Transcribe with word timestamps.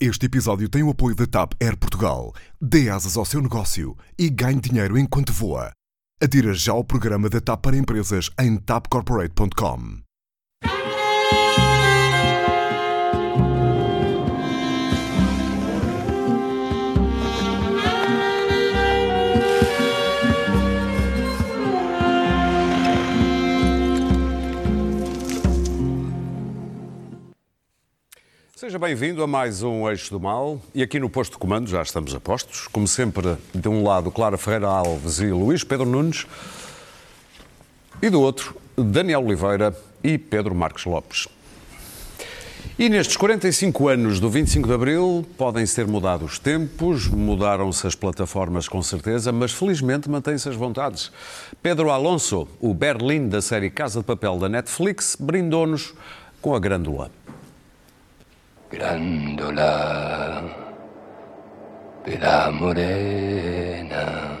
Este 0.00 0.26
episódio 0.26 0.68
tem 0.68 0.80
o 0.84 0.90
apoio 0.90 1.16
da 1.16 1.26
TAP 1.26 1.54
Air 1.60 1.76
Portugal. 1.76 2.32
Dê 2.60 2.88
asas 2.88 3.16
ao 3.16 3.24
seu 3.24 3.42
negócio 3.42 3.96
e 4.16 4.30
ganhe 4.30 4.60
dinheiro 4.60 4.96
enquanto 4.96 5.32
voa. 5.32 5.72
Adira 6.22 6.54
já 6.54 6.70
ao 6.70 6.84
programa 6.84 7.28
da 7.28 7.40
TAP 7.40 7.60
para 7.60 7.76
empresas 7.76 8.30
em 8.38 8.56
tapcorporate.com. 8.58 10.07
Seja 28.58 28.76
bem-vindo 28.76 29.22
a 29.22 29.26
mais 29.28 29.62
um 29.62 29.88
Eixo 29.88 30.10
do 30.10 30.18
Mal. 30.18 30.60
E 30.74 30.82
aqui 30.82 30.98
no 30.98 31.08
posto 31.08 31.34
de 31.34 31.38
comando 31.38 31.70
já 31.70 31.80
estamos 31.80 32.12
a 32.12 32.18
postos. 32.18 32.66
Como 32.66 32.88
sempre, 32.88 33.36
de 33.54 33.68
um 33.68 33.84
lado, 33.84 34.10
Clara 34.10 34.36
Ferreira 34.36 34.66
Alves 34.66 35.20
e 35.20 35.26
Luís 35.26 35.62
Pedro 35.62 35.86
Nunes. 35.86 36.26
E 38.02 38.10
do 38.10 38.20
outro, 38.20 38.56
Daniel 38.76 39.24
Oliveira 39.24 39.72
e 40.02 40.18
Pedro 40.18 40.56
Marques 40.56 40.86
Lopes. 40.86 41.28
E 42.76 42.88
nestes 42.88 43.16
45 43.16 43.86
anos 43.86 44.18
do 44.18 44.28
25 44.28 44.66
de 44.66 44.74
Abril 44.74 45.24
podem 45.36 45.64
ser 45.64 45.86
mudados 45.86 46.32
os 46.32 46.38
tempos, 46.40 47.06
mudaram-se 47.06 47.86
as 47.86 47.94
plataformas 47.94 48.66
com 48.68 48.82
certeza, 48.82 49.30
mas 49.30 49.52
felizmente 49.52 50.10
mantêm-se 50.10 50.48
as 50.48 50.56
vontades. 50.56 51.12
Pedro 51.62 51.90
Alonso, 51.92 52.48
o 52.58 52.74
Berlim 52.74 53.28
da 53.28 53.40
série 53.40 53.70
Casa 53.70 54.00
de 54.00 54.04
Papel 54.04 54.36
da 54.36 54.48
Netflix, 54.48 55.16
brindou-nos 55.16 55.94
com 56.42 56.56
a 56.56 56.58
Grândola. 56.58 57.08
Grándola 58.70 60.42
de 62.04 62.18
la 62.18 62.50
morena, 62.50 64.38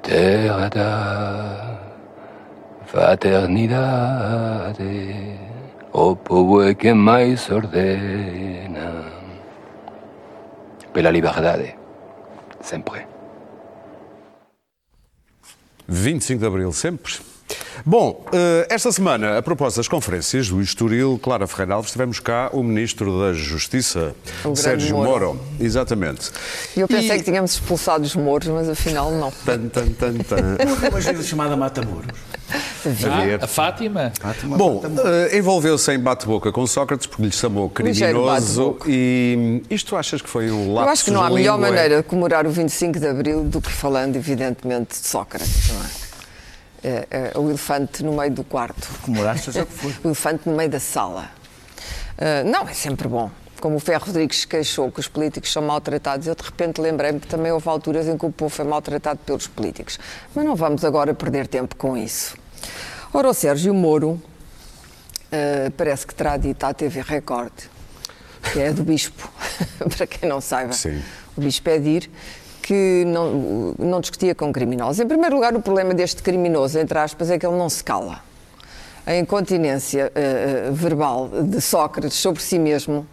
terra 0.00 0.68
da 0.68 1.80
fraternidade, 2.86 5.40
o 5.92 6.14
povo 6.14 6.62
é 6.62 6.72
que 6.72 6.94
mais 6.94 7.50
ordena, 7.50 9.02
pela 10.92 11.10
liberdade, 11.10 11.74
sempre. 12.60 13.08
25 15.88 16.38
de 16.38 16.46
Abril, 16.46 16.72
sempre. 16.72 17.31
Bom, 17.84 18.24
eh, 18.32 18.66
esta 18.70 18.92
semana, 18.92 19.38
a 19.38 19.42
propósito 19.42 19.78
das 19.78 19.88
conferências 19.88 20.48
do 20.48 20.60
Estoril, 20.60 21.18
Clara 21.22 21.46
Ferreira 21.46 21.74
Alves, 21.74 21.90
tivemos 21.90 22.20
cá 22.20 22.48
o 22.52 22.62
Ministro 22.62 23.20
da 23.20 23.32
Justiça, 23.32 24.14
O 24.44 24.54
Sérgio 24.54 24.96
Moro. 24.96 25.08
Moro. 25.34 25.40
Exatamente. 25.58 26.30
E 26.76 26.80
eu 26.80 26.86
pensei 26.88 27.16
E- 27.16 27.18
que 27.18 27.24
tínhamos 27.24 27.52
expulsado 27.54 28.04
os 28.04 28.14
mouros, 28.14 28.46
mas 28.48 28.68
afinal 28.68 29.10
não. 29.10 29.30
Tan, 29.44 29.68
tan, 29.68 29.86
tan, 29.92 30.14
tan. 30.18 30.56
Uma 30.90 31.00
gira 31.00 31.22
chamada 31.22 31.56
Matamoros. 31.56 32.06
Havia. 32.84 33.38
Ah, 33.40 33.44
a 33.44 33.46
Fátima? 33.46 34.12
Bom, 34.56 34.82
eh, 35.30 35.38
envolveu-se 35.38 35.90
em 35.92 35.98
bate-boca 35.98 36.52
com 36.52 36.66
Sócrates 36.66 37.06
porque 37.06 37.22
lhe 37.22 37.32
chamou 37.32 37.70
criminoso 37.70 38.76
e 38.86 39.62
isto 39.70 39.96
achas 39.96 40.20
que 40.20 40.28
foi 40.28 40.50
um 40.50 40.66
Eu 40.68 40.72
lapso 40.74 40.90
acho 40.92 41.04
que 41.06 41.10
não 41.12 41.22
há 41.22 41.30
melhor 41.30 41.54
língua? 41.56 41.70
maneira 41.70 41.96
de 41.98 42.02
comemorar 42.02 42.46
o 42.46 42.50
25 42.50 42.98
de 42.98 43.06
Abril 43.06 43.44
do 43.44 43.60
que 43.60 43.70
falando, 43.70 44.16
evidentemente, 44.16 45.00
de 45.00 45.06
Sócrates, 45.06 45.72
não 45.72 45.80
é? 45.80 46.01
É 46.84 47.32
o 47.38 47.48
elefante 47.48 48.02
no 48.02 48.12
meio 48.12 48.32
do 48.32 48.42
quarto. 48.42 48.88
Seja 49.38 49.62
o 49.62 49.66
que 49.66 49.72
for. 49.72 49.92
O 50.04 50.08
elefante 50.08 50.48
no 50.48 50.56
meio 50.56 50.68
da 50.68 50.80
sala. 50.80 51.30
Ah, 52.18 52.44
não, 52.44 52.68
é 52.68 52.74
sempre 52.74 53.08
bom. 53.08 53.30
Como 53.60 53.76
o 53.76 53.80
Ferro 53.80 54.06
Rodrigues 54.06 54.40
se 54.40 54.46
queixou 54.46 54.90
que 54.90 54.98
os 54.98 55.06
políticos 55.06 55.52
são 55.52 55.62
maltratados, 55.62 56.26
eu 56.26 56.34
de 56.34 56.42
repente 56.42 56.80
lembrei-me 56.80 57.20
que 57.20 57.28
também 57.28 57.52
houve 57.52 57.68
alturas 57.68 58.08
em 58.08 58.18
que 58.18 58.26
o 58.26 58.32
povo 58.32 58.52
foi 58.52 58.64
maltratado 58.64 59.20
pelos 59.24 59.46
políticos. 59.46 59.98
Mas 60.34 60.44
não 60.44 60.56
vamos 60.56 60.84
agora 60.84 61.14
perder 61.14 61.46
tempo 61.46 61.76
com 61.76 61.96
isso. 61.96 62.36
Ora, 63.14 63.28
o 63.28 63.34
Sérgio 63.34 63.72
Moro 63.72 64.20
ah, 65.30 65.70
parece 65.76 66.06
que 66.06 66.14
terá 66.14 66.36
dito 66.36 66.62
à 66.64 66.74
TV 66.74 67.00
Record, 67.00 67.52
que 68.52 68.60
é 68.60 68.72
do 68.72 68.82
Bispo, 68.82 69.30
para 69.96 70.06
quem 70.06 70.28
não 70.28 70.40
saiba. 70.40 70.72
Sim. 70.72 71.02
O 71.36 71.40
Bispo 71.40 71.70
é 71.70 71.78
dir 71.78 72.10
que 72.72 73.04
não, 73.06 73.74
não 73.78 74.00
discutia 74.00 74.34
com 74.34 74.50
criminosos. 74.50 74.98
Em 74.98 75.06
primeiro 75.06 75.34
lugar, 75.34 75.54
o 75.54 75.60
problema 75.60 75.92
deste 75.92 76.22
criminoso, 76.22 76.78
entre 76.78 76.98
aspas, 76.98 77.30
é 77.30 77.38
que 77.38 77.44
ele 77.46 77.56
não 77.58 77.68
se 77.68 77.84
cala. 77.84 78.20
A 79.04 79.14
incontinência 79.14 80.10
eh, 80.14 80.70
verbal 80.72 81.28
de 81.28 81.60
Sócrates 81.60 82.16
sobre 82.16 82.42
si 82.42 82.58
mesmo 82.58 83.06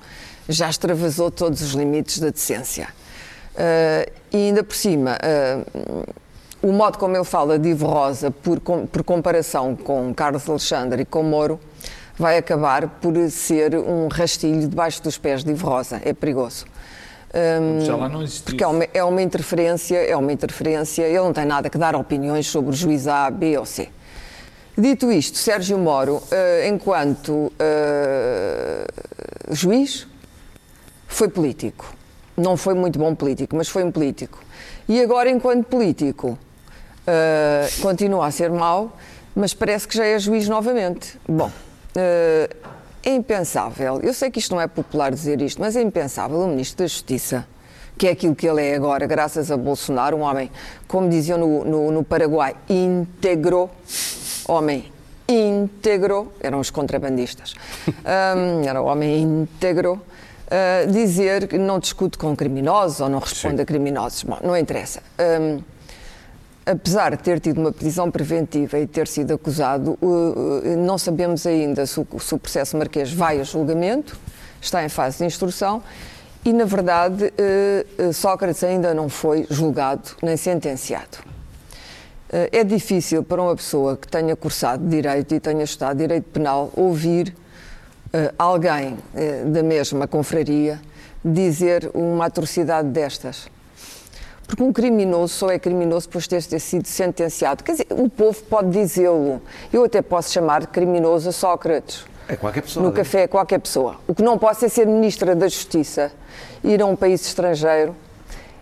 já 0.48 0.70
extravasou 0.70 1.30
todos 1.30 1.62
os 1.62 1.72
limites 1.74 2.20
da 2.20 2.30
decência. 2.30 2.88
Eh, 3.58 4.10
e 4.32 4.38
ainda 4.38 4.64
por 4.64 4.76
cima, 4.76 5.18
eh, 5.22 5.58
o 6.62 6.72
modo 6.72 6.98
como 6.98 7.18
ele 7.18 7.26
fala 7.26 7.60
de 7.60 7.70
Ivo 7.70 7.88
Rosa, 7.88 8.32
por, 8.32 8.62
com- 8.62 8.86
por 8.86 9.04
comparação 9.04 9.76
com 9.76 10.14
Carlos 10.14 10.48
Alexandre 10.50 11.02
e 11.02 11.06
com 11.06 11.22
Moro, 11.24 11.60
vai 12.18 12.38
acabar 12.38 12.88
por 12.88 13.14
ser 13.30 13.76
um 13.76 14.08
rastilho 14.08 14.68
debaixo 14.70 15.04
dos 15.04 15.18
pés 15.18 15.44
de 15.44 15.52
Ivo 15.52 15.68
Rosa. 15.68 16.00
É 16.06 16.14
perigoso. 16.14 16.66
Já 17.86 17.96
lá 17.96 18.10
não 18.10 18.24
existiu. 18.24 18.46
porque 18.46 18.64
é 18.64 18.68
uma, 18.68 18.84
é 18.94 19.04
uma 19.04 19.22
interferência, 19.22 19.98
é 19.98 20.16
uma 20.16 20.32
interferência, 20.32 21.04
ele 21.04 21.20
não 21.20 21.34
tem 21.34 21.46
nada 21.46 21.70
que 21.70 21.78
dar 21.78 21.96
opiniões 21.96 22.48
sobre 22.48 22.72
o 22.72 22.74
juiz 22.74 23.08
A, 23.08 23.30
B 23.30 23.58
ou 23.58 23.66
C. 23.66 23.90
Dito 24.78 25.12
isto, 25.12 25.38
Sérgio 25.38 25.78
Moro, 25.78 26.24
eh, 26.32 26.70
enquanto 26.70 27.52
eh, 27.60 28.86
juiz, 29.52 30.08
foi 31.06 31.28
político. 31.28 31.94
Não 32.38 32.56
foi 32.56 32.74
muito 32.74 32.98
bom 32.98 33.14
político, 33.14 33.58
mas 33.58 33.68
foi 33.68 33.84
um 33.84 33.92
político. 33.92 34.40
E 34.88 35.02
agora, 35.02 35.30
enquanto 35.30 35.66
político, 35.66 36.40
eh, 37.06 37.68
continua 37.82 38.28
a 38.28 38.32
ser 38.32 38.50
mau, 38.52 38.98
mas 39.36 39.54
parece 39.54 39.86
que 39.86 39.98
já 39.98 40.06
é 40.06 40.18
juiz 40.18 40.48
novamente. 40.48 41.20
Bom, 41.28 41.52
é 43.10 43.16
impensável, 43.16 44.00
eu 44.02 44.14
sei 44.14 44.30
que 44.30 44.40
isto 44.40 44.54
não 44.54 44.62
é 44.62 44.68
popular 44.68 45.12
dizer 45.12 45.42
isto, 45.42 45.60
mas 45.60 45.76
é 45.76 45.82
impensável 45.82 46.40
o 46.40 46.48
Ministro 46.48 46.80
da 46.80 46.88
Justiça, 46.88 47.48
que 47.98 48.08
é 48.08 48.12
aquilo 48.12 48.36
que 48.36 48.48
ele 48.48 48.64
é 48.64 48.76
agora, 48.76 49.06
graças 49.08 49.52
a 49.52 49.58
Bolsonaro, 49.58 50.18
um 50.18 50.22
homem, 50.22 50.52
como 50.88 51.10
diziam 51.10 51.38
no, 51.38 51.66
no, 51.66 51.92
no 51.92 52.04
Paraguai, 52.04 52.56
íntegro, 52.70 53.70
homem 54.48 54.92
íntegro, 55.28 56.32
eram 56.40 56.60
os 56.60 56.70
contrabandistas, 56.70 57.54
Hum, 57.90 58.68
era 58.68 58.82
o 58.82 58.86
homem 58.86 59.22
íntegro, 59.22 60.02
ah, 60.50 60.86
dizer 60.86 61.48
que 61.48 61.58
não 61.58 61.78
discute 61.78 62.18
com 62.18 62.36
criminosos 62.36 63.02
ou 63.02 63.10
não 63.10 63.20
responde 63.20 63.58
Sim. 63.58 63.62
a 63.62 63.66
criminosos. 63.66 64.24
Bom, 64.24 64.40
não 64.44 64.58
interessa. 64.58 65.02
Hum, 65.20 65.60
apesar 66.70 67.16
de 67.16 67.24
ter 67.24 67.40
tido 67.40 67.60
uma 67.60 67.72
prisão 67.72 68.12
preventiva 68.12 68.78
e 68.78 68.86
ter 68.86 69.08
sido 69.08 69.34
acusado, 69.34 69.98
uh, 70.02 70.06
uh, 70.06 70.78
não 70.78 70.98
sabemos 71.00 71.48
ainda 71.48 71.86
se 71.86 72.00
o, 72.00 72.06
processo 72.06 72.78
marquês 72.78 73.12
vai 73.12 73.40
a 73.40 73.44
julgamento, 73.44 74.16
está 74.62 74.84
em 74.86 74.90
fase 74.90 75.18
de 75.18 75.26
instrução 75.26 75.82
e, 76.46 76.54
na 76.54 76.66
verdade, 76.66 77.34
uh, 77.98 78.14
Sócrates 78.14 78.64
ainda 78.64 78.94
não 78.94 79.10
foi 79.10 79.48
julgado 79.50 80.12
nem 80.22 80.38
sentenciado. 80.38 81.30
É 82.32 82.64
difícil 82.64 83.24
para 83.24 83.42
uma 83.42 83.56
pessoa 83.56 83.98
que 83.98 84.08
tenha 84.08 84.36
cursado 84.36 84.88
Direito 84.88 85.34
e 85.34 85.40
tenha 85.40 85.64
estudado 85.64 85.98
Direito 85.98 86.26
Penal 86.26 86.72
ouvir 86.76 87.36
alguém 88.38 89.00
da 89.52 89.64
mesma 89.64 90.08
confraria 90.08 90.80
dizer 91.26 91.90
uma 91.92 92.28
atrocidade 92.28 92.90
destas. 92.90 93.50
Porque 94.50 94.64
um 94.64 94.74
criminoso 94.74 95.32
só 95.36 95.52
é 95.52 95.60
criminoso 95.60 96.08
depois 96.08 96.28
de 96.28 96.48
ter 96.50 96.60
sido 96.60 96.88
sentenciado. 96.88 97.64
Quer 97.64 97.74
dizer, 97.74 97.88
o 97.92 98.10
povo 98.10 98.42
pode 98.50 98.72
dizê-lo. 98.72 99.40
Eu 99.72 99.84
até 99.84 100.02
posso 100.02 100.34
chamar 100.34 100.62
de 100.62 100.68
criminoso 100.70 101.30
a 101.30 101.32
Sócrates. 101.32 102.04
É 102.28 102.36
qualquer 102.36 102.62
pessoa. 102.64 102.84
No 102.84 102.90
né? 102.90 102.98
café, 102.98 103.28
qualquer 103.28 103.60
pessoa. 103.60 103.98
O 104.08 104.16
que 104.16 104.24
não 104.24 104.40
posso 104.40 104.66
é 104.66 104.68
ser 104.70 104.88
Ministra 104.88 105.36
da 105.36 105.48
Justiça, 105.48 106.12
ir 106.64 106.82
a 106.82 106.86
um 106.88 106.96
país 106.96 107.22
estrangeiro 107.22 107.96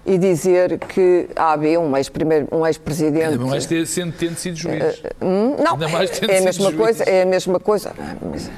e 0.05 0.17
dizer 0.17 0.77
que 0.77 1.29
a 1.33 1.53
AB, 1.53 1.77
um 1.77 1.95
ex-primeiro- 1.95 2.47
um 2.51 2.67
ex-presidente. 2.67 3.23
Ainda 3.31 3.45
mais 3.45 3.65
tendo 3.65 3.85
sido 3.85 4.57
juiz. 4.57 5.01
Hum, 5.21 5.55
Não, 5.57 5.73
Ainda 5.75 5.87
mais 5.87 6.09
tendo 6.09 6.29
é 6.31 6.39
a 6.39 6.41
mesma 6.41 6.65
juiz. 6.65 6.77
coisa, 6.77 7.03
é 7.05 7.21
a 7.21 7.25
mesma 7.25 7.59
coisa. 7.61 7.93
Mas 8.29 8.49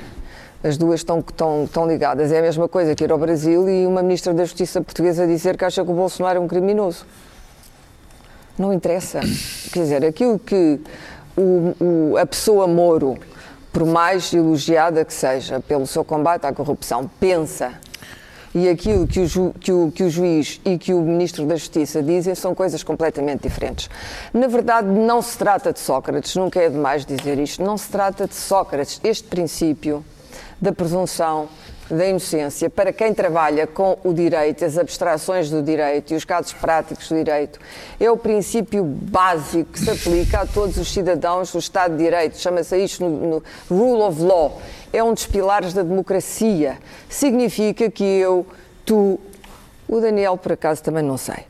As 0.64 0.78
duas 0.78 1.00
estão, 1.00 1.20
estão, 1.20 1.64
estão 1.64 1.88
ligadas. 1.88 2.32
É 2.32 2.40
a 2.40 2.42
mesma 2.42 2.68
coisa 2.68 2.94
que 2.94 3.04
ir 3.04 3.12
ao 3.12 3.18
Brasil 3.18 3.70
e 3.70 3.88
uma 3.88 4.02
ministra 4.04 4.34
da 4.34 4.44
Justiça 4.44 4.82
portuguesa 4.82 5.26
dizer 5.26 5.56
que 5.58 5.64
acha 5.64 5.84
que 5.86 5.90
o 5.92 5.94
Bolsonaro 5.94 6.38
é 6.38 6.42
um 6.42 6.48
criminoso. 6.48 7.06
Não 8.58 8.74
interessa. 8.74 9.22
Quer 9.72 9.80
dizer, 9.84 10.06
aquilo 10.06 10.38
que 10.38 10.80
o- 11.38 11.76
o- 12.14 12.18
a 12.18 12.26
pessoa 12.26 12.68
Moro, 12.68 13.18
por 13.72 13.86
mais 13.86 14.34
elogiada 14.34 15.06
que 15.06 15.14
seja 15.14 15.62
pelo 15.62 15.88
seu 15.88 16.04
combate 16.04 16.46
à 16.46 16.52
corrupção, 16.52 17.10
pensa 17.20 17.72
e 18.54 18.68
aquilo 18.68 19.08
que 19.08 19.20
o, 19.22 19.28
ju- 19.28 19.54
que 19.62 19.72
o- 19.72 19.92
que 19.92 20.04
o 20.04 20.10
juiz 20.10 20.60
e 20.66 20.78
que 20.78 20.94
o 20.94 21.00
ministro 21.02 21.46
da 21.46 21.56
Justiça 21.56 22.04
dizem 22.04 22.36
são 22.36 22.54
coisas 22.54 22.84
completamente 22.84 23.44
diferentes. 23.44 23.90
Na 24.34 24.48
verdade, 24.48 24.88
não 24.90 25.22
se 25.22 25.38
trata 25.38 25.72
de 25.72 25.80
Sócrates, 25.80 26.36
nunca 26.36 26.60
é 26.60 26.68
demais 26.68 27.06
dizer 27.06 27.40
isto, 27.40 27.64
não 27.64 27.78
se 27.78 27.88
trata 27.90 28.28
de 28.28 28.36
Sócrates. 28.36 29.00
Este 29.04 29.26
princípio 29.30 30.04
da 30.62 30.72
presunção 30.72 31.48
da 31.90 32.08
inocência 32.08 32.70
para 32.70 32.94
quem 32.94 33.14
trabalha 33.14 33.66
com 33.66 33.98
o 34.04 34.14
direito, 34.14 34.64
as 34.64 34.78
abstrações 34.78 35.50
do 35.50 35.62
direito 35.62 36.14
e 36.14 36.16
os 36.16 36.24
casos 36.24 36.54
práticos 36.54 37.10
do 37.10 37.16
direito, 37.16 37.60
é 38.00 38.10
o 38.12 38.18
princípio 38.18 38.84
básico 38.84 39.72
que 39.72 39.80
se 39.80 39.90
aplica 39.90 40.42
a 40.42 40.46
todos 40.46 40.78
os 40.78 40.92
cidadãos 40.92 41.52
do 41.52 41.60
Estado 41.60 41.98
de 41.98 42.04
Direito. 42.04 42.38
Chama-se 42.38 42.78
isto 42.78 43.04
no, 43.04 43.42
no 43.42 43.44
Rule 43.70 44.04
of 44.04 44.22
Law. 44.22 44.62
É 44.94 45.04
um 45.04 45.14
dos 45.14 45.26
pilares 45.26 45.74
da 45.74 45.82
democracia. 45.82 46.78
Significa 47.10 47.90
que 47.90 48.04
eu, 48.04 48.46
tu, 48.86 49.20
o 49.90 50.00
Daniel, 50.00 50.38
por 50.38 50.52
acaso, 50.54 50.84
também 50.84 51.04
não 51.04 51.18
sei. 51.18 51.44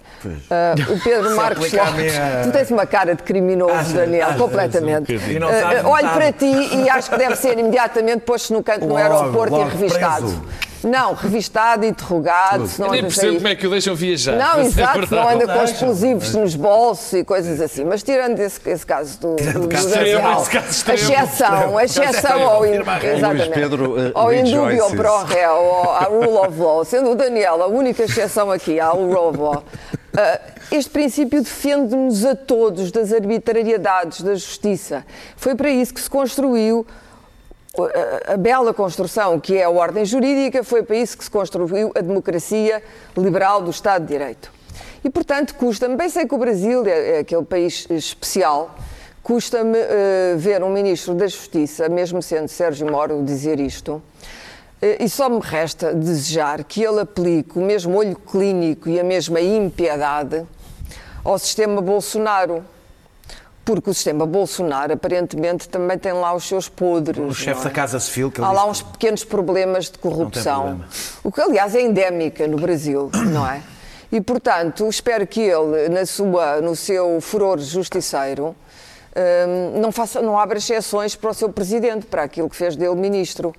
Ah, 0.49 0.73
o 0.89 0.99
Pedro 0.99 1.35
Marcos 1.35 1.65
aplica 1.65 1.81
a 1.83 1.89
Lopes. 1.89 2.01
minha- 2.13 2.41
Tu 2.43 2.51
tens 2.51 2.71
uma 2.71 2.85
cara 2.85 3.13
de 3.15 3.23
criminoso, 3.23 3.73
Achas? 3.73 3.93
Daniel, 3.93 4.33
completamente. 4.37 5.13
E 5.13 5.37
não 5.39 5.47
Ah, 5.49 5.81
ah, 5.83 5.87
olho 5.89 6.09
para 6.09 6.31
ti 6.31 6.45
e 6.75 6.89
acho 6.89 7.09
que 7.09 7.17
deve 7.17 7.35
ser 7.35 7.57
imediatamente 7.59 8.21
posto 8.21 8.53
no 8.53 8.63
canto 8.63 8.85
no 8.85 8.93
Logo, 8.95 8.97
aeroporto 9.01 9.55
logo 9.55 9.67
e 9.69 9.71
revistado. 9.71 10.21
preso. 10.27 10.43
Não, 10.83 11.13
revistado, 11.13 11.85
interrogado. 11.85 12.67
se 12.67 12.79
Eu 12.81 12.85
não 12.85 12.93
nem 12.93 13.01
percebo 13.03 13.35
como 13.35 13.47
é 13.47 13.55
que 13.55 13.67
o 13.67 13.69
deixam 13.69 13.95
viajar. 13.95 14.35
Não, 14.37 14.59
é 14.59 14.65
exato, 14.65 14.99
verdade. 14.99 15.15
não 15.15 15.29
anda 15.29 15.47
com 15.53 15.63
explosivos 15.63 16.33
nos 16.35 16.55
bolsos 16.55 17.13
e 17.13 17.23
coisas 17.23 17.59
assim. 17.59 17.83
Mas 17.83 18.01
tirando 18.03 18.39
esse, 18.39 18.59
esse 18.69 18.85
caso 18.85 19.19
do, 19.19 19.35
do, 19.35 19.67
do 19.67 19.75
extremo, 19.75 20.31
esse 20.41 20.49
caso 20.49 20.67
a 20.67 20.69
extremo. 20.95 20.99
exceção, 21.23 21.77
a 21.77 21.83
exceção 21.83 22.09
extremo, 22.11 22.45
ao, 22.45 22.65
in- 22.65 22.71
exatamente, 22.73 23.23
Luís 23.25 23.47
Pedro, 23.49 23.99
eh, 23.99 24.11
ao 24.15 24.33
indúbio, 24.33 24.59
ao 24.61 24.89
rejoices. 24.89 24.95
pro 24.95 25.23
réu, 25.25 25.51
ao, 25.51 25.93
à 25.95 26.03
rule 26.05 26.37
of 26.47 26.57
law, 26.59 26.85
sendo 26.85 27.11
o 27.11 27.15
Daniel 27.15 27.61
a 27.63 27.67
única 27.67 28.03
exceção 28.03 28.49
aqui 28.51 28.79
à 28.79 28.89
rule 28.89 29.15
of 29.15 29.37
law, 29.37 29.63
ah, 30.17 30.39
este 30.71 30.89
princípio 30.91 31.41
defende-nos 31.41 32.23
a 32.25 32.35
todos 32.35 32.91
das 32.91 33.11
arbitrariedades 33.11 34.21
da 34.21 34.33
justiça. 34.35 35.03
Foi 35.35 35.55
para 35.55 35.69
isso 35.69 35.93
que 35.93 35.99
se 36.01 36.09
construiu 36.09 36.85
a, 38.33 38.37
bela 38.37 38.73
construção 38.73 39.39
que 39.39 39.57
é 39.57 39.63
a 39.63 39.69
ordem 39.69 40.03
jurídica, 40.05 40.63
foi 40.63 40.83
para 40.83 40.95
isso 40.95 41.17
que 41.17 41.23
se 41.23 41.31
construiu 41.31 41.91
a 41.95 42.01
democracia 42.01 42.81
liberal 43.15 43.61
do 43.61 43.69
Estado 43.69 44.05
de 44.05 44.13
Direito. 44.13 44.51
E, 45.03 45.09
portanto, 45.09 45.55
custa-me, 45.55 45.95
bem 45.95 46.09
sei 46.09 46.25
que 46.25 46.35
o 46.35 46.37
Brasil 46.37 46.85
é, 46.85 47.17
é 47.17 47.19
aquele 47.19 47.45
país 47.45 47.87
especial, 47.89 48.75
custa-me 49.23 49.77
eh, 49.77 50.35
ver 50.37 50.63
um 50.63 50.69
Ministro 50.69 51.13
da 51.13 51.27
Justiça, 51.27 51.87
mesmo 51.87 52.21
sendo 52.21 52.47
Sérgio 52.47 52.89
Moro, 52.91 53.23
dizer 53.23 53.59
isto. 53.59 54.01
Eh, 54.81 55.03
E 55.05 55.09
só 55.09 55.29
me 55.29 55.39
resta 55.39 55.93
desejar 55.93 56.63
que 56.63 56.83
ele 56.83 56.99
aplique 57.01 57.57
o 57.57 57.61
mesmo 57.61 57.97
olho 57.97 58.15
clínico 58.15 58.89
e 58.89 58.99
a 58.99 59.03
mesma 59.03 59.39
impiedade 59.39 60.45
ao 61.23 61.37
sistema 61.37 61.81
Bolsonaro. 61.81 62.65
Porque 63.69 63.91
o 63.91 63.93
sistema 63.93 64.25
Bolsonaro, 64.25 64.93
aparentemente, 64.93 65.69
também 65.69 65.95
tem 65.95 66.11
lá 66.11 66.33
os 66.33 66.43
seus 66.43 66.67
podres. 66.67 67.23
O 67.23 67.31
chefe 67.35 67.57
não 67.57 67.63
da 67.65 67.69
é? 67.69 67.73
Casa 67.73 67.99
Civil 67.99 68.31
que 68.31 68.41
Há 68.41 68.51
lá 68.51 68.65
uns 68.65 68.81
pequenos 68.81 69.23
problemas 69.23 69.91
de 69.91 69.99
corrupção. 69.99 70.81
O 71.23 71.31
que, 71.31 71.39
aliás, 71.39 71.75
é 71.75 71.81
endémica 71.81 72.47
no 72.47 72.57
Brasil, 72.57 73.11
não 73.31 73.47
é? 73.47 73.61
E, 74.11 74.19
portanto, 74.21 74.89
espero 74.89 75.27
que 75.27 75.41
ele, 75.41 75.87
na 75.87 76.03
sua, 76.03 76.59
no 76.61 76.75
seu 76.75 77.21
furor 77.21 77.59
justiceiro, 77.59 78.55
hum, 79.15 79.79
não, 79.79 79.91
faça, 79.91 80.19
não 80.19 80.39
abra 80.39 80.57
exceções 80.57 81.15
para 81.15 81.29
o 81.29 81.33
seu 81.35 81.49
presidente, 81.49 82.07
para 82.07 82.23
aquilo 82.23 82.49
que 82.49 82.55
fez 82.55 82.75
dele 82.75 82.95
ministro. 82.95 83.53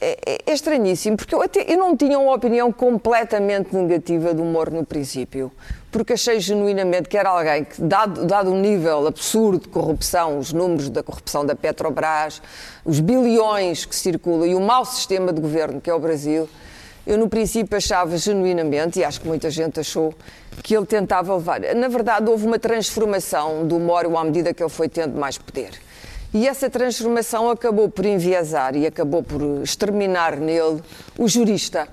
É, 0.00 0.16
é- 0.26 0.38
é 0.46 0.52
estranhíssimo, 0.54 1.14
porque 1.18 1.34
eu, 1.34 1.42
até, 1.42 1.70
eu 1.70 1.76
não 1.76 1.94
tinha 1.94 2.18
uma 2.18 2.34
opinião 2.34 2.72
completamente 2.72 3.76
negativa 3.76 4.32
do 4.32 4.44
Moro 4.44 4.70
no 4.70 4.84
princípio, 4.84 5.52
porque 5.96 6.12
achei 6.12 6.38
genuinamente 6.38 7.08
que 7.08 7.16
era 7.16 7.30
alguém 7.30 7.64
que, 7.64 7.80
dado, 7.80 8.26
dado 8.26 8.52
o 8.52 8.54
nível 8.54 9.06
absurdo 9.06 9.60
de 9.60 9.68
corrupção, 9.68 10.38
os 10.38 10.52
números 10.52 10.90
da 10.90 11.02
corrupção 11.02 11.46
da 11.46 11.56
Petrobras, 11.56 12.42
os 12.84 13.00
bilhões 13.00 13.86
que 13.86 13.96
circulam 13.96 14.46
e 14.46 14.54
o 14.54 14.60
mau 14.60 14.84
sistema 14.84 15.32
de 15.32 15.40
governo 15.40 15.80
que 15.80 15.88
é 15.88 15.94
o 15.94 15.98
Brasil, 15.98 16.46
eu 17.06 17.16
no 17.16 17.30
princípio 17.30 17.74
achava 17.78 18.14
genuinamente, 18.18 18.98
e 18.98 19.04
acho 19.04 19.22
que 19.22 19.26
muita 19.26 19.48
gente 19.48 19.80
achou, 19.80 20.12
que 20.62 20.76
ele 20.76 20.84
tentava 20.84 21.34
levar. 21.34 21.60
Na 21.74 21.88
verdade, 21.88 22.28
houve 22.28 22.46
uma 22.46 22.58
transformação 22.58 23.66
do 23.66 23.80
Moro 23.80 24.18
à 24.18 24.24
medida 24.24 24.52
que 24.52 24.62
ele 24.62 24.68
foi 24.68 24.90
tendo 24.90 25.18
mais 25.18 25.38
poder. 25.38 25.70
E 26.34 26.46
essa 26.46 26.68
transformação 26.68 27.48
acabou 27.48 27.88
por 27.88 28.04
enviesar 28.04 28.76
e 28.76 28.86
acabou 28.86 29.22
por 29.22 29.40
exterminar 29.62 30.36
nele 30.36 30.82
o 31.16 31.26
jurista. 31.26 31.88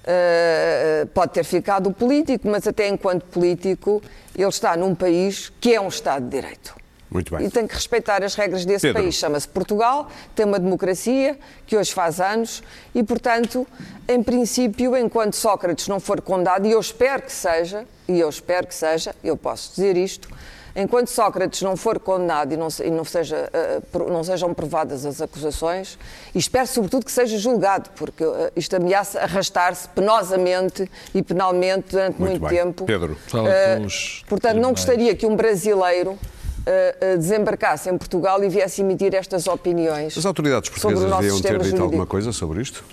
Uh, 0.00 1.06
pode 1.08 1.32
ter 1.32 1.44
ficado 1.44 1.92
político, 1.92 2.48
mas 2.48 2.66
até 2.66 2.88
enquanto 2.88 3.24
político, 3.24 4.02
ele 4.34 4.48
está 4.48 4.76
num 4.76 4.94
país 4.94 5.52
que 5.60 5.74
é 5.74 5.80
um 5.80 5.88
Estado 5.88 6.24
de 6.24 6.40
Direito. 6.40 6.74
Muito 7.10 7.36
bem. 7.36 7.46
E 7.46 7.50
tem 7.50 7.66
que 7.66 7.74
respeitar 7.74 8.22
as 8.22 8.34
regras 8.34 8.64
desse 8.64 8.86
Pedro. 8.86 9.02
país. 9.02 9.16
Chama-se 9.16 9.48
Portugal, 9.48 10.08
tem 10.34 10.46
uma 10.46 10.58
democracia 10.58 11.36
que 11.66 11.76
hoje 11.76 11.92
faz 11.92 12.20
anos 12.20 12.62
e, 12.94 13.02
portanto, 13.02 13.66
em 14.08 14.22
princípio, 14.22 14.96
enquanto 14.96 15.34
Sócrates 15.34 15.88
não 15.88 15.98
for 15.98 16.20
condenado, 16.20 16.66
e 16.66 16.70
eu 16.70 16.80
espero 16.80 17.22
que 17.22 17.32
seja, 17.32 17.84
e 18.08 18.18
eu 18.18 18.28
espero 18.28 18.66
que 18.66 18.74
seja, 18.74 19.14
eu 19.24 19.36
posso 19.36 19.70
dizer 19.70 19.96
isto, 19.96 20.28
enquanto 20.76 21.08
Sócrates 21.08 21.62
não 21.62 21.76
for 21.76 21.98
condenado 21.98 22.52
e 22.52 22.56
não, 22.56 22.70
se- 22.70 22.84
e 22.84 22.90
não, 22.90 23.04
seja, 23.04 23.48
eh, 23.52 23.80
pro- 23.92 24.10
não 24.12 24.22
sejam 24.24 24.52
provadas 24.54 25.04
as 25.06 25.20
acusações, 25.20 25.98
e 26.34 26.38
espero 26.38 26.66
sobretudo 26.66 27.04
que 27.04 27.12
seja 27.12 27.36
julgado, 27.38 27.90
porque 27.96 28.22
eh, 28.24 28.52
isto 28.56 28.74
ameaça 28.76 29.20
arrastar-se 29.20 29.88
penosamente 29.88 30.90
e 31.14 31.22
penalmente 31.22 31.90
durante 31.90 32.18
Muito 32.20 32.40
muito, 32.40 32.54
tempo. 32.54 32.84
Pedro. 32.84 33.16
Fala 33.26 33.48
Eh, 33.50 33.76
com 33.78 33.86
os 33.86 34.24
portanto, 34.28 34.56
não 34.58 34.70
gostaria 34.70 35.14
que 35.14 35.26
um 35.26 35.36
brasileiro 35.36 36.18
desembarcasse 37.18 37.88
em 37.88 37.96
Portugal 37.96 38.44
e 38.44 38.48
viesse 38.48 38.82
emitir 38.82 39.14
estas 39.14 39.46
opiniões. 39.46 40.16
As 40.16 40.26
autoridades 40.26 40.68
portuguesas 40.68 41.10
deviam 41.10 41.40
ter 41.40 41.52
dito 41.52 41.58
jurídico. 41.64 41.82
alguma 41.82 42.06
coisa 42.06 42.32
sobre 42.32 42.60
isto? 42.60 42.84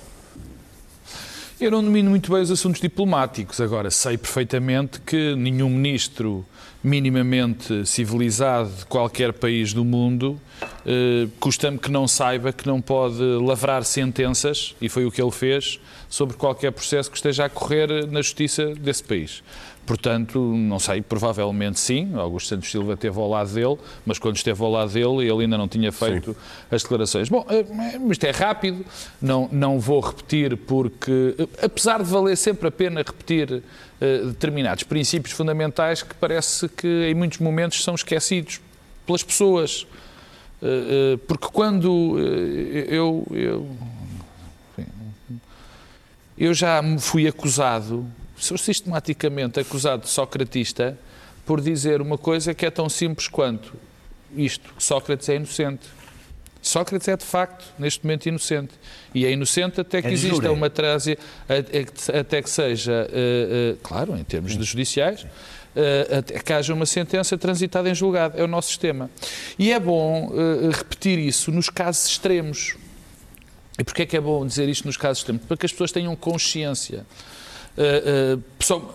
Eu 1.60 1.72
não 1.72 1.84
domino 1.84 2.10
muito 2.10 2.32
bem 2.32 2.42
os 2.42 2.50
assuntos 2.52 2.80
diplomáticos. 2.80 3.60
Agora, 3.60 3.90
sei 3.92 4.18
perfeitamente 4.18 5.02
que 5.02 5.36
nenhum 5.36 5.70
ministro 5.70 6.46
minimamente 6.88 7.86
civilizado 7.86 8.70
de 8.70 8.86
qualquer 8.86 9.34
país 9.34 9.74
do 9.74 9.84
mundo 9.84 10.40
eh, 10.86 11.28
custa-me 11.38 11.78
que 11.78 11.92
não 11.92 12.08
saiba 12.08 12.54
que 12.54 12.66
não 12.66 12.82
pode 12.82 13.22
lavrar 13.22 13.84
sentenças, 13.84 14.74
e 14.82 14.88
foi 14.88 15.06
o 15.06 15.12
que 15.12 15.22
ele 15.22 15.32
fez, 15.32 15.80
sobre 16.10 16.38
qualquer 16.38 16.72
processo 16.72 17.12
que 17.12 17.18
esteja 17.18 17.46
a 17.46 17.50
correr 17.50 18.08
na 18.08 18.22
justiça 18.22 18.74
desse 18.74 19.04
país. 19.04 19.44
Portanto, 19.88 20.38
não 20.38 20.80
sei, 20.80 21.02
provavelmente 21.02 21.80
sim. 21.80 22.14
Augusto 22.14 22.50
Santos 22.50 22.70
Silva 22.70 22.96
esteve 22.96 23.18
ao 23.18 23.30
lado 23.30 23.54
dele, 23.54 23.78
mas 24.06 24.20
quando 24.20 24.36
esteve 24.36 24.62
ao 24.62 24.70
lado 24.70 24.92
dele, 24.92 25.26
ele 25.26 25.44
ainda 25.44 25.58
não 25.58 25.66
tinha 25.66 25.94
feito 25.94 26.36
as 26.70 26.84
declarações. 26.84 27.30
Bom, 27.30 27.46
eh, 27.50 27.66
isto 28.12 28.26
é 28.26 28.32
rápido, 28.32 28.86
não, 29.22 29.48
não 29.50 29.80
vou 29.80 30.02
repetir, 30.02 30.58
porque, 30.58 31.36
eh, 31.40 31.66
apesar 31.66 32.04
de 32.04 32.10
valer 32.12 32.36
sempre 32.36 32.68
a 32.68 32.72
pena 32.72 32.98
repetir 32.98 33.64
eh, 34.02 34.18
determinados 34.26 34.84
princípios 34.84 35.34
fundamentais 35.34 36.04
que 36.04 36.14
parece 36.16 36.68
que 36.68 37.08
em 37.10 37.16
muitos 37.16 37.40
momentos 37.40 37.82
são 37.82 37.96
esquecidos 37.96 38.60
pelas 39.06 39.24
pessoas. 39.24 39.88
Porque 41.28 41.48
quando 41.54 42.18
eu, 42.90 43.28
eu 43.30 43.78
eu 46.38 46.54
já 46.54 46.82
me 46.82 47.00
fui 47.00 47.28
acusado, 47.28 48.06
sou 48.38 48.58
sistematicamente 48.58 49.60
acusado 49.60 50.04
de 50.04 50.10
socratista 50.10 50.98
por 51.46 51.62
dizer 51.62 52.02
uma 52.02 52.18
coisa 52.18 52.54
que 52.54 52.66
é 52.66 52.72
tão 52.72 52.88
simples 52.90 53.28
quanto 53.28 53.74
isto, 54.36 54.74
Sócrates 54.78 55.30
é 55.30 55.36
inocente. 55.36 55.88
Sócrates 56.62 57.08
é 57.08 57.16
de 57.16 57.24
facto, 57.24 57.66
neste 57.80 58.04
momento, 58.04 58.26
inocente. 58.26 58.74
E 59.14 59.26
é 59.26 59.32
inocente 59.32 59.80
até 59.80 60.02
que 60.02 60.10
É 60.10 60.12
exista 60.12 60.36
jure. 60.36 60.50
uma 60.50 60.70
trase, 60.70 61.18
até 62.20 62.42
que 62.42 62.50
seja, 62.50 63.08
eh, 63.12 63.74
eh, 63.74 63.76
claro, 63.82 64.18
em 64.18 64.24
termos 64.24 64.58
de 64.58 64.64
judiciais, 64.64 65.26
eh, 65.76 66.18
até 66.18 66.40
que 66.40 66.52
haja 66.54 66.74
uma 66.74 66.86
sentença 66.86 67.38
transitada 67.38 67.90
em 67.90 67.96
julgado. 67.96 68.38
É 68.38 68.44
o 68.44 68.48
nosso 68.48 68.68
sistema. 68.70 69.10
E 69.58 69.72
é 69.72 69.80
bom 69.80 70.32
repetir 70.76 71.20
isso 71.20 71.52
nos 71.52 71.70
casos 71.70 72.10
extremos. 72.10 72.76
E 73.80 73.84
porquê 73.84 74.02
é 74.02 74.06
que 74.06 74.18
é 74.18 74.22
bom 74.22 74.46
dizer 74.46 74.68
isto 74.68 74.86
nos 74.86 74.98
casos 74.98 75.20
extremos? 75.20 75.46
Para 75.46 75.56
que 75.56 75.66
as 75.66 75.72
pessoas 75.72 75.92
tenham 75.92 76.16
consciência. 76.16 77.06
Uh, 77.78 78.36
uh, 78.38 78.44
pessoal, 78.58 78.94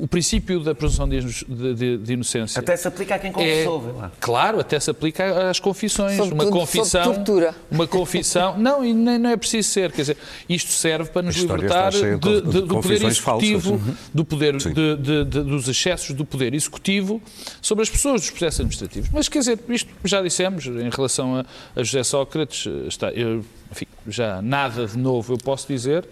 o 0.00 0.06
princípio 0.06 0.60
da 0.60 0.76
presunção 0.76 1.08
de, 1.08 1.20
de- 1.20 1.74
de- 1.74 1.98
de 1.98 2.12
inocência. 2.12 2.60
Até 2.60 2.76
se 2.76 2.86
aplica 2.86 3.16
a 3.16 3.18
quem 3.18 3.30
é, 3.30 3.32
confessou, 3.32 3.80
vê 3.80 3.90
lá. 3.98 4.12
claro, 4.20 4.60
até 4.60 4.78
se 4.78 4.88
aplica 4.88 5.50
às 5.50 5.58
confissões. 5.58 6.16
Sobretudo 6.16 6.40
uma 6.40 6.50
confissão. 6.52 7.14
tortura. 7.14 7.54
Uma 7.68 7.84
confissão. 7.88 8.56
Não, 8.62 8.84
e 8.84 8.94
nem, 8.94 9.18
não 9.18 9.30
é 9.30 9.36
preciso 9.36 9.68
ser. 9.68 9.90
Quer 9.90 10.02
dizer, 10.02 10.16
isto 10.48 10.70
serve 10.70 11.10
para 11.10 11.22
nos 11.22 11.34
libertar 11.34 11.90
de- 11.90 12.16
de 12.16 12.40
de- 12.42 12.60
do 12.62 12.80
poder 12.80 13.02
executivo, 13.04 13.72
Uhum. 13.72 13.94
do 14.14 14.24
poder, 14.24 14.60
Sim. 14.60 14.72
de- 14.72 14.96
de- 14.98 15.24
de- 15.24 15.42
dos 15.42 15.66
excessos 15.68 16.14
do 16.14 16.24
poder 16.24 16.54
executivo 16.54 17.20
sobre 17.60 17.82
as 17.82 17.90
pessoas 17.90 18.20
dos 18.20 18.30
processos 18.30 18.60
administrativos. 18.60 19.10
Mas 19.12 19.28
quer 19.28 19.40
dizer, 19.40 19.58
isto 19.68 19.90
já 20.04 20.22
dissemos 20.22 20.64
em 20.66 20.90
relação 20.90 21.34
a, 21.38 21.44
a 21.74 21.82
José 21.82 22.04
Sócrates, 22.04 22.66
está, 22.86 23.10
eu, 23.10 23.44
enfim, 23.70 23.86
já 24.06 24.40
nada 24.40 24.86
de 24.86 24.96
novo 24.96 25.34
eu 25.34 25.38
posso 25.38 25.68
dizer. 25.68 26.06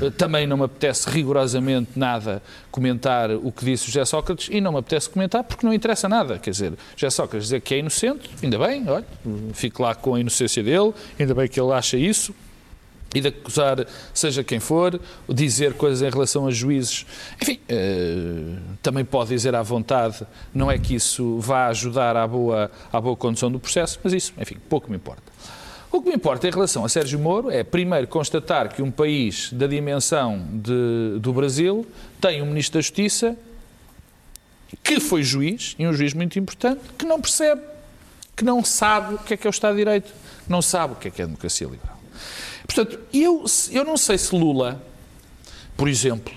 Eh, 0.00 0.10
Também 0.10 0.46
não 0.46 0.56
me 0.56 0.64
apetece 0.64 1.08
rigorosamente 1.10 1.90
nada 1.96 2.42
comentar 2.70 3.30
o 3.30 3.52
que 3.52 3.64
disse 3.64 3.86
José 3.86 4.04
Sócrates 4.04 4.48
e 4.50 4.60
não 4.60 4.72
me 4.72 4.78
apetece 4.78 5.10
comentar 5.10 5.44
porque 5.44 5.64
não 5.66 5.72
interessa 5.74 6.08
nada. 6.08 6.38
Quer 6.38 6.50
dizer, 6.50 6.72
José 6.96 7.10
Sócrates 7.10 7.48
dizer 7.48 7.60
que 7.60 7.74
é 7.74 7.78
inocente, 7.78 8.30
ainda 8.42 8.58
bem, 8.58 8.88
olha, 8.88 9.04
fico 9.52 9.82
lá 9.82 9.94
com 9.94 10.14
a 10.14 10.20
inocência 10.20 10.62
dele, 10.62 10.92
ainda 11.18 11.34
bem 11.34 11.46
que 11.48 11.60
ele 11.60 11.72
acha 11.72 11.96
isso. 11.96 12.34
e 13.14 13.20
de 13.20 13.28
acusar 13.28 13.86
seja 14.14 14.42
quem 14.42 14.58
for, 14.58 14.98
dizer 15.28 15.74
coisas 15.74 16.00
em 16.00 16.08
relação 16.10 16.46
a 16.46 16.50
juízes. 16.50 17.04
Enfim, 17.42 17.60
eh, 17.68 18.56
também 18.82 19.04
pode 19.04 19.28
dizer 19.28 19.54
à 19.54 19.60
vontade, 19.60 20.26
não 20.54 20.70
é 20.70 20.78
que 20.78 20.94
isso 20.94 21.38
vá 21.38 21.66
ajudar 21.66 22.16
à 22.16 22.26
boa, 22.26 22.70
à 22.90 22.98
boa 22.98 23.14
condução 23.14 23.52
do 23.52 23.60
processo, 23.60 24.00
mas 24.02 24.14
isso, 24.14 24.32
enfim, 24.38 24.56
pouco 24.66 24.88
me 24.90 24.96
importa. 24.96 25.22
O 25.92 26.00
que 26.00 26.08
me 26.08 26.14
importa 26.16 26.48
em 26.48 26.50
relação 26.50 26.84
a 26.84 26.88
Sérgio 26.88 27.18
Moro 27.18 27.50
é, 27.50 27.62
primeiro, 27.62 28.08
constatar 28.08 28.74
que 28.74 28.80
um 28.80 28.90
país 28.90 29.52
da 29.52 29.66
dimensão 29.66 30.42
de- 30.50 31.18
do 31.20 31.32
Brasil 31.34 31.86
tem 32.18 32.40
um 32.40 32.46
Ministro 32.46 32.78
da 32.78 32.80
Justiça 32.80 33.36
que 34.82 34.98
foi 34.98 35.22
juiz, 35.22 35.76
e 35.78 35.86
um 35.86 35.92
juiz 35.92 36.14
muito 36.14 36.38
importante, 36.38 36.80
que 36.98 37.04
não 37.04 37.20
percebe, 37.20 37.60
que 38.34 38.42
não 38.42 38.64
sabe 38.64 39.14
o 39.16 39.18
que 39.18 39.34
é 39.34 39.36
que 39.36 39.46
é 39.46 39.50
o 39.50 39.52
Estado 39.52 39.72
de 39.72 39.78
Direito, 39.84 40.10
não 40.48 40.62
sabe 40.62 40.94
o 40.94 40.96
que 40.96 41.08
é 41.08 41.10
que 41.10 41.20
é 41.20 41.24
a 41.24 41.26
democracia 41.26 41.66
liberal. 41.66 42.00
Portanto, 42.66 42.98
eu, 43.12 43.44
eu 43.70 43.84
não 43.84 43.98
sei 43.98 44.16
se 44.16 44.34
Lula, 44.34 44.82
por 45.76 45.88
exemplo, 45.88 46.32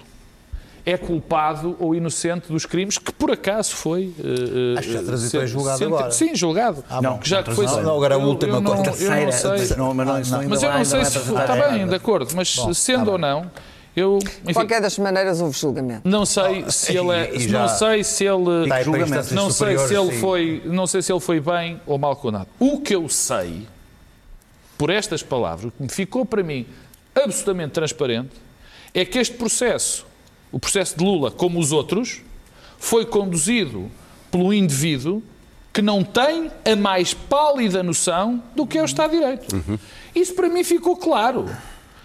é 0.85 0.95
culpado 0.97 1.75
ou 1.79 1.95
inocente 1.95 2.47
dos 2.51 2.65
crimes 2.65 2.97
que 2.99 3.11
por 3.11 3.31
acaso 3.31 3.75
foi. 3.75 4.13
eh, 4.19 4.77
Acho 4.77 4.87
que 4.87 4.93
já 4.93 5.03
transitou 5.03 5.41
em 5.41 5.43
sente- 5.47 5.51
julgado 5.53 5.77
sente- 5.79 5.93
agora. 5.93 6.11
Sim, 6.11 6.35
julgado. 6.35 6.83
Ah, 6.89 7.01
bom, 7.01 7.17
que 7.17 7.27
já 7.27 7.41
que 7.41 7.51
foi. 7.55 7.65
não, 7.65 7.81
não, 7.83 7.95
agora 7.95 8.15
a 8.15 8.19
eu- 8.19 8.23
última 8.27 8.55
eu 8.57 8.61
não, 8.61 8.71
eu 8.71 8.77
não 8.77 8.83
Terceira, 8.83 9.31
sei. 9.31 9.77
não, 9.77 9.93
mas 9.95 10.05
não, 10.07 10.13
Ah, 10.13 10.17
ainda 10.17 10.47
Mas 10.49 10.61
eu 10.63 10.71
não 10.71 10.85
sei 10.85 10.99
vai 11.01 11.09
se. 11.11 11.17
Está 11.17 11.53
a- 11.53 11.69
bem, 11.71 11.87
de 11.87 11.95
acordo, 11.95 12.35
mas 12.35 12.55
Bom, 12.55 12.73
sendo 12.73 13.05
tá 13.05 13.11
ou 13.13 13.17
bem. 13.17 13.27
não, 13.29 13.51
eu. 13.95 14.19
De 14.19 14.29
Enfim, 14.43 14.53
qualquer 14.53 14.79
das 14.81 14.97
maneiras, 14.99 15.41
houve 15.41 15.57
julgamento. 15.57 16.07
não 16.07 16.23
sei 16.23 16.69
se 16.69 16.95
ele 16.95 17.09
é. 17.11 17.35
e 17.35 17.39
já- 17.49 17.59
Não 17.61 17.67
sei 17.67 18.03
se 18.03 18.23
ele. 18.23 18.43
Não 19.33 19.49
sei 19.49 19.77
se 19.79 19.95
ele 19.95 20.11
sim. 20.11 20.19
foi, 20.19 20.61
não 20.65 20.85
sei 20.85 21.01
se 21.01 21.11
ele 21.11 21.19
foi 21.19 21.39
bem 21.39 21.81
ou 21.87 21.97
mal 21.97 22.15
condenado. 22.15 22.47
O 22.59 22.79
que 22.81 22.93
eu 22.93 23.09
sei, 23.09 23.67
por 24.77 24.91
estas 24.91 25.23
palavras, 25.23 25.69
o 25.69 25.71
que 25.71 25.81
me 25.83 25.89
ficou 25.89 26.25
para 26.25 26.43
mim 26.43 26.67
absolutamente 27.15 27.71
transparente, 27.71 28.29
é 28.93 29.03
que 29.03 29.17
este 29.17 29.35
processo, 29.35 30.05
o 30.55 30.59
processo 30.59 30.97
de 30.97 31.03
Lula, 31.03 31.29
como 31.29 31.59
os 31.59 31.73
outros, 31.73 32.21
foi 32.77 33.05
conduzido 33.05 33.91
pelo 34.31 34.53
indivíduo 34.53 35.21
que 35.73 35.81
não 35.81 36.01
tem 36.01 36.49
a 36.63 36.77
mais 36.77 37.13
pálida 37.13 37.83
noção 37.83 38.41
do 38.55 38.65
que 38.65 38.77
é 38.77 38.81
o 38.81 38.85
Estado 38.85 39.11
de 39.11 39.17
Direito. 39.17 39.81
Isso 40.15 40.33
para 40.33 40.47
mim 40.47 40.63
ficou 40.63 40.95
claro. 40.95 41.45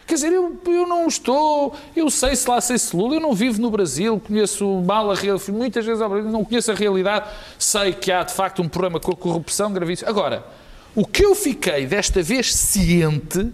Quer 0.04 0.14
dizer, 0.14 0.32
eu, 0.32 0.60
eu 0.66 0.84
não 0.84 1.06
estou, 1.06 1.76
eu 1.94 2.10
sei 2.10 2.34
se 2.34 2.50
lá 2.50 2.60
sei 2.60 2.76
se 2.76 2.96
Lula, 2.96 3.14
eu 3.14 3.20
não 3.20 3.34
vivo 3.34 3.62
no 3.62 3.70
Brasil, 3.70 4.18
conheço 4.18 4.66
mal 4.84 5.08
a 5.12 5.14
realidade, 5.14 5.52
muitas 5.52 5.86
vezes 5.86 6.00
não 6.00 6.44
conheço 6.44 6.72
a 6.72 6.74
realidade, 6.74 7.30
sei 7.56 7.92
que 7.92 8.10
há 8.10 8.24
de 8.24 8.34
facto 8.34 8.60
um 8.60 8.68
problema 8.68 8.98
com 8.98 9.12
a 9.12 9.16
corrupção 9.16 9.72
gravíssimo. 9.72 10.10
Agora, 10.10 10.44
o 10.92 11.06
que 11.06 11.24
eu 11.24 11.36
fiquei 11.36 11.86
desta 11.86 12.20
vez 12.20 12.52
ciente, 12.52 13.48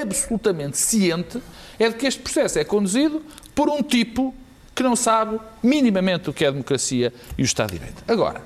absolutamente 0.00 0.78
ciente, 0.78 1.42
é 1.78 1.88
de 1.88 1.96
que 1.96 2.06
este 2.06 2.20
processo 2.20 2.58
é 2.58 2.64
conduzido 2.64 3.20
por 3.58 3.68
um 3.68 3.82
tipo 3.82 4.32
que 4.72 4.84
não 4.84 4.94
sabe 4.94 5.36
minimamente 5.60 6.30
o 6.30 6.32
que 6.32 6.44
é 6.44 6.48
a 6.48 6.50
democracia 6.52 7.12
e 7.36 7.42
o 7.42 7.44
Estado 7.44 7.72
de 7.72 7.78
Direito. 7.80 8.04
Agora, 8.06 8.40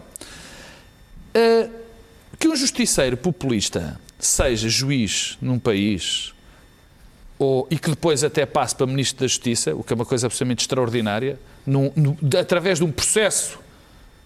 eh, 1.35 1.69
que 2.38 2.49
um 2.49 2.57
justiceiro 2.57 3.14
populista 3.19 4.00
seja 4.19 4.71
juiz 4.71 5.37
num 5.42 5.59
país 5.59 6.33
ou, 7.38 7.69
e 7.71 7.78
que 7.78 7.90
depois 7.90 8.25
até 8.25 8.47
passe 8.47 8.75
para 8.75 8.87
Ministro 8.87 9.21
da 9.21 9.26
Justiça, 9.26 9.75
o 9.75 9.85
que 9.85 9.92
é 9.92 9.97
uma 9.97 10.07
coisa 10.07 10.28
absolutamente 10.28 10.61
extraordinária, 10.62 11.38
num- 11.66 11.92
através 12.40 12.78
de 12.78 12.85
um 12.87 12.90
processo 12.90 13.59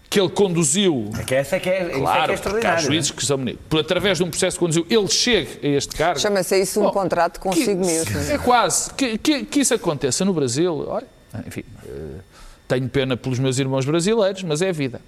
que 0.09 0.21
ele 0.21 0.29
conduziu. 0.29 1.11
É 1.19 1.23
que 1.25 1.35
essa 1.35 1.57
é 1.57 1.61
que 1.61 1.69
é, 1.69 1.81
isso 1.83 1.87
é 1.89 1.91
que 1.93 1.97
é 1.97 2.01
Claro, 2.01 2.31
há 2.31 2.35
extraordinário. 2.35 2.85
juízes 2.85 3.11
que 3.11 3.25
são 3.25 3.37
ministros. 3.39 3.67
Por 3.69 3.81
através 3.81 4.19
de 4.19 4.25
um 4.25 4.31
processo 4.31 4.57
que 4.57 4.61
conduziu, 4.61 4.87
ele 4.89 5.09
chega 5.09 5.49
a 5.63 5.69
este 5.69 5.97
cargo. 5.97 6.21
Chama-se 6.21 6.61
isso 6.61 6.81
um 6.81 6.85
Bom, 6.85 6.93
contrato 6.93 7.41
consigo 7.41 7.81
que- 7.83 7.87
mesmo. 7.87 8.19
É 8.33 8.39
quase. 8.39 8.93
Que, 8.95 9.19
que- 9.19 9.45
que 9.45 9.61
isso 9.61 9.75
aconteça 9.75 10.25
no 10.25 10.33
Brasil, 10.33 10.87
olha, 10.89 11.07
enfim, 11.47 11.65
eh, 11.87 12.21
tenho 12.69 12.89
pena 12.89 13.17
pelos 13.17 13.39
meus 13.39 13.59
irmãos 13.59 13.85
brasileiros, 13.85 14.43
mas 14.43 14.63
é 14.63 14.69
a 14.69 14.73
vida. 14.73 15.01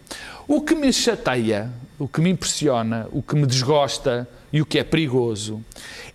O 0.47 0.61
que 0.61 0.75
me 0.75 0.93
chateia, 0.93 1.71
o 1.99 2.07
que 2.09 2.21
me 2.21 2.31
impressiona, 2.31 3.07
o 3.12 3.23
que 3.23 3.35
me 3.37 3.47
desgosta 3.47 4.28
e 4.52 4.61
o 4.61 4.67
que 4.67 4.78
é 4.78 4.85
perigoso 4.85 5.62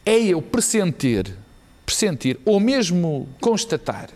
é 0.05 0.17
eu 0.19 0.41
pressentir, 0.41 1.33
pressentir 1.85 2.39
ou 2.45 2.59
mesmo 2.59 3.27
constatar 3.39 4.09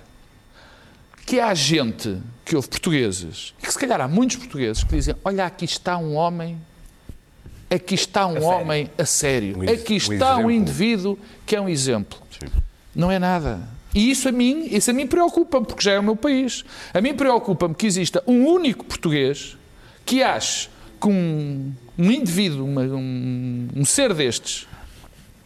que 1.28 1.40
há 1.40 1.54
gente, 1.54 2.18
que 2.46 2.56
houve 2.56 2.68
portugueses, 2.70 3.54
e 3.62 3.66
que 3.68 3.72
se 3.72 3.78
calhar 3.78 4.00
há 4.02 4.08
muitos 4.08 4.38
portugueses 4.38 4.84
que 4.84 4.96
dizem: 4.96 5.14
Olha, 5.24 5.46
aqui 5.46 5.66
está 5.66 5.98
um 5.98 6.16
homem, 6.16 6.58
aqui 7.70 7.94
está 7.96 8.26
um 8.26 8.42
homem 8.44 8.90
a 8.98 9.06
sério, 9.06 9.60
Um 9.60 9.64
aqui 9.70 9.94
um 9.94 9.98
está 9.98 10.36
um 10.38 10.50
exemplo. 10.50 10.52
indivíduo 10.52 11.20
que 11.46 11.56
é 11.56 11.62
um 11.62 11.68
exemplo. 11.70 12.18
Não 12.96 13.12
é 13.12 13.20
nada. 13.20 13.60
E 13.94 14.10
isso 14.10 14.30
a 14.30 14.32
mim, 14.32 14.68
isso 14.72 14.90
a 14.90 14.94
mim 14.94 15.06
preocupa-me, 15.08 15.66
porque 15.66 15.84
já 15.84 15.92
é 15.94 16.00
o 16.00 16.04
meu 16.04 16.16
país. 16.16 16.64
A 16.94 17.02
mim 17.02 17.14
preocupa-me 17.14 17.76
que 17.76 17.86
exista 17.86 18.24
um 18.26 18.46
único 18.46 18.86
português 18.86 19.58
que 20.06 20.24
ache 20.24 20.70
que 21.02 21.08
um, 21.08 21.74
um 21.98 22.12
indivíduo, 22.12 22.66
uma- 22.66 22.82
um, 22.82 23.68
um 23.76 23.86
ser 23.86 24.14
destes, 24.14 24.68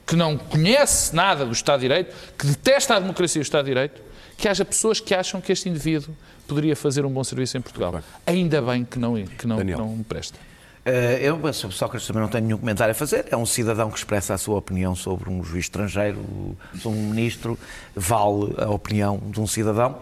que 0.06 0.16
não 0.16 0.38
conhece 0.38 1.16
nada 1.16 1.46
do 1.46 1.52
Estado 1.54 1.80
de 1.82 1.88
Direito, 1.88 2.14
que 2.38 2.46
detesta 2.48 2.96
a 2.96 3.00
democracia 3.00 3.40
e 3.40 3.42
o 3.42 3.44
Estado 3.44 3.66
de 3.66 3.72
Direito, 3.72 4.02
que 4.42 4.50
haja 4.50 4.66
pessoas 4.66 5.00
que 5.00 5.14
acham 5.14 5.40
que 5.40 5.52
este 5.52 5.70
indivíduo 5.70 6.16
poderia 6.48 6.76
fazer 6.76 7.06
um 7.06 7.12
bom 7.12 7.24
serviço 7.24 7.60
em 7.60 7.62
Portugal. 7.62 8.02
Ainda 8.26 8.60
bem 8.60 8.84
que 8.84 8.98
não, 8.98 9.14
que 9.24 9.46
não, 9.46 9.58
Daniel. 9.58 9.78
que 9.78 9.84
não 9.84 10.04
presta. 10.04 10.40
Eh, 10.84 11.20
eu, 11.22 11.54
sobre 11.54 11.76
Sócrates, 11.76 12.08
também 12.08 12.24
não 12.24 12.28
tenho 12.28 12.46
nenhum 12.46 12.58
comentário 12.58 12.92
a 12.92 12.96
fazer. 12.96 13.28
É 13.30 13.38
um 13.38 13.46
cidadão 13.46 13.92
que 13.92 14.00
expressa 14.00 14.34
a 14.34 14.40
sua 14.40 14.58
opinião 14.58 14.96
sobre 14.96 15.30
um 15.30 15.44
juiz 15.44 15.66
estrangeiro, 15.66 16.58
sobre 16.80 16.98
um 16.98 17.10
ministro, 17.10 17.58
vale 17.96 18.56
a 18.58 18.68
opinião 18.72 19.22
de 19.30 19.40
um 19.40 19.46
cidadão. 19.46 20.00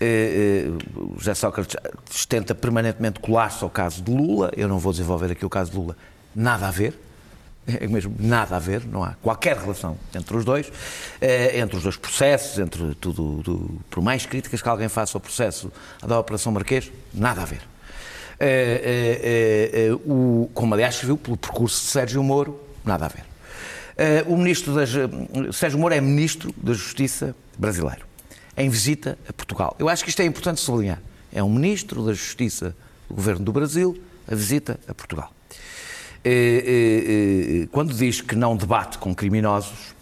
Eh, 0.00 0.68
eh, 0.68 0.84
o 0.94 1.18
José 1.18 1.34
Sócrates 1.34 1.76
tenta 2.26 2.54
permanentemente 2.54 3.18
colar-se 3.18 3.64
ao 3.64 3.70
caso 3.70 4.00
de 4.00 4.12
Lula. 4.12 4.52
Eu 4.56 4.68
não 4.68 4.78
vou 4.78 4.92
desenvolver 4.92 5.32
aqui 5.32 5.44
o 5.44 5.50
caso 5.50 5.72
de 5.72 5.76
Lula. 5.76 5.96
Nada 6.36 6.68
a 6.68 6.70
ver. 6.70 6.96
É 7.66 7.86
mesmo 7.86 8.14
nada 8.18 8.56
a 8.56 8.58
ver, 8.58 8.84
não 8.86 9.04
há 9.04 9.14
qualquer 9.22 9.56
relação 9.56 9.96
entre 10.12 10.36
os 10.36 10.44
dois, 10.44 10.70
eh, 11.20 11.60
entre 11.60 11.76
os 11.76 11.82
dois 11.84 11.96
processos, 11.96 12.58
entre 12.58 12.92
tudo, 12.96 13.40
do- 13.42 13.80
por 13.88 14.02
mais 14.02 14.26
críticas 14.26 14.60
que 14.60 14.68
alguém 14.68 14.88
faça 14.88 15.16
ao 15.16 15.20
processo 15.20 15.70
da 16.04 16.18
Operação 16.18 16.50
Marquês, 16.50 16.90
nada 17.14 17.42
a 17.42 17.44
ver. 17.44 17.60
Eh, 18.40 19.70
eh, 19.72 19.92
o, 20.04 20.50
como 20.52 20.74
aliás 20.74 20.96
se 20.96 21.06
viu 21.06 21.16
pelo 21.16 21.36
percurso 21.36 21.80
de 21.84 21.90
Sérgio 21.90 22.20
Moro, 22.22 22.60
nada 22.84 23.06
a 23.06 23.08
ver. 23.08 23.24
O 24.26 24.36
ministro 24.36 24.74
das, 24.74 24.90
Sérgio 25.54 25.78
Moro 25.78 25.94
é 25.94 26.00
ministro 26.00 26.52
da 26.56 26.72
Justiça 26.72 27.36
brasileiro, 27.56 28.04
em 28.56 28.68
visita 28.68 29.16
a 29.28 29.32
Portugal. 29.32 29.76
Eu 29.78 29.88
acho 29.88 30.02
que 30.02 30.10
isto 30.10 30.20
é 30.20 30.24
importante 30.24 30.60
sublinhar. 30.60 31.00
É 31.32 31.42
um 31.42 31.48
ministro 31.52 32.04
da 32.04 32.12
Justiça 32.12 32.74
do 33.08 33.14
governo 33.14 33.44
do 33.44 33.52
Brasil 33.52 33.96
a 34.26 34.34
visita 34.34 34.80
a 34.88 34.94
Portugal. 34.94 35.31
Eh, 36.24 36.30
eh, 36.30 37.62
eh, 37.64 37.68
quando 37.72 37.92
diz 37.94 38.20
que 38.20 38.36
não 38.36 38.56
debate 38.56 38.98
com 38.98 39.14
criminosos, 39.14 39.94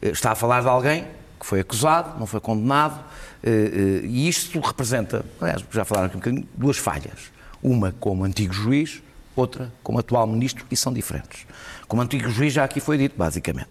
está 0.00 0.32
a 0.32 0.34
falar 0.34 0.62
de 0.62 0.68
alguém 0.68 1.04
que 1.38 1.46
foi 1.46 1.60
acusado, 1.60 2.18
não 2.18 2.26
foi 2.26 2.40
condenado, 2.40 2.98
e 3.44 4.28
isto 4.28 4.60
representa, 4.60 5.24
aliás, 5.40 5.64
já 5.70 5.84
falaram 5.84 6.06
aqui 6.06 6.16
um 6.16 6.20
bocadinho, 6.20 6.48
duas 6.54 6.78
falhas. 6.78 7.32
Uma 7.62 7.92
como 7.98 8.24
antigo 8.24 8.52
juiz, 8.52 9.02
outra 9.34 9.72
como 9.82 9.98
atual 9.98 10.26
ministro, 10.26 10.64
e 10.70 10.76
são 10.76 10.92
diferentes. 10.92 11.44
Como 11.88 12.00
antigo 12.00 12.28
juiz, 12.30 12.52
já 12.52 12.64
aqui 12.64 12.78
foi 12.80 12.96
dito, 12.96 13.16
basicamente. 13.18 13.68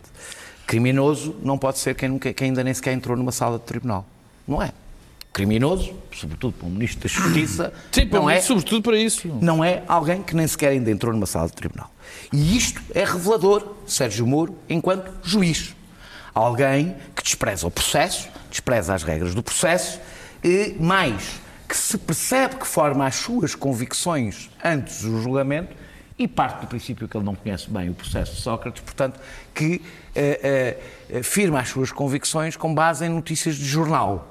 Criminoso 0.67 1.35
não 1.41 1.57
pode 1.57 1.79
ser 1.79 1.95
quem, 1.95 2.09
nunca- 2.09 2.33
quem 2.33 2.47
ainda 2.49 2.63
nem 2.63 2.73
sequer 2.73 2.93
entrou 2.93 3.15
numa 3.17 3.31
sala 3.31 3.57
de 3.57 3.63
tribunal. 3.65 4.05
Não 4.47 4.61
é. 4.61 4.71
Criminoso, 5.33 5.93
sobretudo 6.13 6.53
para 6.53 6.67
um 6.67 6.71
ministro 6.71 7.01
da 7.01 7.07
Justiça, 7.07 7.73
Sim, 7.91 8.05
não 8.11 8.29
é 8.29 8.41
sobretudo 8.41 8.81
para 8.83 8.97
isso. 8.97 9.27
não 9.41 9.63
é 9.63 9.83
alguém 9.87 10.21
que 10.21 10.35
nem 10.35 10.45
sequer 10.45 10.69
ainda 10.71 10.91
entrou 10.91 11.13
numa 11.13 11.25
sala 11.25 11.47
de 11.47 11.53
tribunal. 11.53 11.89
E 12.33 12.57
isto 12.57 12.81
é 12.93 13.05
revelador, 13.05 13.75
Sérgio 13.87 14.27
Moro, 14.27 14.57
enquanto 14.69 15.11
juiz. 15.23 15.75
Alguém 16.33 16.95
que 17.15 17.23
despreza 17.23 17.65
o 17.67 17.71
processo, 17.71 18.29
despreza 18.49 18.93
as 18.93 19.03
regras 19.03 19.33
do 19.33 19.41
processo, 19.43 19.99
e 20.43 20.75
mais, 20.79 21.39
que 21.67 21.77
se 21.77 21.97
percebe 21.97 22.55
que 22.55 22.67
forma 22.67 23.05
as 23.05 23.15
suas 23.15 23.55
convicções 23.55 24.49
antes 24.63 25.03
do 25.03 25.21
julgamento 25.21 25.73
e 26.17 26.27
parte 26.27 26.61
do 26.61 26.67
princípio 26.67 27.07
que 27.07 27.15
ele 27.15 27.25
não 27.25 27.35
conhece 27.35 27.69
bem 27.69 27.89
o 27.89 27.93
processo 27.93 28.35
de 28.35 28.41
Sócrates, 28.41 28.81
portanto, 28.81 29.19
que 29.55 29.81
eh, 30.13 30.77
eh, 31.09 31.23
firma 31.23 31.59
as 31.59 31.69
suas 31.69 31.91
convicções 31.91 32.55
com 32.55 32.73
base 32.75 33.05
em 33.05 33.09
notícias 33.09 33.55
de 33.55 33.65
jornal. 33.65 34.30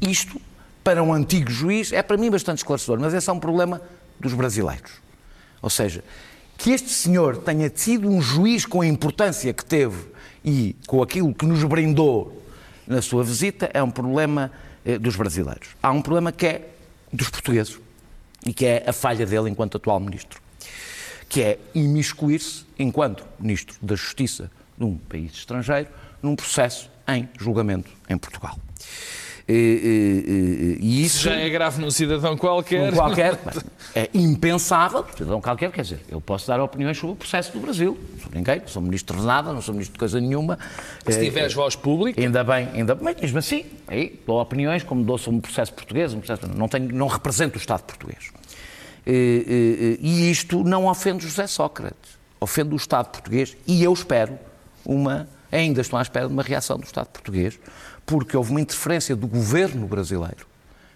Isto, 0.00 0.40
para 0.82 1.02
um 1.02 1.12
antigo 1.12 1.50
juiz, 1.50 1.92
é 1.92 2.02
para 2.02 2.16
mim 2.16 2.30
bastante 2.30 2.58
esclarecedor, 2.58 2.98
mas 3.00 3.12
esse 3.12 3.28
é 3.28 3.32
um 3.32 3.40
problema 3.40 3.80
dos 4.18 4.32
brasileiros. 4.32 4.92
Ou 5.60 5.70
seja, 5.70 6.02
que 6.56 6.70
este 6.70 6.90
senhor 6.90 7.38
tenha 7.38 7.70
sido 7.74 8.08
um 8.08 8.20
juiz 8.20 8.66
com 8.66 8.80
a 8.80 8.86
importância 8.86 9.52
que 9.52 9.64
teve 9.64 9.96
e 10.44 10.76
com 10.86 11.02
aquilo 11.02 11.34
que 11.34 11.46
nos 11.46 11.62
brindou 11.64 12.42
na 12.86 13.00
sua 13.00 13.22
visita 13.22 13.70
é 13.72 13.82
um 13.82 13.90
problema 13.90 14.50
eh, 14.84 14.98
dos 14.98 15.16
brasileiros. 15.16 15.68
Há 15.82 15.90
um 15.90 16.02
problema 16.02 16.32
que 16.32 16.46
é 16.46 16.68
dos 17.12 17.28
portugueses 17.28 17.78
e 18.44 18.52
que 18.52 18.66
é 18.66 18.84
a 18.86 18.92
falha 18.92 19.26
dele 19.26 19.50
enquanto 19.50 19.76
atual 19.76 20.00
ministro, 20.00 20.40
que 21.28 21.42
é 21.42 21.58
imiscuir-se 21.74 22.64
enquanto 22.78 23.24
ministro 23.38 23.76
da 23.80 23.94
Justiça 23.94 24.50
de 24.76 24.84
um 24.84 24.96
país 24.96 25.32
estrangeiro 25.32 25.88
num 26.22 26.34
processo 26.34 26.90
em 27.06 27.28
julgamento 27.38 27.90
em 28.08 28.16
Portugal. 28.16 28.58
E, 29.52 30.78
e- 30.78 30.80
e- 30.80 30.86
e 30.86 31.04
isso 31.04 31.24
Já 31.24 31.32
é 31.34 31.48
grave 31.48 31.80
num 31.80 31.90
cidadão 31.90 32.36
qualquer. 32.36 32.92
um 32.92 32.96
qualquer, 32.96 33.36
é 33.96 34.08
impensável, 34.14 35.04
cidadão 35.16 35.40
qualquer, 35.40 35.72
quer 35.72 35.82
dizer, 35.82 36.00
eu 36.08 36.20
posso 36.20 36.46
dar 36.46 36.60
opiniões 36.60 36.96
sobre 36.96 37.14
o 37.14 37.16
processo 37.16 37.50
do 37.52 37.58
Brasil, 37.58 37.98
não 38.12 38.20
sou 38.20 38.30
ninguém, 38.32 38.60
não 38.60 38.68
sou 38.68 38.80
ministro 38.82 39.16
de 39.18 39.26
nada, 39.26 39.52
não 39.52 39.60
sou 39.60 39.74
ministro 39.74 39.94
de 39.94 39.98
coisa 39.98 40.20
nenhuma. 40.20 40.56
Se 41.04 41.18
Eh, 41.18 41.24
tiveres 41.24 41.52
voz 41.52 41.74
pública, 41.74 42.20
Ainda 42.20 42.44
bem, 42.44 42.68
ainda 42.74 42.94
bem, 42.94 43.16
mesmo 43.20 43.38
assim, 43.38 43.64
aí 43.88 44.20
dou 44.24 44.40
opiniões 44.40 44.84
como 44.84 45.02
dou 45.02 45.18
sobre 45.18 45.38
um 45.38 45.40
processo 45.40 45.72
português, 45.72 46.14
um 46.14 46.20
processo, 46.20 46.46
não, 46.56 46.68
tenho, 46.68 46.88
não 46.94 47.08
represento 47.08 47.58
o 47.58 47.60
Estado 47.60 47.82
português. 47.82 48.30
E, 49.06 49.98
e- 50.00 50.06
e 50.06 50.30
isto 50.30 50.62
não 50.62 50.86
ofende 50.86 51.24
José 51.24 51.46
Sócrates, 51.48 52.18
ofende 52.40 52.72
o 52.72 52.76
Estado 52.76 53.08
português 53.10 53.56
e 53.66 53.82
eu 53.82 53.92
espero 53.92 54.38
uma, 54.84 55.26
ainda 55.50 55.80
estou 55.80 55.98
à 55.98 56.02
espera 56.02 56.26
de 56.28 56.32
uma 56.32 56.42
reação 56.42 56.78
do 56.78 56.84
Estado 56.84 57.08
português, 57.08 57.58
porque 58.10 58.36
houve 58.36 58.50
uma 58.50 58.60
interferência 58.60 59.14
do 59.14 59.28
governo 59.28 59.86
brasileiro. 59.86 60.44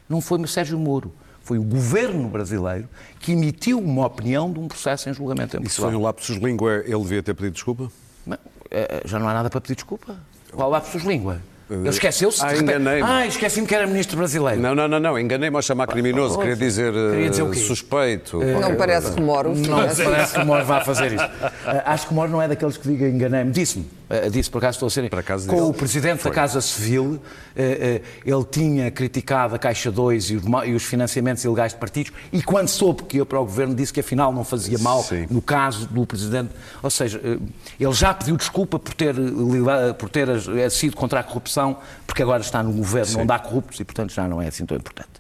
Não 0.09 0.21
foi 0.21 0.41
o 0.41 0.49
Sérgio 0.49 0.77
Moro, 0.77 1.15
foi 1.45 1.59
o 1.59 1.63
governo 1.63 2.29
brasileiro 2.29 2.89
que 3.21 3.31
emitiu 3.31 3.79
uma 3.79 4.05
opinião 4.05 4.53
de 4.53 4.59
um 4.59 4.67
processo 4.67 5.09
em 5.09 5.15
julgamento 5.15 5.57
em 5.57 5.63
Isso 5.63 5.81
foi 5.81 5.95
um 5.95 6.03
lapsus 6.03 6.37
língua, 6.39 6.83
ele 6.85 7.03
devia 7.03 7.23
ter 7.23 7.33
pedido 7.35 7.53
desculpa? 7.53 7.89
Mas, 8.27 8.41
eh, 8.69 9.03
Já 9.05 9.21
não 9.21 9.29
há 9.29 9.33
nada 9.35 9.49
para 9.49 9.61
pedir 9.61 9.77
desculpa. 9.77 10.17
Qual 10.53 10.69
lapsus 10.69 11.05
língua? 11.05 11.41
Ele 11.71 11.89
esqueceu-se 11.89 12.41
de 12.41 12.47
Ah, 12.47 12.57
enganei-me. 12.57 13.09
Ah, 13.09 13.27
esqueci-me 13.27 13.67
que 13.67 13.75
era 13.75 13.87
ministro 13.87 14.19
brasileiro. 14.19 14.61
Não, 14.61 14.75
não, 14.75 14.87
não, 14.87 15.01
não. 15.01 15.19
enganei-me 15.19 15.57
ao 15.57 15.63
chamar 15.63 15.87
criminoso. 15.87 16.39
Queria 16.39 16.57
dizer, 16.57 16.93
Queria 16.93 17.31
dizer 17.31 17.43
o 17.43 17.49
eh, 17.49 17.55
quê? 17.55 17.61
suspeito. 17.61 18.39
Não 18.39 18.75
parece 18.77 19.13
que 19.13 19.21
Moro 19.21 19.55
Não 19.55 19.89
fizesse. 19.89 20.05
parece 20.05 20.35
que 20.35 20.45
Moro 20.45 20.65
vá 20.65 20.81
fazer 20.85 21.13
isso. 21.15 21.25
Acho 21.87 22.09
que 22.09 22.13
Moro 22.15 22.31
não 22.31 22.43
é 22.43 22.49
daqueles 22.49 22.77
que 22.77 22.87
diga 22.89 23.09
enganei-me. 23.09 23.51
Disse-me, 23.51 23.87
ah, 24.15 24.29
disse 24.29 24.51
por 24.51 24.59
acaso 24.59 24.77
estou 24.77 24.87
a 24.87 24.91
ser. 24.91 25.11
Com 25.47 25.69
o 25.69 25.75
presidente 25.75 26.25
da 26.25 26.31
Casa 26.31 26.61
Civil, 26.61 27.21
ah, 27.21 27.61
ah, 27.61 28.01
ele 28.25 28.45
tinha 28.51 28.91
criticado 28.91 29.55
a 29.55 29.59
Caixa 29.59 29.91
2 29.91 30.31
e 30.31 30.37
os, 30.37 30.45
e 30.67 30.79
financiamentos 30.79 31.45
ilegais 31.45 31.73
de 31.73 31.79
partidos, 31.79 32.13
e 32.33 32.43
quando 32.43 32.69
soube 32.69 33.05
que 33.05 33.17
ia 33.17 33.27
para 33.27 33.41
o 33.41 33.45
governo, 33.45 33.75
disse 33.75 33.93
que 33.93 34.01
afinal 34.01 34.33
não 34.33 34.45
fazia 34.45 34.79
mal 34.79 35.03
Sim. 35.03 35.27
no 35.31 35.43
caso 35.43 35.87
do 35.87 36.07
presidente. 36.07 36.51
Ou 36.83 36.91
seja, 36.91 37.21
ele 37.81 37.93
já 37.93 38.15
pediu 38.15 38.37
desculpa 38.37 38.79
por 38.79 38.95
ter, 38.95 39.15
por 39.99 40.09
ter 40.09 40.29
sido 40.71 40.97
contra 40.97 41.21
a 41.21 41.23
corrupção, 41.23 41.77
porque 42.07 42.23
agora 42.23 42.43
está 42.43 42.63
no 42.63 42.73
governo 42.73 43.21
onde 43.21 43.33
há 43.33 43.39
corruptos 43.39 43.81
e, 43.81 43.85
portanto, 43.85 44.13
já 44.13 44.29
não 44.29 44.41
é 44.41 44.49
assim 44.49 44.65
tão 44.67 44.77
importante. 44.77 45.11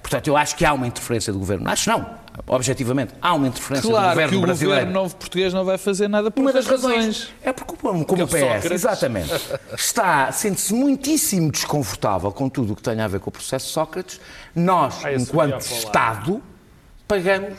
Portanto, 0.00 0.26
eu 0.28 0.36
acho 0.36 0.56
que 0.56 0.64
há 0.64 0.72
uma 0.72 0.86
interferência 0.86 1.32
do 1.32 1.38
governo. 1.38 1.68
Acho 1.68 1.90
não, 1.90 2.21
objetivamente, 2.46 3.12
há 3.20 3.34
uma 3.34 3.48
interferência 3.48 3.82
do 3.88 3.90
claro 3.90 4.08
governo 4.10 4.30
que 4.30 4.36
o 4.36 4.40
brasileiro. 4.40 4.80
governo 4.80 5.00
novo 5.02 5.16
português 5.16 5.52
não 5.52 5.64
vai 5.64 5.78
fazer 5.78 6.08
nada 6.08 6.30
por 6.30 6.40
Uma 6.40 6.52
das 6.52 6.64
outras 6.66 6.82
razões 6.82 7.28
é 7.42 7.52
porque, 7.52 7.74
como, 7.76 8.04
como 8.04 8.20
o 8.20 8.22
é 8.22 8.24
o 8.24 8.28
PS, 8.28 8.40
Sócrates. 8.40 8.70
exatamente, 8.72 9.30
está, 9.76 10.32
sente-se 10.32 10.72
muitíssimo 10.74 11.50
desconfortável 11.52 12.30
com 12.32 12.48
tudo 12.48 12.72
o 12.72 12.76
que 12.76 12.82
tenha 12.82 13.04
a 13.04 13.08
ver 13.08 13.20
com 13.20 13.28
o 13.30 13.32
processo 13.32 13.66
de 13.66 13.72
Sócrates, 13.72 14.20
nós, 14.54 15.04
Ah, 15.04 15.12
enquanto. 15.14 15.60
Estado, 15.60 16.42
pagamos 17.06 17.54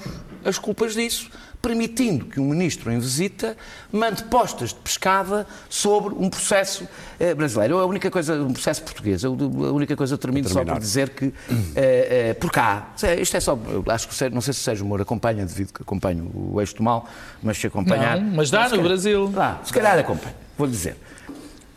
as 0.45 0.57
culpas 0.57 0.93
disso, 0.93 1.29
permitindo 1.63 2.25
que 2.25 2.41
um 2.41 2.49
ministro 2.49 2.91
em 2.91 2.99
visita 2.99 3.55
mande 3.89 4.21
postas 4.25 4.71
de 4.71 4.75
pescada 4.81 5.47
sobre 5.69 6.13
um 6.13 6.29
processo 6.29 6.85
eh, 7.17 7.33
brasileiro. 7.33 7.79
A 7.79 7.85
única 7.85 8.11
coisa, 8.11 8.33
um 8.43 8.51
processo 8.51 8.83
português, 8.83 9.23
eu, 9.23 9.31
a 9.31 9.71
única 9.71 9.95
coisa, 9.95 10.13
eu 10.13 10.17
termino 10.17 10.49
só 10.49 10.65
por 10.65 10.77
dizer 10.77 11.11
que, 11.11 11.33
eh, 11.73 12.31
eh, 12.31 12.33
por 12.33 12.51
cá, 12.51 12.89
isto 13.17 13.37
é 13.37 13.39
só, 13.39 13.57
acho 13.87 14.09
que, 14.09 14.25
o 14.25 14.29
não 14.29 14.41
sei 14.41 14.53
se 14.53 14.59
o 14.59 14.63
Sérgio 14.63 14.85
Moura 14.85 15.03
acompanha, 15.03 15.45
devido 15.45 15.71
que 15.71 15.81
acompanho 15.81 16.29
o 16.35 16.59
eixo 16.59 16.75
do 16.75 16.83
mal, 16.83 17.07
mas 17.41 17.57
se 17.57 17.65
acompanhar... 17.65 18.19
Não, 18.19 18.35
mas 18.35 18.51
dá 18.51 18.65
no 18.65 18.69
calhar- 18.71 18.85
Brasil. 18.85 19.27
Dá, 19.29 19.59
se 19.63 19.71
calhar 19.71 19.97
acompanha, 19.97 20.35
vou 20.57 20.67
dizer. 20.67 20.97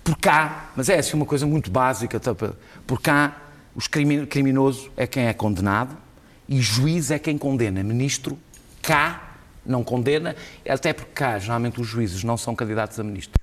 Por 0.02 0.16
cá, 0.18 0.70
mas 0.74 0.88
é 0.88 0.98
assim 0.98 1.14
uma 1.16 1.26
coisa 1.26 1.46
muito 1.46 1.70
básica, 1.70 2.18
tá, 2.18 2.34
por 2.84 3.00
cá, 3.00 3.36
os 3.72 3.86
crimi- 3.86 4.26
criminoso 4.26 4.90
é 4.96 5.06
quem 5.06 5.26
é 5.26 5.32
condenado 5.32 5.96
e 6.48 6.60
juiz 6.60 7.12
é 7.12 7.20
quem 7.20 7.38
condena. 7.38 7.84
Ministro, 7.84 8.36
cá, 8.82 9.25
não 9.66 9.82
condena, 9.84 10.34
até 10.68 10.92
porque 10.92 11.12
cá, 11.14 11.38
geralmente, 11.38 11.80
os 11.80 11.86
juízes 11.86 12.22
não 12.24 12.36
são 12.36 12.54
candidatos 12.54 12.98
a 13.00 13.04
ministro. 13.04 13.40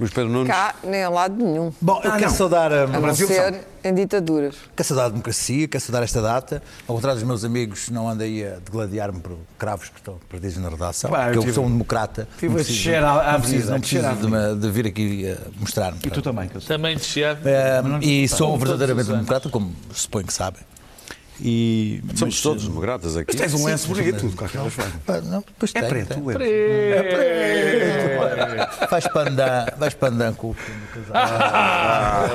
Luís 0.00 0.12
Pedro 0.12 0.30
Nunes. 0.30 0.48
Cá, 0.48 0.76
nem 0.84 1.02
a 1.02 1.08
lado 1.10 1.36
nenhum. 1.44 1.72
Bom, 1.80 2.00
eu 2.04 2.10
Ah, 2.12 2.16
quero 2.16 2.30
não. 2.30 2.36
saudar 2.36 2.72
a, 2.72 2.84
A 2.84 2.86
não 2.86 3.00
Brasil 3.02 3.26
ser 3.26 3.60
em 3.82 3.92
ditaduras. 3.94 4.54
quero 4.76 4.88
saudar 4.88 5.06
a 5.06 5.08
democracia, 5.08 5.66
quero 5.68 5.82
saudar 5.82 6.02
esta 6.04 6.22
data. 6.22 6.62
Ao 6.86 6.94
contrário 6.94 7.18
dos 7.18 7.26
meus 7.26 7.44
amigos, 7.44 7.88
não 7.90 8.08
ando 8.08 8.22
aí 8.22 8.44
a 8.46 8.58
degladiar-me 8.64 9.20
por 9.20 9.36
cravos 9.58 9.88
que 9.88 9.98
estão 9.98 10.18
perdidos 10.28 10.56
na 10.58 10.68
redação. 10.68 11.10
Pá, 11.10 11.18
eu 11.18 11.24
porque 11.26 11.38
eu 11.38 11.42
tive- 11.42 11.52
sou 11.54 11.64
um 11.64 11.70
democrata. 11.70 12.28
tive 12.38 12.46
não 12.46 12.54
a 12.54 12.56
preciso- 12.64 12.78
descer 12.84 13.04
à- 13.04 13.32
não 13.32 13.40
preciso, 13.40 13.66
não 13.68 13.74
a 13.74 13.78
descer 13.78 14.02
preciso 14.04 14.20
de, 14.26 14.32
me- 14.32 14.60
de 14.60 14.70
vir 14.70 14.86
aqui 14.86 15.26
eh, 15.26 15.38
mostrar-me. 15.58 15.98
E 16.04 16.10
tu 16.10 16.22
também, 16.22 16.48
que 16.48 16.56
eu 16.56 16.60
sei. 16.60 16.68
Também 16.76 16.96
de 16.96 17.04
Chiado. 17.04 17.40
Eh, 17.44 17.82
e 18.02 18.28
sou 18.28 18.56
verdadeiramente 18.56 19.08
democrata, 19.10 19.48
como 19.48 19.74
suponho 19.92 20.26
que 20.26 20.32
sabem. 20.32 20.62
E, 21.40 22.02
Somos 22.16 22.34
mas, 22.34 22.42
todos 22.42 22.64
democratas 22.66 23.16
aqui. 23.16 23.36
Mas 23.36 23.50
tens 23.50 23.60
um 23.60 23.64
lenço 23.64 23.88
bonito, 23.88 24.28
de 24.28 24.36
qualquer 24.36 24.70
forma. 24.70 24.92
Ah, 25.06 25.20
não, 25.20 25.44
pois 25.58 25.72
É 25.74 25.80
tem, 25.80 25.88
preto, 25.88 26.14
tem. 26.14 26.22
o 26.22 26.26
lenço. 26.26 26.40
Vais 28.90 29.06
pandan, 29.08 29.66
vais 29.78 29.94
pandan 29.94 30.32
com 30.34 30.50
o 30.50 30.54
do 30.54 31.12
casal. 31.12 32.28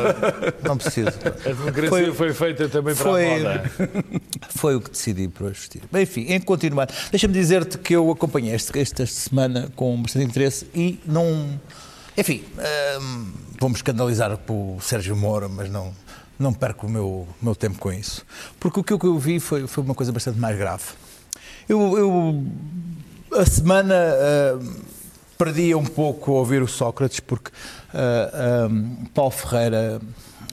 Não 0.63 0.77
preciso. 0.77 1.09
A 1.09 1.49
democracia 1.49 2.13
foi, 2.13 2.33
feita 2.33 2.69
também 2.69 2.95
para 2.95 3.03
foi- 3.03 3.25
a 3.25 3.37
moda. 3.39 3.71
Foi 4.55 4.75
o 4.75 4.81
que 4.81 4.91
decidi 4.91 5.29
hoje 5.39 5.53
vestir. 5.59 5.81
Bem, 5.91 6.03
enfim, 6.03 6.25
em 6.29 6.39
continuar, 6.39 6.87
deixa-me 7.11 7.33
dizer-te 7.33 7.77
que 7.77 7.95
eu 7.95 8.09
acompanhei 8.11 8.53
este, 8.53 8.77
esta 8.79 9.05
semana 9.05 9.69
com 9.75 10.01
bastante 10.01 10.25
interesse 10.25 10.67
e 10.73 10.99
não. 11.05 11.59
Enfim, 12.17 12.43
hum, 13.01 13.31
vou-me 13.59 13.75
escandalizar 13.75 14.37
com 14.37 14.77
o 14.77 14.81
Sérgio 14.81 15.15
Moro, 15.15 15.49
mas 15.49 15.69
não, 15.69 15.91
não 16.43 16.53
perco 16.53 16.85
o 16.85 16.89
meu, 16.89 17.27
meu 17.41 17.55
tempo 17.55 17.79
com 17.79 17.91
isso. 17.91 18.25
Porque 18.59 18.79
o 18.79 18.83
que 18.83 18.93
eu, 18.93 19.17
vi 19.17 19.39
foi, 19.39 19.65
foi 19.65 19.83
uma 19.83 19.95
coisa 19.95 20.11
bastante 20.11 20.37
mais 20.39 20.57
grave. 20.57 20.83
Eu, 21.67 21.97
eu 21.97 22.43
a 23.39 23.45
semana 23.45 23.95
hum, 24.61 24.73
perdia 25.37 25.77
um 25.77 25.85
pouco 25.85 26.31
a 26.31 26.35
ouvir 26.35 26.61
o 26.61 26.67
Sócrates, 26.67 27.19
porque 27.19 27.49
ah, 27.93 28.67
hum, 28.69 29.05
Paulo 29.13 29.31
Ferreira 29.31 29.99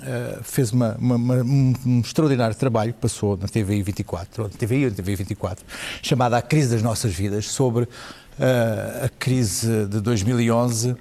Uh, 0.01 0.43
fez 0.43 0.73
uma, 0.73 0.97
uma- 0.99 1.17
uma- 1.17 1.35
um, 1.45 1.75
um 1.85 2.01
extraordinário 2.01 2.57
trabalho, 2.57 2.95
passou 2.95 3.37
na 3.37 3.47
TVI 3.47 3.83
24, 3.83 4.45
ou 4.45 4.49
na 4.49 4.55
TVI 4.57 4.85
ou 4.85 4.91
na 4.91 4.97
TVI 4.97 5.15
24, 5.17 5.63
chamada 6.03 6.39
A 6.39 6.41
Crise 6.41 6.71
das 6.71 6.83
Nossas 6.83 7.13
Vidas, 7.13 7.45
sobre 7.51 7.83
uh, 7.85 9.05
a 9.05 9.11
crise 9.11 9.85
de 9.85 10.01
2011. 10.01 10.97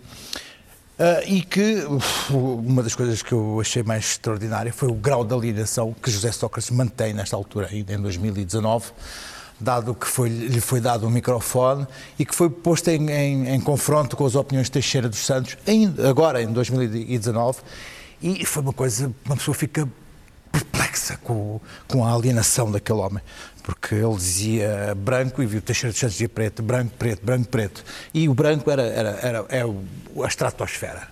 Uh, 0.99 1.23
e 1.27 1.41
que 1.41 1.83
uma 2.29 2.83
das 2.83 2.95
coisas 2.95 3.21
que 3.21 3.31
eu 3.31 3.59
achei 3.59 3.83
mais 3.83 4.05
extraordinária 4.12 4.71
foi 4.73 4.89
o 4.89 4.93
grau 4.93 5.23
de 5.23 5.33
alienação 5.33 5.93
que 6.01 6.12
José 6.12 6.31
Sócrates 6.31 6.69
mantém 6.71 7.13
nesta 7.13 7.35
altura, 7.35 7.67
ainda 7.71 7.93
em 7.93 8.01
2019, 8.01 8.91
dado 9.59 9.93
que 9.93 10.07
foi- 10.07 10.29
lhe 10.29 10.62
foi 10.62 10.79
dado 10.79 11.05
um 11.05 11.09
microfone 11.09 11.85
e 12.17 12.25
que 12.25 12.33
foi 12.33 12.49
posto 12.49 12.88
em, 12.89 13.09
em- 13.09 13.49
em 13.55 13.59
confronto 13.59 14.15
com 14.15 14.25
as 14.25 14.35
opiniões 14.35 14.67
de 14.67 14.71
Teixeira 14.71 15.09
dos 15.09 15.25
Santos, 15.25 15.57
ainda, 15.67 16.09
agora 16.09 16.41
em 16.41 16.47
2019, 16.51 17.59
e 18.21 18.45
foi 18.45 18.62
uma 18.63 18.73
coisa, 18.73 19.12
uma 19.25 19.35
pessoa 19.35 19.55
fica 19.55 19.88
perplexa 20.51 21.17
com, 21.23 21.59
com 21.88 22.05
a 22.05 22.13
alienação 22.13 22.71
daquele 22.71 22.99
homem. 22.99 23.21
Porque 23.69 23.93
ele 23.93 24.15
dizia 24.15 24.95
branco 24.97 25.43
e 25.43 25.45
viu 25.45 25.62
Teixeira 25.62 25.91
dos 25.91 25.99
Santos 25.99 26.13
dizia 26.13 26.27
preto, 26.27 26.63
branco, 26.63 26.91
preto, 26.97 27.23
branco, 27.23 27.47
preto. 27.49 27.84
E 28.12 28.27
o 28.27 28.34
branco 28.34 28.71
era, 28.71 28.82
era, 28.82 29.10
era, 29.21 29.45
é 29.49 29.63
o- 29.63 29.84
a 30.23 30.27
estratosfera. 30.27 31.08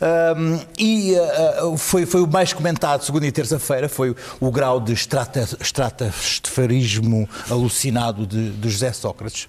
Ahm, 0.00 0.60
e 0.78 1.16
ah, 1.16 1.74
foi, 1.76 2.06
foi 2.06 2.20
o 2.22 2.28
mais 2.28 2.52
comentado, 2.52 3.02
segunda 3.02 3.26
e 3.26 3.32
terça-feira, 3.32 3.88
foi 3.88 4.14
o 4.38 4.50
grau 4.52 4.80
de 4.80 4.92
estratosferismo 4.92 7.28
alucinado 7.50 8.24
de, 8.24 8.50
de 8.52 8.70
José 8.70 8.92
Sócrates. 8.92 9.48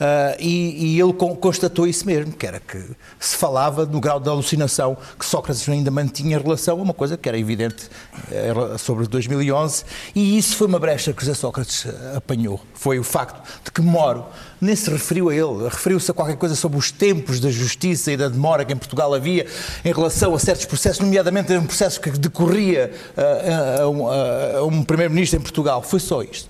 Ah, 0.00 0.36
e, 0.38 0.94
e 0.94 1.00
ele 1.00 1.12
con- 1.12 1.34
constatou 1.34 1.86
isso 1.86 2.06
mesmo, 2.06 2.32
que 2.32 2.46
era 2.46 2.60
que 2.60 2.78
se 3.18 3.36
falava 3.36 3.84
no 3.84 4.00
grau 4.00 4.20
de 4.20 4.28
alucinação 4.28 4.96
que 5.18 5.24
Sócrates 5.26 5.68
ainda 5.68 5.90
mantinha 5.90 6.38
relação 6.38 6.78
a 6.78 6.82
uma 6.82 6.94
coisa 6.94 7.16
que 7.16 7.28
era 7.28 7.36
evidente 7.38 7.88
eh, 8.30 8.52
sobre 8.78 9.06
2011, 9.08 9.84
e 10.14 10.38
isso 10.38 10.56
foi 10.56 10.68
uma 10.68 10.78
brecha 10.78 11.12
que 11.12 11.20
José 11.24 11.34
Sócrates 11.34 11.84
eh, 11.86 12.16
apanhou. 12.16 12.60
Foi 12.74 12.98
o 12.98 13.02
facto 13.04 13.42
de 13.64 13.72
que 13.72 13.80
Moro 13.80 14.24
nem 14.60 14.76
se 14.76 14.88
referiu 14.88 15.30
a 15.30 15.34
ele, 15.34 15.64
referiu-se 15.68 16.10
a 16.10 16.14
qualquer 16.14 16.36
coisa 16.36 16.54
sobre 16.54 16.78
os 16.78 16.92
tempos 16.92 17.40
da 17.40 17.50
justiça 17.50 18.12
e 18.12 18.16
da 18.16 18.28
demora 18.28 18.64
que 18.64 18.72
em 18.72 18.76
Portugal 18.76 19.12
havia 19.14 19.46
em 19.84 19.92
relação 19.92 20.32
a 20.34 20.38
certos 20.38 20.64
processos, 20.66 21.00
nomeadamente 21.00 21.52
um 21.54 21.66
processo 21.66 22.00
que 22.00 22.10
decorria 22.10 22.92
ah, 23.16 23.80
a, 23.80 23.82
a 23.82 23.88
um- 23.88 24.08
a 24.08 24.64
um 24.64 24.82
primeiro-ministro 24.84 25.38
em 25.38 25.42
Portugal. 25.42 25.82
Foi 25.82 25.98
só 25.98 26.22
isto. 26.22 26.48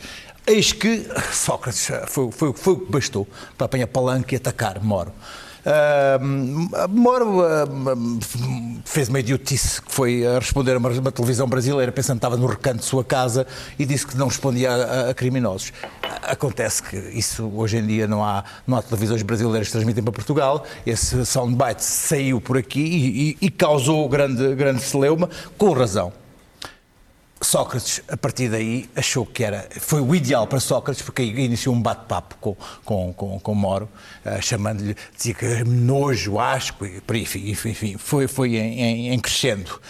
Eis 0.48 0.72
que 0.72 1.06
Sócrates 1.32 1.90
foi, 2.06 2.32
foi, 2.32 2.52
foi 2.54 2.72
o 2.72 2.76
que 2.78 2.90
bastou 2.90 3.26
para 3.56 3.66
apanhar 3.66 3.87
palanque 3.87 4.34
e 4.34 4.37
atacar 4.37 4.82
Moro. 4.82 5.12
Ah, 5.66 6.18
Moro 6.88 7.42
ah, 7.42 7.66
fez 8.87 9.08
uma 9.11 9.20
idiotice 9.20 9.82
que 9.82 9.92
foi 9.92 10.26
a 10.26 10.38
responder 10.38 10.72
a 10.74 10.78
uma, 10.78 10.88
uma 10.88 11.12
televisão 11.12 11.46
brasileira 11.46 11.92
pensando 11.92 12.14
que 12.16 12.18
estava 12.26 12.37
no 12.38 12.46
recanto 12.46 12.78
de 12.78 12.84
sua 12.87 13.04
casa 13.04 13.46
e 13.78 13.84
disse 13.84 14.06
que 14.06 14.16
não 14.16 14.28
respondia 14.28 14.70
a, 14.72 15.11
a 15.11 15.14
criminosos. 15.14 15.72
Acontece 16.22 16.82
que 16.82 16.96
isso 16.96 17.50
hoje 17.54 17.76
em 17.78 17.87
dia 17.87 18.06
não 18.06 18.24
há, 18.24 18.44
não 18.66 18.78
há 18.78 18.82
televisões 18.82 19.20
brasileiras 19.22 19.68
que 19.68 19.72
transmitem 19.72 20.02
para 20.02 20.12
Portugal. 20.12 20.64
Esse 20.87 21.26
soundbite 21.26 21.84
saiu 21.84 22.40
por 22.40 22.56
aqui 22.56 22.80
e, 22.80 23.30
e- 23.30 23.46
e 23.46 23.50
causou 23.50 24.08
grande, 24.08 24.54
grande 24.54 24.80
celeuma, 24.82 25.28
com 25.58 25.72
razão. 25.72 26.12
Sócrates, 27.40 28.03
a 28.09 28.16
partir 28.16 28.48
daí, 28.48 28.88
achou 28.96 29.24
que 29.24 29.44
era, 29.44 29.68
foi 29.79 30.01
o 30.01 30.14
ideal 30.14 30.46
para 30.46 30.59
Sócrates, 30.59 31.03
porque 31.03 31.22
aí 31.22 31.44
iniciou 31.44 31.74
um 31.74 31.81
bate-papo 31.81 32.37
com, 32.40 32.57
com, 32.85 33.12
com, 33.12 33.40
com 33.40 33.55
Moro, 33.55 33.88
eh, 34.24 34.40
chamando-lhe, 34.40 34.96
dizia 35.16 35.35
que 35.35 35.64
nojo, 35.64 36.38
asco, 36.38 36.85
enfim, 36.87 37.51
enfim, 37.51 37.96
foi, 37.96 38.27
foi 38.27 38.57
em, 38.57 38.81
em, 38.81 39.14
em 39.14 39.18
crescendo. 39.18 39.81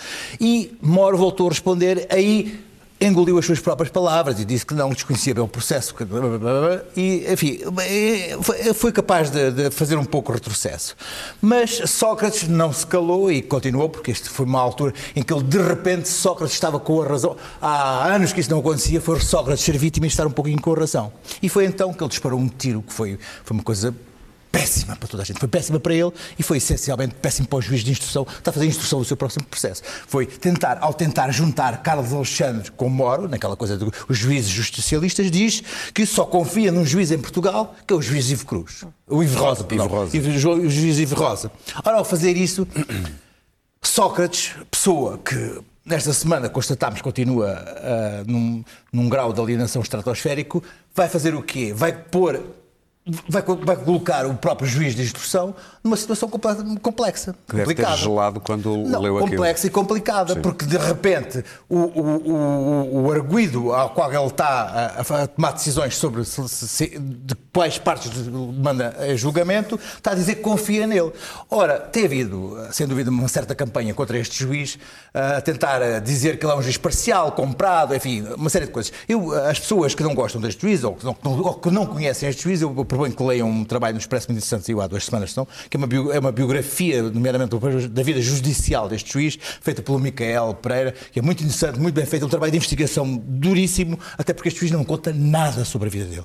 E 0.40 0.76
Moro 0.82 1.16
voltou 1.16 1.46
a 1.46 1.50
responder, 1.50 2.06
aí 2.10 2.67
engoliu 3.00 3.38
as 3.38 3.46
suas 3.46 3.60
próprias 3.60 3.90
palavras 3.90 4.40
e 4.40 4.44
disse 4.44 4.66
que 4.66 4.74
não 4.74 4.90
desconhecia 4.90 5.32
bem 5.34 5.44
o 5.44 5.48
processo. 5.48 5.94
que- 5.94 6.04
E, 6.96 7.24
enfim, 7.32 7.60
foi- 8.74 8.92
capaz 8.92 9.30
de, 9.30 9.50
de 9.52 9.70
fazer 9.70 9.96
um 9.96 10.04
pouco 10.04 10.32
retrocesso. 10.32 10.96
Mas 11.40 11.80
Sócrates 11.90 12.48
não 12.48 12.72
se 12.72 12.86
calou 12.86 13.30
e 13.30 13.40
continuou, 13.42 13.88
porque 13.88 14.10
este 14.10 14.28
foi 14.28 14.46
uma 14.46 14.60
altura 14.60 14.92
em 15.14 15.22
que 15.22 15.32
ele, 15.32 15.42
de 15.44 15.58
repente, 15.62 16.08
Sócrates 16.08 16.54
estava 16.54 16.80
com 16.80 17.00
a 17.02 17.06
razão. 17.06 17.36
Há 17.60 18.06
anos 18.14 18.32
que 18.32 18.40
isso 18.40 18.50
não 18.50 18.58
acontecia, 18.58 19.00
foi 19.00 19.20
Sócrates 19.20 19.64
ser 19.64 19.78
vítima 19.78 20.06
e 20.06 20.08
estar 20.08 20.26
um 20.26 20.30
pouquinho 20.30 20.60
com 20.60 20.72
a 20.72 20.78
razão. 20.78 21.12
E 21.42 21.48
foi 21.48 21.64
então 21.66 21.92
que 21.92 22.02
ele 22.02 22.10
disparou 22.10 22.38
um 22.40 22.48
tiro, 22.48 22.82
que 22.82 22.92
foi, 22.92 23.18
foi 23.44 23.56
uma 23.56 23.62
coisa 23.62 23.94
péssima 24.60 24.96
para 24.96 25.08
toda 25.08 25.22
a 25.22 25.26
gente. 25.26 25.38
Foi 25.38 25.48
péssima 25.48 25.78
para 25.78 25.94
ele 25.94 26.10
e 26.38 26.42
foi 26.42 26.56
essencialmente 26.56 27.14
péssimo 27.14 27.46
para 27.46 27.58
o 27.58 27.62
juiz 27.62 27.82
de 27.82 27.90
instrução. 27.92 28.26
Está 28.28 28.50
a 28.50 28.52
fazer 28.52 28.66
a 28.66 28.68
instrução 28.68 28.98
do 28.98 29.04
seu 29.04 29.16
próximo 29.16 29.44
processo. 29.46 29.82
Foi 30.06 30.26
tentar, 30.26 30.78
ao 30.80 30.92
tentar 30.92 31.30
juntar 31.30 31.82
Carlos 31.82 32.12
Alexandre 32.12 32.70
com 32.72 32.88
Moro, 32.88 33.28
naquela 33.28 33.56
coisa 33.56 33.76
dos 33.76 33.92
juízes 34.10 34.50
justicialistas, 34.50 35.30
diz 35.30 35.62
que 35.94 36.04
só 36.04 36.24
confia 36.24 36.72
num 36.72 36.84
juiz 36.84 37.10
em 37.12 37.18
Portugal, 37.18 37.74
que 37.86 37.94
é 37.94 37.96
o 37.96 38.02
juiz 38.02 38.30
Ivo 38.30 38.44
Cruz. 38.46 38.84
O 39.06 39.22
Ivo 39.22 39.38
Rosa, 39.38 39.64
perdão. 39.64 39.86
Ivo 39.86 39.94
Rosa. 39.94 40.16
Ivo- 40.16 40.50
o 40.66 40.70
juiz 40.70 40.98
Ivo 40.98 41.14
Rosa. 41.14 41.52
Ora, 41.84 41.96
ao 41.98 42.04
fazer 42.04 42.36
isso, 42.36 42.66
Sócrates, 43.82 44.54
pessoa 44.70 45.18
que 45.18 45.60
nesta 45.84 46.12
semana 46.12 46.48
constatámos 46.48 46.96
que 46.98 47.02
continua 47.04 47.50
ah, 47.56 48.24
num, 48.26 48.62
num 48.92 49.08
grau 49.08 49.32
de 49.32 49.40
alienação 49.40 49.80
estratosférico, 49.80 50.62
vai 50.94 51.08
fazer 51.08 51.34
o 51.34 51.42
quê? 51.42 51.72
Vai 51.74 51.92
pôr. 51.92 52.40
Vai, 53.28 53.42
vai 53.42 53.76
colocar 53.76 54.26
o 54.26 54.34
próprio 54.34 54.68
juiz 54.68 54.94
de 54.94 55.02
instrução 55.02 55.54
numa 55.82 55.96
situação 55.96 56.28
comple- 56.28 56.78
complexa. 56.82 57.34
Que 57.48 57.56
deve 57.56 57.74
ter 57.74 57.82
complicada. 57.82 57.96
gelado 57.96 58.40
quando 58.40 58.76
Não, 58.76 59.00
leu 59.00 59.16
aquilo. 59.18 59.30
complexa 59.30 59.66
e 59.66 59.70
complicada, 59.70 60.34
Sim. 60.34 60.42
porque 60.42 60.66
de 60.66 60.76
repente 60.76 61.42
o, 61.68 61.76
o, 61.78 62.32
o, 62.32 63.02
o 63.04 63.12
arguído 63.12 63.72
ao 63.72 63.90
qual 63.90 64.12
ele 64.12 64.26
está 64.26 64.94
a, 65.08 65.22
a 65.22 65.26
tomar 65.26 65.52
decisões 65.52 65.96
sobre 65.96 66.24
se- 66.24 66.48
se- 66.48 66.98
de 66.98 67.34
quais 67.52 67.78
partes 67.78 68.10
manda 68.28 68.94
julgamento, 69.16 69.80
está 69.96 70.10
a 70.12 70.14
dizer 70.14 70.36
que 70.36 70.42
confia 70.42 70.86
nele. 70.86 71.10
Ora, 71.50 71.78
tem 71.80 72.04
havido, 72.04 72.58
sem 72.72 72.86
dúvida, 72.86 73.10
uma 73.10 73.26
certa 73.28 73.54
campanha 73.54 73.94
contra 73.94 74.18
este 74.18 74.38
juiz, 74.38 74.78
a 75.14 75.40
tentar 75.40 76.00
dizer 76.00 76.38
que 76.38 76.44
ele 76.44 76.52
é 76.52 76.56
um 76.56 76.62
juiz 76.62 76.76
parcial, 76.76 77.32
comprado, 77.32 77.94
enfim, 77.94 78.22
uma 78.36 78.50
série 78.50 78.66
de 78.66 78.72
coisas. 78.72 78.92
Eu, 79.08 79.32
as 79.48 79.58
pessoas 79.58 79.94
que 79.94 80.02
não 80.02 80.14
gostam 80.14 80.40
deste 80.40 80.60
juiz 80.60 80.84
ou 80.84 80.94
que 80.94 81.04
não, 81.06 81.16
ou 81.24 81.54
que 81.54 81.70
não 81.70 81.86
conhecem 81.86 82.28
este 82.28 82.42
juiz, 82.42 82.60
eu 82.60 82.70
proponho 82.98 83.14
que 83.16 83.22
leiam 83.22 83.48
um 83.48 83.64
trabalho 83.64 83.94
no 83.94 84.00
Expresso 84.00 84.26
muito 84.28 84.38
interessante, 84.38 84.66
saiu 84.66 84.80
há 84.80 84.86
duas 84.86 85.04
semanas, 85.04 85.34
não, 85.36 85.46
que 85.70 85.76
é 85.76 85.78
uma, 85.78 85.86
bio- 85.86 86.12
é 86.12 86.18
uma 86.18 86.32
biografia, 86.32 87.02
nomeadamente 87.02 87.56
da 87.88 88.02
vida 88.02 88.20
judicial 88.20 88.88
deste 88.88 89.12
juiz, 89.12 89.38
feita 89.60 89.80
pelo 89.82 89.98
Micael 89.98 90.54
Pereira, 90.54 90.94
que 91.12 91.18
é 91.18 91.22
muito 91.22 91.40
interessante, 91.42 91.78
muito 91.78 91.94
bem 91.94 92.04
feito, 92.04 92.26
um 92.26 92.28
trabalho 92.28 92.50
de 92.50 92.56
investigação 92.58 93.16
duríssimo, 93.24 93.98
até 94.16 94.34
porque 94.34 94.48
este 94.48 94.60
juiz 94.60 94.72
não 94.72 94.84
conta 94.84 95.12
nada 95.12 95.64
sobre 95.64 95.88
a 95.88 95.90
vida 95.90 96.06
dele. 96.06 96.24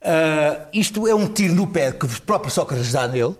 Ah, 0.00 0.68
isto 0.72 1.06
é 1.08 1.14
um 1.14 1.26
tiro 1.26 1.54
no 1.54 1.66
pé 1.66 1.90
que 1.90 2.06
o 2.06 2.22
próprio 2.22 2.50
Sócrates 2.52 2.92
dá 2.92 3.08
nele, 3.08 3.34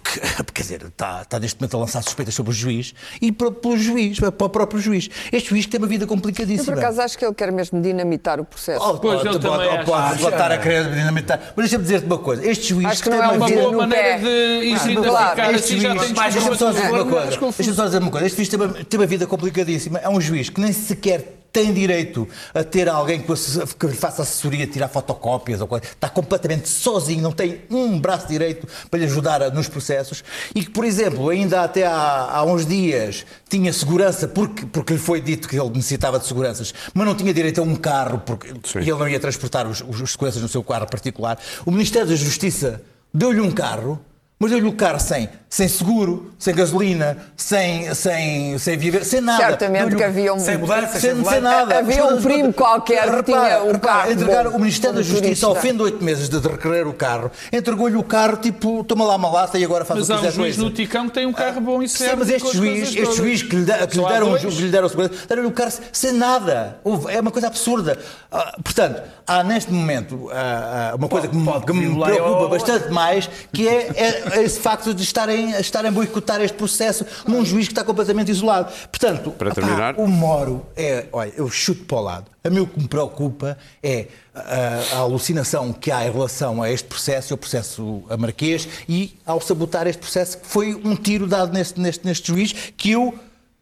porque, 0.00 0.20
quer 0.54 0.62
dizer, 0.62 0.82
está, 0.84 1.22
está 1.22 1.38
neste 1.38 1.60
momento 1.60 1.76
a 1.76 1.80
lançar 1.80 2.02
suspeitas 2.02 2.34
sobre 2.34 2.50
o 2.52 2.54
juiz 2.54 2.94
e 3.20 3.30
para, 3.32 3.50
pelo 3.50 3.76
juiz, 3.76 4.18
para 4.20 4.28
o 4.46 4.48
próprio 4.48 4.80
juiz. 4.80 5.08
Este 5.32 5.50
juiz 5.50 5.64
que 5.66 5.70
tem 5.72 5.78
uma 5.80 5.86
vida 5.86 6.04
Eu, 6.04 6.08
complicadíssima. 6.08 6.74
por 6.76 6.78
acaso, 6.78 7.00
acho 7.02 7.18
que 7.18 7.24
ele 7.24 7.34
quer 7.34 7.50
mesmo 7.52 7.80
dinamitar 7.80 8.40
o 8.40 8.44
processo. 8.44 8.80
Oh, 8.84 8.98
Pois, 8.98 9.22
pode, 9.22 9.28
ele 9.36 9.38
pode, 9.38 9.64
também 9.64 9.80
oh, 9.80 9.84
pode 9.84 10.02
acha. 10.12 10.22
voltar 10.22 10.52
a 10.52 10.58
querer 10.58 10.90
dinamitar. 10.92 11.38
Mas 11.56 11.64
deixa-me 11.66 11.82
dizer-te 11.84 12.06
uma 12.06 12.18
coisa: 12.18 12.46
este 12.48 12.68
juiz 12.68 12.86
Acho 12.88 13.02
que 13.02 13.10
não 13.10 13.18
tem 13.18 13.26
é 13.26 13.28
uma 13.30 13.36
uma 13.36 13.46
vida. 13.46 13.60
boa 13.60 13.72
no 13.72 13.78
maneira 13.78 14.02
pé. 14.02 14.18
de 14.18 14.66
identificar 14.66 15.34
claro, 15.34 15.54
Este 15.54 15.72
assim 15.74 15.80
já 15.80 15.94
tem 15.96 16.12
deixa-me 16.12 16.56
só 16.56 16.70
dizer 16.72 16.90
uma 16.90 17.04
coisa. 17.04 17.26
Deixa-me 17.26 17.76
só 17.76 17.84
dizer 17.86 17.98
uma 18.02 18.10
coisa. 18.10 18.26
Este 18.26 18.36
juiz 18.36 18.48
tem 18.48 18.60
uma, 18.60 18.68
tem 18.84 19.00
uma 19.00 19.06
vida 19.06 19.26
complicadíssima. 19.26 19.98
É 19.98 20.08
um 20.08 20.20
juiz 20.20 20.48
que 20.50 20.60
nem 20.60 20.72
sequer 20.72 21.37
tem 21.52 21.72
direito 21.72 22.28
a 22.54 22.62
ter 22.62 22.88
alguém 22.88 23.20
que, 23.20 23.86
lhe 23.86 23.94
faça 23.94 24.22
assessoria, 24.22 24.66
tirar 24.66 24.88
fotocópias 24.88 25.60
ou 25.60 25.66
coisa. 25.66 25.84
Está 25.84 26.08
completamente 26.08 26.68
sozinho, 26.68 27.22
não 27.22 27.32
tem 27.32 27.62
um 27.70 27.98
braço 27.98 28.28
direito 28.28 28.66
para 28.90 28.98
lhe 28.98 29.06
ajudar 29.06 29.50
nos 29.52 29.68
processos 29.68 30.22
e 30.54 30.64
que, 30.64 30.70
por 30.70 30.84
exemplo, 30.84 31.28
ainda 31.28 31.62
até 31.62 31.86
há, 31.86 32.30
há 32.30 32.44
uns 32.44 32.66
dias 32.66 33.24
tinha 33.48 33.72
segurança 33.72 34.28
porque, 34.28 34.66
porque 34.66 34.92
lhe 34.92 34.98
foi 34.98 35.20
dito 35.20 35.48
que 35.48 35.58
ele 35.58 35.70
necessitava 35.70 36.18
de 36.18 36.26
seguranças, 36.26 36.74
mas 36.92 37.06
não 37.06 37.14
tinha 37.14 37.32
direito 37.32 37.60
a 37.60 37.64
um 37.64 37.74
carro 37.74 38.22
porque 38.24 38.48
Sim. 38.64 38.80
ele 38.80 38.92
não 38.92 39.08
ia 39.08 39.18
transportar 39.18 39.66
os, 39.66 39.80
os, 39.80 40.00
os 40.00 40.12
seguranças 40.12 40.42
no 40.42 40.48
seu 40.48 40.62
carro 40.62 40.86
particular. 40.86 41.38
O 41.64 41.70
Ministério 41.70 42.08
da 42.08 42.16
Justiça 42.16 42.82
deu-lhe 43.12 43.40
um 43.40 43.50
carro, 43.50 44.00
mas 44.38 44.50
deu-lhe 44.50 44.68
o 44.68 44.72
carro 44.72 45.00
sem, 45.00 45.28
sem 45.50 45.66
seguro, 45.66 46.32
sem 46.38 46.54
gasolina, 46.54 47.16
sem, 47.36 47.92
sem, 47.94 48.56
sem 48.58 48.76
viver, 48.78 49.04
sem 49.04 49.20
nada. 49.20 49.42
Certamente 49.44 49.96
que 49.96 50.04
havia 50.04 50.32
um- 50.32 50.38
Sem 50.38 50.58
mudança, 50.58 51.00
sem, 51.00 51.24
sem 51.24 51.40
nada. 51.40 51.78
Havia 51.78 52.04
um 52.04 52.22
primo 52.22 52.52
qualquer 52.52 53.10
que 53.16 53.22
tinha 53.24 53.62
um 53.64 53.78
carro 53.78 54.12
Entregar 54.12 54.44
bom, 54.48 54.56
o 54.56 54.60
Ministério 54.60 54.96
da 54.96 55.02
Justiça, 55.02 55.46
ao 55.46 55.56
fim 55.56 55.74
de 55.74 55.82
oito 55.82 56.04
meses 56.04 56.28
de 56.28 56.38
requerer 56.38 56.86
o 56.86 56.92
carro, 56.92 57.30
entregou-lhe 57.52 57.96
o 57.96 58.02
carro, 58.04 58.36
tipo, 58.36 58.84
toma 58.84 59.04
lá 59.04 59.16
uma 59.16 59.28
lata 59.30 59.58
e 59.58 59.64
agora 59.64 59.84
faz 59.84 59.98
Mas 60.00 60.08
o 60.08 60.12
há 60.12 60.16
que 60.18 60.22
um 60.22 60.26
quiser 60.28 60.36
juiz 60.42 60.56
com 60.56 60.62
no 60.62 60.66
isso. 60.68 60.76
Ticão 60.76 61.08
que 61.08 61.14
tem 61.14 61.26
um 61.26 61.32
carro 61.32 61.60
bom 61.60 61.82
e 61.82 61.88
Sim, 61.88 61.98
serve. 61.98 62.16
mas 62.16 62.28
com 62.28 62.34
este 62.48 62.56
juiz, 62.56 62.94
este 62.96 63.16
juiz 63.16 63.42
que 63.42 63.56
lhe, 63.56 63.64
que 63.64 63.98
lhe 63.98 64.04
há 64.04 64.08
deram, 64.08 64.38
que 64.38 64.46
lhe 64.46 64.70
deram 64.70 64.88
segurança, 64.88 65.14
deram-lhe 65.28 65.48
o 65.48 65.52
carro 65.52 65.72
sem 65.92 66.12
nada. 66.12 66.78
É 67.08 67.20
uma 67.20 67.30
coisa 67.32 67.48
absurda. 67.48 67.98
Ah, 68.30 68.56
portanto, 68.62 69.02
há 69.26 69.42
neste 69.42 69.72
momento 69.72 70.28
ah, 70.32 70.90
ah, 70.92 70.96
uma 70.96 71.08
coisa 71.08 71.26
que 71.26 71.34
me, 71.34 71.44
pode 71.44 71.66
que 71.66 71.72
me 71.72 71.86
violar 71.86 72.10
preocupa 72.12 72.44
o- 72.44 72.48
bastante 72.48 72.88
mais, 72.90 73.28
que 73.52 73.66
é, 73.66 73.88
é 73.96 74.27
esse 74.36 74.60
facto 74.60 74.92
de 74.94 75.02
estarem, 75.02 75.50
estarem 75.52 75.88
a 75.88 75.92
boicotar 75.92 76.40
este 76.40 76.56
processo 76.56 77.04
num 77.26 77.44
juiz 77.44 77.66
que 77.66 77.72
está 77.72 77.84
completamente 77.84 78.30
isolado. 78.30 78.72
Portanto, 78.90 79.30
Para 79.32 79.50
terminar. 79.52 79.94
o 79.98 80.06
Moro 80.06 80.66
é, 80.76 81.06
olha, 81.12 81.32
eu 81.36 81.48
chuto 81.50 81.84
para 81.84 81.96
o 81.98 82.00
lado. 82.00 82.26
A 82.44 82.50
mim 82.50 82.60
o 82.60 82.66
que 82.66 82.80
me 82.80 82.88
preocupa 82.88 83.58
é 83.82 84.06
a, 84.34 84.96
a 84.96 84.98
alucinação 84.98 85.72
que 85.72 85.90
há 85.90 86.06
em 86.06 86.10
relação 86.10 86.62
a 86.62 86.70
este 86.70 86.86
processo, 86.88 87.34
o 87.34 87.36
processo 87.36 88.02
a 88.08 88.16
Marquês, 88.16 88.68
e 88.88 89.16
ao 89.26 89.40
sabotar 89.40 89.86
este 89.86 90.00
processo, 90.00 90.38
que 90.38 90.46
foi 90.46 90.74
um 90.74 90.94
tiro 90.94 91.26
dado 91.26 91.52
neste, 91.52 91.78
neste, 91.80 92.06
neste 92.06 92.28
juiz 92.28 92.52
que 92.76 92.92
eu 92.92 93.14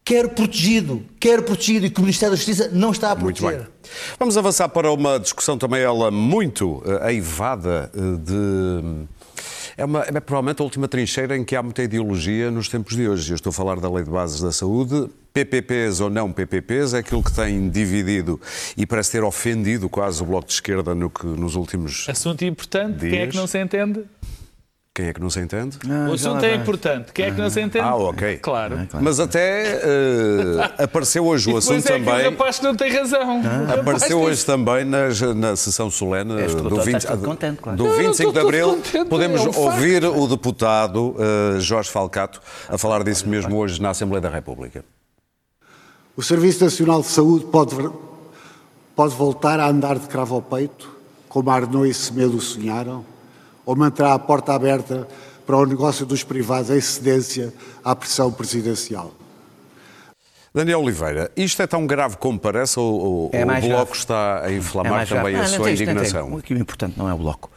quero 0.05 0.29
protegido, 0.29 1.03
quero 1.19 1.43
protegido 1.43 1.85
e 1.85 1.89
que 1.89 1.99
o 1.99 2.03
Ministério 2.03 2.31
da 2.31 2.37
Justiça 2.37 2.69
não 2.71 2.91
está 2.91 3.11
a 3.11 3.15
Muito 3.15 3.41
proteger. 3.41 3.63
bem. 3.65 3.71
Vamos 4.17 4.37
avançar 4.37 4.69
para 4.69 4.89
uma 4.89 5.19
discussão 5.19 5.57
também 5.57 5.81
ela 5.81 6.09
muito 6.11 6.81
eh, 6.85 7.07
aivada 7.07 7.91
eh, 7.93 7.99
de... 8.23 9.05
É, 9.77 9.85
uma, 9.85 10.01
é 10.01 10.19
provavelmente 10.19 10.59
a 10.59 10.63
última 10.63 10.87
trincheira 10.87 11.37
em 11.37 11.45
que 11.45 11.55
há 11.55 11.61
muita 11.61 11.83
ideologia 11.83 12.49
nos 12.49 12.67
tempos 12.67 12.95
de 12.95 13.07
hoje. 13.07 13.31
Eu 13.31 13.35
estou 13.35 13.51
a 13.51 13.53
falar 13.53 13.79
da 13.79 13.87
Lei 13.87 14.03
de 14.03 14.09
Bases 14.09 14.41
da 14.41 14.51
Saúde. 14.51 15.07
PPPs 15.31 16.01
ou 16.01 16.09
não 16.09 16.33
PPPs 16.33 16.95
é 16.95 16.97
aquilo 16.97 17.23
que 17.23 17.31
tem 17.31 17.69
dividido 17.69 18.41
e 18.75 18.87
parece 18.87 19.11
ter 19.11 19.23
ofendido 19.23 19.87
quase 19.87 20.23
o 20.23 20.25
Bloco 20.25 20.47
de 20.47 20.53
Esquerda 20.53 20.95
no 20.95 21.11
que, 21.11 21.27
nos 21.27 21.53
últimos... 21.53 22.09
Assunto 22.09 22.43
importante. 22.43 23.01
Quem 23.01 23.09
é 23.09 23.21
Dias. 23.21 23.29
que 23.29 23.37
não 23.37 23.45
se 23.45 23.61
entende? 23.61 24.03
Quem 24.97 25.09
é 25.09 25.13
que 25.13 25.21
não 25.21 25.29
se 25.29 25.39
entende? 25.39 25.77
o 26.09 26.13
assunto 26.13 26.43
é 26.43 26.55
importante. 26.55 27.13
Quem 27.13 27.25
é 27.25 27.31
que 27.31 27.39
não 27.39 27.51
se 27.51 27.61
entende? 27.61 27.85
Ah, 27.85 27.95
ok. 27.95 28.37
Claro. 28.37 28.79
Mas 28.99 29.19
até 29.19 29.73
eh, 29.83 30.83
apareceu 30.85 31.23
hoje 31.23 31.51
o 31.51 31.57
assunto 31.57 31.85
é 31.87 31.99
que 31.99 32.01
o 32.01 32.05
também... 32.05 32.29
rapaz 32.31 32.59
não 32.61 32.75
tem 32.75 32.91
razão. 32.91 33.41
Rapaz 33.43 33.79
Apareceu 33.79 34.17
tem- 34.17 34.27
hoje 34.27 34.43
também 34.43 34.85
nas- 34.85 35.21
na 35.21 35.55
sessão 35.55 35.91
solene 35.91 36.33
do, 36.33 36.79
estás 36.79 36.85
20, 36.85 37.05
todo 37.05 37.21
contente, 37.25 37.61
claro. 37.61 37.77
do 37.77 37.85
Eu 37.85 37.89
não 37.91 37.97
25 37.99 38.33
de 38.33 38.39
Abril. 38.39 38.69
contente, 38.69 39.05
Podemos 39.07 39.39
é 39.41 39.43
um 39.49 39.53
facto. 39.53 39.59
ouvir 39.65 40.03
o 40.03 40.27
deputado 40.27 41.15
eh, 41.19 41.59
Jorge 41.59 41.91
Falcato 41.91 42.41
a 42.67 42.75
falar 42.75 43.03
disso 43.03 43.29
mesmo 43.29 43.55
hoje 43.55 43.79
na 43.79 43.91
Assembleia 43.91 44.21
da 44.21 44.29
República. 44.29 44.83
O 46.15 46.23
Serviço 46.23 46.63
Nacional 46.63 47.01
de 47.01 47.07
Saúde 47.07 47.45
pode, 47.45 47.75
pode 48.95 49.13
voltar 49.13 49.59
a 49.59 49.67
andar 49.69 49.99
de 49.99 50.07
cravo 50.07 50.33
ao 50.33 50.41
peito, 50.41 50.89
como 51.29 51.51
Arnaud 51.51 51.87
e 51.87 51.93
Semedo 51.93 52.41
sonharam, 52.41 53.05
ou 53.67 53.75
manterá 53.75 54.13
a 54.13 54.19
porta 54.19 54.53
aberta 54.53 55.05
para 55.45 55.57
o 55.57 55.65
negócio 55.65 56.05
dos 56.05 56.23
privados 56.23 56.69
em 56.71 56.79
cedência 56.79 57.53
à 57.83 57.93
pressão 57.93 58.31
presidencial. 58.31 59.11
Daniel 60.53 60.79
Oliveira, 60.81 61.29
isto 61.35 61.61
é 61.61 61.67
tão 61.67 61.85
grave 61.85 62.15
como 62.17 62.39
parece 62.39 62.79
ou, 62.79 62.99
ou 62.99 63.29
É 63.33 63.43
o 63.43 63.45
Bloco 63.45 63.67
grave. 63.67 63.91
está 63.91 64.43
a 64.45 64.51
inflamar 64.51 64.91
mais 64.93 65.09
também 65.09 65.33
grave. 65.33 65.37
a 65.37 65.41
não 65.41 65.47
sua 65.49 65.65
tem 65.65 65.75
não 65.75 65.81
indignação? 65.83 66.33
O 66.33 66.41
que 66.41 66.53
é 66.53 66.57
importante 66.57 66.97
não 66.97 67.09
é 67.09 67.13
o 67.13 67.17
Bloco. 67.17 67.51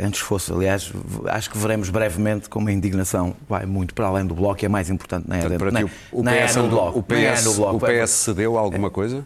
antes 0.00 0.20
fosse. 0.20 0.50
Aliás, 0.50 0.90
acho 1.26 1.50
que 1.50 1.58
veremos 1.58 1.90
brevemente 1.90 2.48
como 2.48 2.68
a 2.68 2.72
indignação 2.72 3.36
vai 3.46 3.66
muito 3.66 3.94
para 3.94 4.06
além 4.06 4.26
do 4.26 4.34
Bloco 4.34 4.64
e 4.64 4.66
é 4.66 4.68
mais 4.68 4.88
importante 4.88 5.28
não 5.28 5.36
é, 5.36 5.40
Portanto, 5.40 5.58
para 5.58 5.70
nem, 5.70 5.86
ti, 5.86 5.92
o, 6.10 6.28
é 6.28 6.46
PS, 6.46 6.56
no 6.56 6.68
Bloco. 6.68 6.98
o 6.98 7.14
é 7.14 7.32
PS, 7.32 7.44
no 7.44 7.54
Bloco. 7.54 7.76
o 7.76 7.80
PS 7.80 8.10
cedeu 8.10 8.58
alguma 8.58 8.90
coisa? 8.90 9.24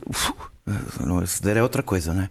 Não, 1.05 1.27
ceder 1.27 1.57
é 1.57 1.63
outra 1.63 1.83
coisa, 1.83 2.15
não 2.15 2.23
é? 2.23 2.29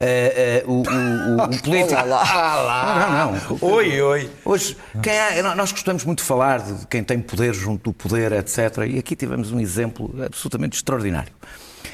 Eh, 0.00 0.34
eh, 0.36 0.64
o, 0.66 0.72
o, 0.72 0.80
o, 0.80 1.44
o 1.44 1.48
político. 1.62 1.94
Ah, 1.96 3.28
não, 3.30 3.58
não. 3.58 3.58
Oi, 3.74 4.00
oi. 4.00 4.30
Hoje, 4.42 4.74
quem 5.02 5.18
há- 5.18 5.54
nós 5.54 5.70
gostamos 5.70 6.02
muito 6.04 6.20
de 6.20 6.24
falar 6.24 6.60
de 6.62 6.86
quem 6.86 7.04
tem 7.04 7.20
poder 7.20 7.52
junto 7.52 7.90
do 7.90 7.92
poder, 7.92 8.32
etc. 8.32 8.78
E 8.88 8.98
aqui 8.98 9.14
tivemos 9.14 9.52
um 9.52 9.60
exemplo 9.60 10.14
absolutamente 10.24 10.76
extraordinário. 10.76 11.32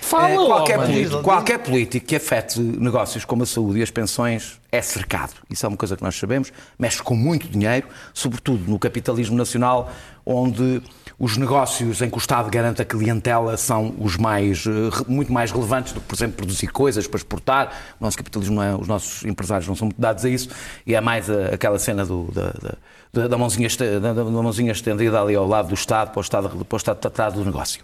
Fala, 0.01 0.31
Eh, 0.31 0.37
qualquer, 0.37 0.79
homem. 0.79 0.93
político, 0.93 1.23
qualquer 1.23 1.59
político 1.59 2.07
que 2.07 2.17
afete 2.17 2.61
negócios 2.61 3.25
como 3.25 3.43
a 3.43 3.47
saúde 3.47 3.81
e 3.81 3.83
as 3.83 3.91
pensões 3.91 4.61
é 4.71 4.81
cercado. 4.81 5.33
Isso 5.51 5.67
é 5.67 5.69
uma 5.69 5.77
coisa 5.77 5.97
que 5.97 6.03
nós 6.05 6.15
sabemos. 6.17 6.53
Mexe 6.79 7.03
com 7.03 7.17
muito 7.17 7.49
dinheiro, 7.49 7.89
sobretudo 8.15 8.71
no 8.71 8.79
capitalismo 8.79 9.37
nacional, 9.37 9.93
onde 10.25 10.81
os 11.23 11.37
negócios 11.37 12.01
em 12.01 12.09
que 12.09 12.17
o 12.17 12.19
Estado 12.19 12.51
garante 12.51 12.81
a 12.81 12.85
clientela 12.85 13.55
são 13.59 13.95
os 13.99 14.17
mais, 14.17 14.65
eh, 14.67 15.05
muito 15.07 15.31
mais 15.31 15.53
relevantes 15.53 15.93
do 15.93 16.01
que, 16.01 16.07
por 16.07 16.15
exemplo, 16.17 16.37
produzir 16.39 16.69
coisas 16.69 17.07
para 17.07 17.19
exportar. 17.19 17.73
O 18.01 18.05
nosso 18.05 18.17
capitalismo, 18.17 18.63
é, 18.63 18.75
os 18.75 18.89
nossos 18.89 19.23
empresários 19.27 19.69
não 19.69 19.77
são 19.77 19.87
muito 19.89 20.01
dados 20.01 20.25
a 20.25 20.29
isso 20.31 20.49
e 20.87 20.95
é 20.95 21.01
mais 21.01 21.29
a- 21.29 21.49
aquela 21.53 21.79
cena 21.79 22.07
do, 22.07 22.33
da, 22.33 22.51
da- 22.53 22.75
da- 23.13 23.27
da 23.29 23.37
mãozinha, 23.39 23.67
este- 23.67 23.99
da, 23.99 24.13
da 24.13 24.25
mãozinha 24.25 24.73
estendida 24.73 25.21
ali 25.21 25.35
ao 25.35 25.47
lado 25.47 25.69
do 25.69 25.75
Estado 25.75 26.11
para 26.11 26.19
o 26.19 26.23
Estado, 26.23 26.49
para 26.49 26.75
o 26.75 26.77
Estado 26.77 26.97
tratar 26.99 27.31
do 27.31 27.45
negócio. 27.45 27.83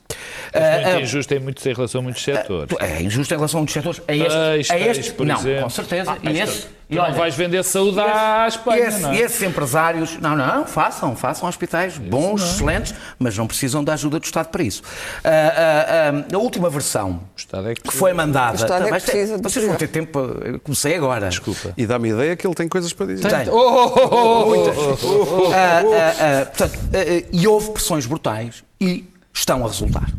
É 0.53 0.85
Ah, 0.95 1.01
injusto 1.01 1.35
em, 1.35 1.41
muitos, 1.41 1.67
em 1.67 1.73
relação 1.75 2.01
a 2.01 2.05
muitos 2.05 2.23
setores. 2.23 2.75
é 2.81 3.03
injusto 3.03 3.35
em 3.35 3.37
relação 3.37 3.59
a 3.59 3.61
muitos 3.62 3.75
setores. 3.75 4.03
A 4.07 4.15
este, 4.15 4.29
Textos, 4.29 4.71
a 4.71 4.79
este 4.79 5.12
por 5.12 5.27
não, 5.27 5.35
exemplo. 5.37 5.62
com 5.65 5.71
certeza. 5.71 6.12
Ah, 6.12 6.19
e 6.23 6.33
isto- 6.41 6.43
esse, 6.59 6.77
Tu 6.89 6.95
não 6.95 7.12
vais 7.15 7.35
vender 7.35 7.65
saúde 7.65 7.99
à 7.99 8.47
Espanha, 8.47 8.85
esse- 8.87 9.01
não 9.01 9.11
é? 9.11 9.19
esses 9.19 9.43
empresários, 9.43 10.21
não, 10.21 10.37
não, 10.37 10.65
façam, 10.65 11.17
façam 11.17 11.49
hospitais 11.49 11.99
bons, 11.99 12.41
excelentes, 12.45 12.95
mas 13.19 13.37
não 13.37 13.45
precisam 13.49 13.83
da 13.83 13.95
ajuda 13.95 14.21
do 14.21 14.25
Estado 14.25 14.51
para 14.51 14.62
isso. 14.62 14.83
Ah, 15.25 15.29
ah, 15.29 16.12
ah, 16.31 16.35
a 16.37 16.39
última 16.39 16.71
versão 16.71 17.23
O 17.35 17.37
Estado 17.37 17.71
é 17.71 17.75
que 17.75 17.83
que 17.83 17.93
foi 17.93 18.12
mandada. 18.12 18.53
O 18.53 18.55
Estado 18.55 18.87
é 18.87 19.01
que 19.01 19.27
vocês 19.43 19.65
vão 19.67 19.75
ter 19.75 19.89
tempo. 19.89 20.21
Comecei 20.62 20.95
agora. 20.95 21.29
Desculpa. 21.29 21.73
E 21.77 21.85
dá-me 21.87 22.11
ideia 22.11 22.37
que 22.37 22.47
ele 22.47 22.55
tem 22.55 22.69
coisas 22.69 22.93
para 22.93 23.07
dizer. 23.07 23.29
Tem. 23.29 23.49
Oh, 23.51 23.59
Ah, 23.59 23.93
ah, 23.97 24.97
ah, 25.03 25.15
portanto, 26.52 26.79
ah, 26.92 26.98
ah, 26.98 27.29
e 27.33 27.46
houve 27.46 27.70
pressões 27.70 28.07
brutais 28.07 28.64
e 28.81 29.05
estão 29.33 29.64
a 29.64 29.68
resultar. 29.68 30.11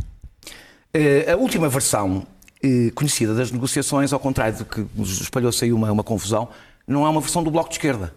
Ah, 0.94 1.34
a 1.34 1.36
última 1.36 1.70
versão 1.70 2.26
eh, 2.64 2.92
conhecida 2.96 3.34
das 3.36 3.52
negociações, 3.52 4.12
ao 4.12 4.20
contrário 4.20 4.58
do 4.58 4.66
que 4.66 4.86
nos 4.96 5.22
espalhou-se 5.22 5.64
aí 5.64 5.72
uma, 5.72 5.92
uma 5.92 6.04
confusão, 6.04 6.50
não 6.88 7.06
é 7.06 7.10
uma 7.10 7.22
versão 7.22 7.44
do 7.44 7.52
Bloco 7.52 7.70
de 7.70 7.76
Esquerda. 7.76 8.14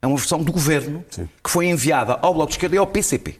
É 0.00 0.06
uma 0.06 0.16
versão 0.16 0.42
do 0.42 0.52
governo 0.52 1.04
que 1.10 1.50
foi 1.50 1.66
enviada 1.66 2.18
ao 2.20 2.34
Bloco 2.34 2.48
de 2.50 2.56
Esquerda 2.56 2.76
e 2.76 2.78
ao 2.78 2.86
PCP. 2.86 3.38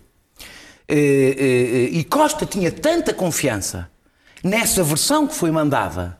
Eh, 0.88 1.36
eh, 1.38 1.88
E 1.92 2.04
Costa 2.04 2.46
tinha 2.46 2.70
tanta 2.70 3.12
confiança 3.12 3.90
nessa 4.42 4.82
versão 4.82 5.26
que 5.26 5.34
foi 5.34 5.50
mandada 5.50 6.18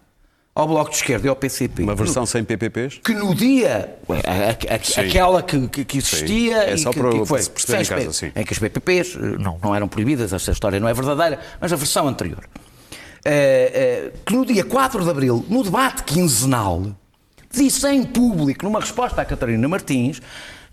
ao 0.61 0.66
Bloco 0.66 0.90
de 0.90 0.97
Esquerda 0.97 1.27
e 1.27 1.31
ao 1.31 1.37
PCP. 1.37 1.83
Uma 1.85 1.94
versão 1.94 2.27
sem 2.27 2.42
PPPs? 2.42 2.99
que 3.05 3.14
no 3.14 3.35
dia, 3.35 3.97
a- 4.09 4.12
a- 4.12 4.51
a- 4.75 5.01
aquela 5.07 5.42
que, 5.42 5.68
que- 5.85 5.99
existia 5.99 6.64
Sim. 6.66 6.71
É 6.73 6.77
só 6.77 6.90
que, 6.90 6.99
para 7.01 7.11
que 7.12 7.25
foi, 7.27 7.42
se 7.42 7.51
perceber 7.51 7.83
em 7.83 7.85
casa, 7.87 8.12
sim. 8.12 8.33
em 8.35 8.44
que 8.44 8.53
as 8.53 8.59
PPPs 8.59 9.14
eh, 9.16 9.18
não, 9.38 9.59
não 9.62 9.75
eram 9.75 9.87
proibidas, 9.87 10.33
esta 10.33 10.51
história 10.51 10.81
não 10.81 10.88
é 10.88 10.92
verdadeira, 10.94 11.38
mas 11.61 11.73
a 11.73 11.77
versão 11.77 12.09
anterior. 12.09 12.40
Eh, 13.25 14.11
eh, 14.14 14.18
que 14.27 14.33
no 14.35 14.44
dia 14.44 14.64
4 14.64 15.05
de 15.05 15.11
Abril, 15.11 15.44
no 15.49 15.62
debate 15.62 16.03
quinzenal, 16.03 16.83
disse 17.51 17.87
em 17.88 18.05
público, 18.05 18.64
numa 18.64 18.81
resposta 18.81 19.23
à 19.23 19.25
Catarina 19.25 19.68
Martins, 19.68 20.21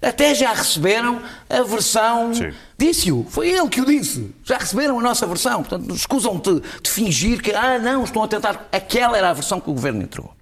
até 0.02 0.36
já 0.36 0.54
receberam 0.54 1.22
a 1.50 1.62
versão. 1.64 2.32
Disse-o, 2.78 3.26
foi 3.30 3.50
ele 3.50 3.68
que 3.70 3.82
o 3.82 3.86
disse. 3.86 4.34
Já 4.44 4.58
receberam 4.58 5.00
a 5.00 5.02
nossa 5.02 5.26
versão. 5.26 5.64
Portanto, 5.64 5.94
escusam-te 5.96 6.62
de 6.82 6.90
fingir 6.90 7.42
que, 7.42 7.52
ah, 7.54 7.80
não, 7.80 8.04
estão 8.04 8.24
a 8.24 8.28
tentar. 8.28 8.68
Aquela 8.72 9.18
era 9.18 9.30
a 9.30 9.34
versão 9.34 9.60
que 9.60 9.70
o 9.70 9.74
governo 9.74 10.04
entregou. 10.04 10.34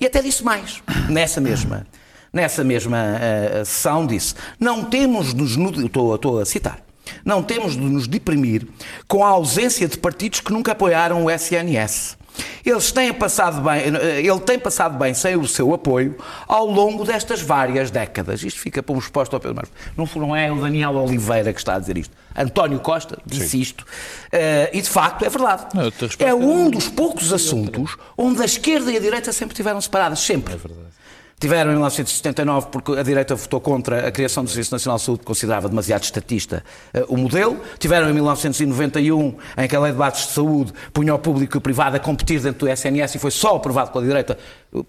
E 0.00 0.06
até 0.06 0.20
disse 0.20 0.44
mais, 0.44 0.82
nessa 1.08 1.40
mesma, 1.40 1.86
nessa 2.32 2.62
mesma 2.62 2.98
eh, 3.20 3.62
sessão, 3.64 4.06
disse: 4.06 4.34
não 4.60 4.84
temos 4.84 5.32
de 5.32 5.58
nos. 5.58 5.78
Estou, 5.78 6.14
estou 6.14 6.40
a 6.40 6.44
citar. 6.44 6.80
Não 7.24 7.42
temos 7.42 7.72
de 7.72 7.80
nos 7.80 8.06
deprimir 8.08 8.66
com 9.06 9.24
a 9.24 9.28
ausência 9.28 9.86
de 9.86 9.96
partidos 9.96 10.40
que 10.40 10.52
nunca 10.52 10.72
apoiaram 10.72 11.24
o 11.24 11.30
SNS. 11.30 12.16
Eles 12.64 12.90
têm 12.90 13.12
passado 13.12 13.60
bem, 13.62 13.82
ele 14.18 14.40
tem 14.40 14.58
passado 14.58 14.98
bem 14.98 15.14
sem 15.14 15.36
o 15.36 15.46
seu 15.46 15.72
apoio 15.72 16.16
ao 16.48 16.66
longo 16.66 17.04
destas 17.04 17.40
várias 17.40 17.90
décadas. 17.90 18.42
Isto 18.42 18.60
fica 18.60 18.82
para 18.82 18.94
um 18.94 18.98
resposta 18.98 19.36
ao 19.36 19.40
Pedro 19.40 19.56
Marcos. 19.56 19.72
Não, 19.96 20.08
não 20.16 20.34
é 20.34 20.50
o 20.50 20.56
Daniel 20.56 20.96
Oliveira 20.96 21.52
que 21.52 21.58
está 21.60 21.76
a 21.76 21.78
dizer 21.78 21.96
isto. 21.96 22.14
António 22.36 22.80
Costa 22.80 23.18
disse 23.24 23.60
isto. 23.60 23.86
Eh, 24.30 24.70
e 24.72 24.82
de 24.82 24.88
facto 24.88 25.24
é 25.24 25.28
verdade. 25.28 25.66
Não, 25.74 25.82
é 25.84 26.24
é 26.28 26.34
um 26.34 26.68
dos 26.68 26.88
poucos 26.88 27.32
assuntos 27.32 27.96
onde 28.16 28.42
a 28.42 28.44
esquerda 28.44 28.90
e 28.92 28.96
a 28.96 29.00
direita 29.00 29.32
sempre 29.32 29.54
estiveram 29.54 29.80
separadas. 29.80 30.18
Sempre. 30.20 30.54
É 30.54 30.56
verdade. 30.56 30.95
Tiveram 31.38 31.70
em 31.70 31.74
1979 31.74 32.68
porque 32.72 32.92
a 32.92 33.02
direita 33.02 33.34
votou 33.34 33.60
contra 33.60 34.08
a 34.08 34.10
criação 34.10 34.42
do 34.42 34.48
Serviço 34.48 34.72
Nacional 34.72 34.96
de 34.96 35.04
Saúde, 35.04 35.22
considerava 35.22 35.68
demasiado 35.68 36.02
estatista 36.02 36.64
eh, 36.94 37.04
o 37.08 37.16
modelo. 37.18 37.60
Tiveram 37.78 38.08
em 38.08 38.14
1991, 38.14 39.36
em 39.58 39.68
que 39.68 39.76
a 39.76 39.80
lei 39.80 39.90
de 39.90 39.98
debates 39.98 40.28
de 40.28 40.32
saúde 40.32 40.72
punha 40.94 41.14
o 41.14 41.18
público 41.18 41.54
e 41.54 41.58
o 41.58 41.60
privado 41.60 41.94
a 41.94 42.00
competir 42.00 42.40
dentro 42.40 42.66
do 42.66 42.72
SNS 42.72 43.16
e 43.16 43.18
foi 43.18 43.30
só 43.30 43.56
aprovado 43.56 43.92
pela 43.92 44.02
direita 44.02 44.38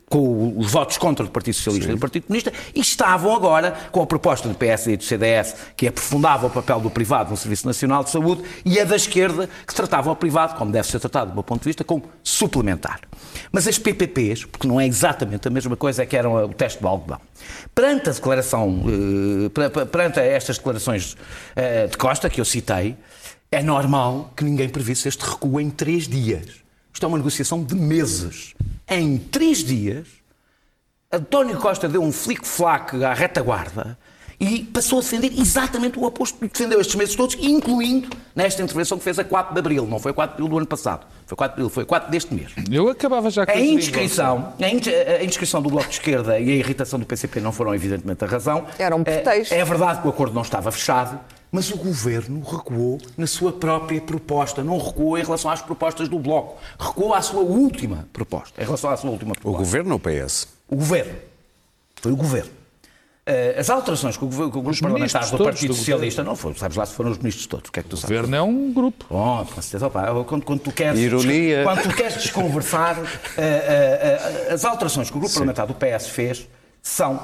com 0.10 0.58
os 0.58 0.71
votos 0.71 0.97
contra 0.97 1.26
do 1.26 1.32
Partido 1.32 1.54
Socialista 1.56 1.91
e 1.91 1.95
do 1.95 2.00
Partido 2.00 2.23
Comunista. 2.23 2.52
E 2.73 2.80
estavam 2.80 3.36
agora 3.36 3.71
com 3.91 4.02
a 4.02 4.06
proposta 4.08 4.47
do 4.50 4.56
PS 4.56 4.88
e 4.88 4.97
do 4.97 5.04
CDS, 5.04 5.56
que 5.76 5.88
aprofundava 5.88 6.47
o 6.47 6.50
papel 6.50 6.80
do 6.80 6.89
privado 6.89 7.30
no 7.32 7.38
Serviço 7.38 7.65
Nacional 7.67 8.04
de 8.04 8.10
Saúde, 8.10 8.43
e 8.65 8.80
a 8.80 8.84
da 8.86 8.95
esquerda, 8.95 9.50
que 9.65 9.73
tratava 9.76 10.12
o 10.12 10.15
privado, 10.15 10.56
como 10.58 10.71
deve 10.71 10.88
ser 10.88 11.00
tratado 11.00 11.32
do 11.32 11.34
meu 11.34 11.43
ponto 11.43 11.62
de 11.62 11.69
vista, 11.69 11.84
como 11.84 12.04
suplementar. 12.23 13.00
Mas 13.52 13.67
as 13.67 13.78
PPPs, 13.78 14.45
porque 14.45 14.67
não 14.67 14.80
é 14.80 14.88
exatamente 14.88 15.47
a 15.47 15.52
mesma 15.52 15.76
coisa, 15.76 16.04
é 16.04 16.06
que 16.06 16.15
eram 16.15 16.36
o 16.45 16.50
teste 16.50 16.82
do 16.82 16.88
algodão. 16.88 17.19
Perante 17.73 18.10
a 18.10 18.13
declaração, 18.13 18.84
eh, 19.45 19.50
per- 19.50 19.69
per- 19.69 19.86
perante 19.86 20.19
estas 20.19 20.58
declarações 20.58 21.15
eh, 21.56 21.88
de 21.88 21.97
Costa, 21.97 22.30
que 22.30 22.41
eu 22.41 22.45
citei, 22.45 22.95
é 23.52 23.63
normal 23.63 24.34
que 24.36 24.43
ninguém 24.43 24.67
previsse 24.67 25.08
este 25.08 25.21
recuo 25.23 25.60
em 25.62 25.69
três 25.69 26.08
dias. 26.08 26.45
Isto 26.93 27.06
é 27.06 27.08
uma 27.08 27.17
negociação 27.17 27.63
de 27.63 27.76
meses. 27.76 28.54
Em 28.89 29.17
três 29.17 29.63
dias, 29.63 30.08
António 31.12 31.58
Costa 31.58 31.89
deu 31.89 32.02
um 32.02 32.12
flic-flac 32.12 33.04
à 33.04 33.13
retaguarda 33.13 33.97
e 34.39 34.63
passou 34.63 35.00
a 35.00 35.02
defender 35.02 35.34
exatamente 35.38 35.97
o 35.97 36.04
oposto 36.04 36.39
do 36.39 36.47
que 36.47 36.54
defendeu 36.54 36.80
estes 36.80 36.95
meses 36.95 37.15
todos, 37.15 37.36
incluindo 37.41 38.08
nesta 38.36 38.62
intervenção 38.62 38.97
que 38.97 39.04
fez 39.04 39.17
a 39.17 39.23
4 39.23 39.54
de 39.54 39.60
Abril. 39.60 39.88
Não 39.88 40.00
foi 40.00 40.13
4 40.13 40.36
de 40.36 40.41
Abril 40.41 40.50
do 40.50 40.58
ano 40.58 40.67
passado, 40.67 41.08
foi 41.26 41.36
4 41.36 41.56
de 41.56 41.62
Abril, 41.62 41.69
foi 41.69 41.86
4 41.86 42.12
deste 42.12 42.34
mês. 42.34 42.52
Eu 42.71 42.88
acabava 42.88 43.30
já 43.30 43.45
com 43.45 43.52
A 43.52 43.60
indiscrição, 43.60 44.54
a 44.60 45.23
indiscrição 45.23 45.62
do 45.62 45.69
Bloco 45.69 45.88
de 45.88 45.95
Esquerda 45.95 46.39
e 46.39 46.52
a 46.52 46.56
irritação 46.56 47.00
do 47.00 47.06
PCP 47.06 47.39
não 47.39 47.52
foram 47.52 47.73
evidentemente 47.73 48.23
a 48.23 48.28
razão. 48.28 48.67
Era 48.78 48.95
um 48.95 49.04
pretexto. 49.04 49.54
É, 49.54 49.60
é 49.60 49.65
verdade 49.65 50.02
que 50.02 50.08
o 50.08 50.12
acordo 50.12 50.36
não 50.36 50.43
estava 50.43 50.71
fechado, 50.71 51.19
mas 51.52 51.72
o 51.72 51.78
Governo 51.78 52.42
recuou 52.44 53.00
na 53.18 53.26
sua 53.28 53.52
própria 53.54 54.02
proposta, 54.02 54.64
não 54.64 54.78
recuou 54.78 55.18
em 55.18 55.24
relação 55.24 55.50
às 55.50 55.62
propostas 55.62 56.08
do 56.10 56.20
Bloco, 56.20 56.58
recuou 56.80 57.14
à 57.14 57.22
sua 57.22 57.42
última 57.42 58.08
proposta, 58.12 58.62
em 58.62 58.66
relação 58.66 58.90
à 58.90 58.98
sua 58.98 59.10
última 59.12 59.32
O 59.32 59.36
proposta. 59.36 59.58
governo 59.58 59.92
ou 59.92 59.98
o 59.98 60.00
PS? 60.00 60.48
O 60.70 60.76
Governo. 60.76 61.16
Foi 62.02 62.12
o 62.12 62.16
Governo. 62.16 62.52
Eh, 63.26 63.56
As 63.60 63.70
alterações 63.70 64.16
que 64.16 64.24
o, 64.24 64.28
governo- 64.28 64.52
que 64.52 64.58
o 64.58 64.62
grupo 64.62 64.74
Os 64.76 64.80
parlamentar 64.80 65.22
ministros 65.22 65.38
do 65.40 65.44
Partido 65.44 65.68
do 65.70 65.76
Socialista 65.76 66.24
não 66.24 66.36
foram, 66.36 66.56
sabes 66.56 66.78
lá 66.78 66.86
se 66.86 66.94
foram 66.94 67.12
os 67.12 67.18
ministros 67.18 67.46
todos, 67.48 67.68
o 67.68 67.72
que 67.74 67.80
é 67.80 67.84
que 67.84 67.90
tu 67.90 67.94
O 67.94 67.98
sabes? 67.98 68.16
governo 68.16 68.36
é 68.38 68.42
um 68.42 68.72
grupo. 68.72 69.06
Bom, 69.10 69.46
com 69.46 69.62
certeza. 69.62 69.88
Opa, 69.88 70.24
quando, 70.26 70.46
quando 70.46 70.60
tu 70.62 70.72
queres, 70.72 70.98
Ironia. 71.00 71.64
Quando 71.64 71.84
tu 71.84 71.90
queres 71.96 72.14
desconversar, 72.22 72.98
eh, 73.38 74.48
eh, 74.50 74.54
as 74.54 74.64
alterações 74.64 75.10
que 75.10 75.18
o 75.18 75.20
grupo 75.20 75.34
parlamentar 75.34 75.68
do 75.68 75.74
PS 75.74 76.08
fez 76.08 76.48
são, 76.82 77.20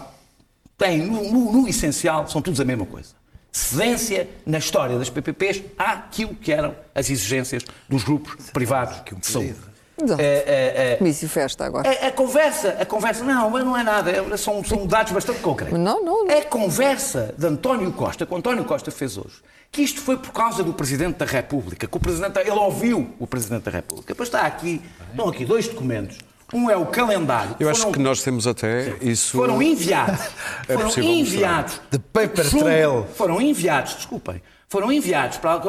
têm, 0.77 0.97
no, 1.05 1.23
no- 1.31 1.51
no 1.61 1.67
essencial, 1.69 2.27
são 2.27 2.41
todos 2.41 2.59
a 2.59 2.65
mesma 2.65 2.85
coisa. 2.85 3.09
Cedência 3.55 4.27
na 4.47 4.57
história 4.57 4.97
das 4.97 5.11
PPPs 5.11 5.61
àquilo 5.77 6.33
que 6.33 6.51
eram 6.51 6.75
as 6.95 7.07
exigências 7.09 7.63
dos 7.87 8.03
grupos 8.03 8.49
privados 8.51 8.99
de 9.15 9.27
saúde. 9.27 9.55
Exato. 9.95 10.19
Eh, 10.19 10.43
eh, 10.47 10.73
eh, 10.93 10.95
Comício 10.97 11.29
festa 11.29 11.63
agora. 11.63 11.87
a, 11.87 12.07
a 12.07 12.11
conversa, 12.11 12.69
a 12.79 12.85
conversa, 12.85 13.23
não, 13.23 13.51
mas 13.51 13.63
não 13.63 13.77
é 13.77 13.83
nada, 13.83 14.09
é- 14.09 14.37
são, 14.37 14.63
são 14.63 14.87
dados 14.87 15.11
bastante 15.13 15.39
concretos. 15.39 15.77
Não, 15.79 16.03
não, 16.03 16.25
não. 16.25 16.35
A 16.35 16.41
conversa 16.45 17.35
de 17.37 17.45
António 17.45 17.91
Costa, 17.93 18.25
que 18.25 18.33
o 18.33 18.37
António 18.37 18.65
Costa 18.65 18.89
fez 18.89 19.17
hoje, 19.19 19.35
que 19.71 19.83
isto 19.83 20.01
foi 20.01 20.17
por 20.17 20.31
causa 20.31 20.63
do 20.63 20.73
Presidente 20.73 21.17
da 21.17 21.25
República, 21.25 21.85
que 21.85 21.95
o 21.95 21.99
Presidente, 21.99 22.39
ele 22.39 22.49
ouviu 22.49 23.13
o 23.19 23.27
Presidente 23.27 23.65
da 23.65 23.71
República. 23.71 24.07
Depois 24.13 24.29
está 24.29 24.41
aqui, 24.41 24.81
estão 25.11 25.29
aqui 25.29 25.45
dois 25.45 25.67
documentos. 25.67 26.17
Um 26.53 26.69
é 26.69 26.77
o 26.77 26.85
calendário. 26.85 27.55
Eu 27.59 27.69
acho 27.69 27.79
Foram- 27.81 27.91
que 27.93 27.99
nós 27.99 28.21
temos 28.21 28.45
até 28.47 28.95
isso. 29.01 29.35
foram 29.37 29.61
enviados. 29.61 30.21
É 30.67 30.77
foram 30.77 31.03
enviados. 31.03 31.81
The 31.91 31.97
paper 32.13 32.43
junto- 32.45 32.63
trail. 32.63 33.07
Foram 33.15 33.41
enviados, 33.41 33.95
desculpem. 33.95 34.41
Foram 34.69 34.91
enviados 34.91 35.37
para, 35.37 35.61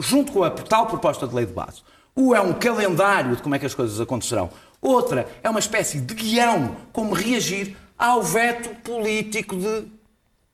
junto 0.00 0.32
com 0.32 0.42
a 0.44 0.50
tal 0.50 0.86
proposta 0.86 1.26
de 1.26 1.34
lei 1.34 1.46
de 1.46 1.52
base. 1.52 1.82
Um 2.16 2.34
é 2.34 2.40
um 2.40 2.52
calendário 2.52 3.34
de 3.36 3.42
como 3.42 3.54
é 3.54 3.58
que 3.58 3.66
as 3.66 3.74
coisas 3.74 4.00
acontecerão. 4.00 4.50
Outra 4.80 5.26
é 5.42 5.48
uma 5.48 5.58
espécie 5.60 6.00
de 6.00 6.12
guião 6.14 6.76
como 6.92 7.14
reagir 7.14 7.76
ao 7.98 8.22
veto 8.22 8.68
político 8.82 9.56
de 9.56 9.84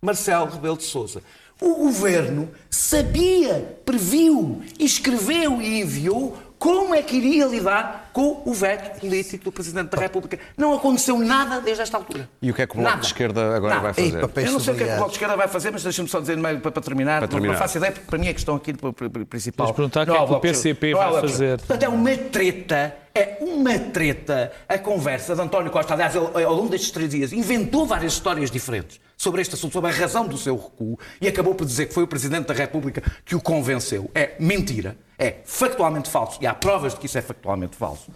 Marcelo 0.00 0.46
Rebelo 0.50 0.76
de 0.76 0.84
Sousa. 0.84 1.22
O 1.60 1.74
governo 1.74 2.48
sabia, 2.70 3.78
previu, 3.84 4.62
escreveu 4.78 5.60
e 5.60 5.80
enviou 5.80 6.36
como 6.58 6.94
é 6.94 7.02
que 7.02 7.16
iria 7.16 7.46
lidar 7.46 8.10
com 8.12 8.42
o 8.44 8.52
veto 8.52 8.98
político 9.00 9.44
do 9.44 9.52
Presidente 9.52 9.90
da 9.90 10.00
República. 10.00 10.38
Não 10.56 10.74
aconteceu 10.74 11.18
nada 11.18 11.60
desde 11.60 11.82
esta 11.82 11.96
altura. 11.96 12.28
E 12.42 12.50
o 12.50 12.54
que 12.54 12.62
é 12.62 12.66
que 12.66 12.72
o 12.72 12.76
Bloco 12.76 12.88
Nada. 12.90 13.00
de 13.00 13.06
Esquerda 13.06 13.56
agora 13.56 13.74
Nada. 13.76 13.80
vai 13.92 13.94
fazer? 13.94 14.16
Ei, 14.36 14.46
Eu 14.46 14.52
não 14.52 14.60
sei 14.60 14.74
o 14.74 14.76
que 14.76 14.82
é 14.82 14.86
que 14.86 14.92
o. 14.92 14.96
Bloco 14.96 15.10
de 15.10 15.14
Esquerda 15.16 15.36
vai 15.36 15.48
fazer, 15.48 15.70
mas 15.70 15.82
deixa-me 15.84 16.08
só 16.08 16.18
dizer 16.20 16.36
no 16.36 16.42
meio 16.42 16.60
para, 16.60 16.70
para 16.72 16.82
terminar. 16.82 17.18
Para 17.18 17.20
Não- 17.22 17.28
terminar. 17.28 17.52
Não 17.52 17.58
faço 17.60 17.78
ideia, 17.78 17.92
porque 17.92 18.06
para 18.06 18.18
mim 18.18 18.28
a 18.28 18.34
questão 18.34 18.56
aqui 18.56 18.72
pr- 18.74 18.90
pr- 18.92 19.24
principal. 19.26 19.66
Vais 19.66 19.76
perguntar 19.76 20.02
o 20.02 20.04
que 20.06 20.10
não 20.10 20.16
é 20.18 20.20
o 20.20 20.26
que 20.26 20.34
o. 20.34 20.40
PCP 20.40 20.90
Não 20.92 20.98
é 21.00 21.04
vai 21.04 21.12
Esquerda. 21.14 21.28
fazer. 21.28 21.58
Portanto, 21.58 21.82
é 21.84 21.88
uma 21.88 22.16
treta, 22.16 22.96
é 23.14 23.38
uma 23.40 23.78
treta 23.78 24.52
a 24.68 24.78
conversa 24.78 25.34
de 25.36 25.40
António 25.40 25.70
Costa. 25.70 25.94
Aliás, 25.94 26.14
ele, 26.16 26.44
ao 26.44 26.54
longo 26.54 26.68
destes 26.68 26.90
três 26.90 27.10
dias, 27.10 27.32
inventou 27.32 27.86
várias 27.86 28.12
histórias 28.14 28.50
diferentes 28.50 29.00
sobre 29.18 29.42
este 29.42 29.56
assunto, 29.56 29.72
sobre 29.72 29.90
a 29.90 29.92
razão 29.92 30.28
do 30.28 30.38
seu 30.38 30.56
recuo, 30.56 30.96
e 31.20 31.26
acabou 31.26 31.52
por 31.52 31.66
dizer 31.66 31.86
que 31.86 31.92
foi 31.92 32.04
o 32.04 32.06
Presidente 32.06 32.46
da 32.46 32.54
República 32.54 33.02
que 33.24 33.34
o 33.34 33.40
convenceu. 33.40 34.08
É 34.14 34.36
mentira, 34.38 34.96
é 35.18 35.40
factualmente 35.44 36.08
falso, 36.08 36.38
e 36.40 36.46
há 36.46 36.54
provas 36.54 36.94
de 36.94 37.00
que 37.00 37.06
isso 37.06 37.18
é 37.18 37.20
factualmente 37.20 37.76
falso. 37.76 38.12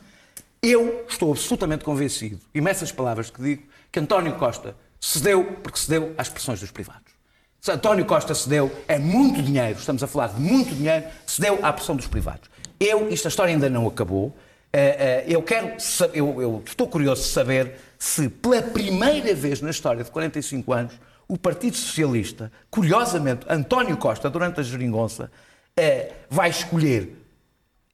Eu 0.62 1.04
estou 1.08 1.32
absolutamente 1.32 1.82
convencido, 1.82 2.38
e 2.54 2.60
nessas 2.60 2.92
palavras 2.92 3.30
que 3.30 3.42
digo, 3.42 3.64
que 3.90 3.98
António 3.98 4.34
Costa 4.36 4.76
cedeu 5.00 5.44
porque 5.60 5.76
cedeu 5.76 6.14
às 6.16 6.28
pressões 6.28 6.60
dos 6.60 6.70
privados. 6.70 7.12
Se 7.60 7.72
António 7.72 8.04
Costa 8.04 8.32
cedeu, 8.32 8.70
é 8.86 8.96
muito 8.96 9.42
dinheiro, 9.42 9.78
estamos 9.78 10.04
a 10.04 10.06
falar 10.06 10.28
de 10.28 10.40
muito 10.40 10.72
dinheiro, 10.72 11.04
cedeu 11.26 11.58
à 11.62 11.72
pressão 11.72 11.96
dos 11.96 12.06
privados. 12.06 12.48
Eu, 12.78 13.08
esta 13.08 13.26
história 13.26 13.52
ainda 13.52 13.68
não 13.68 13.88
acabou, 13.88 14.34
eh, 14.72 15.24
eh, 15.26 15.34
eu 15.34 15.42
quero, 15.42 15.76
eu, 16.14 16.40
eu 16.40 16.62
estou 16.64 16.88
curioso 16.88 17.22
de 17.22 17.28
saber 17.28 17.76
se 18.02 18.28
pela 18.28 18.60
primeira 18.60 19.32
vez 19.32 19.60
na 19.60 19.70
história 19.70 20.02
de 20.02 20.10
45 20.10 20.72
anos, 20.72 20.92
o 21.28 21.38
Partido 21.38 21.76
Socialista, 21.76 22.50
curiosamente, 22.68 23.46
António 23.48 23.96
Costa, 23.96 24.28
durante 24.28 24.58
a 24.58 24.62
geringonça, 24.64 25.30
eh, 25.76 26.10
vai 26.28 26.50
escolher 26.50 27.16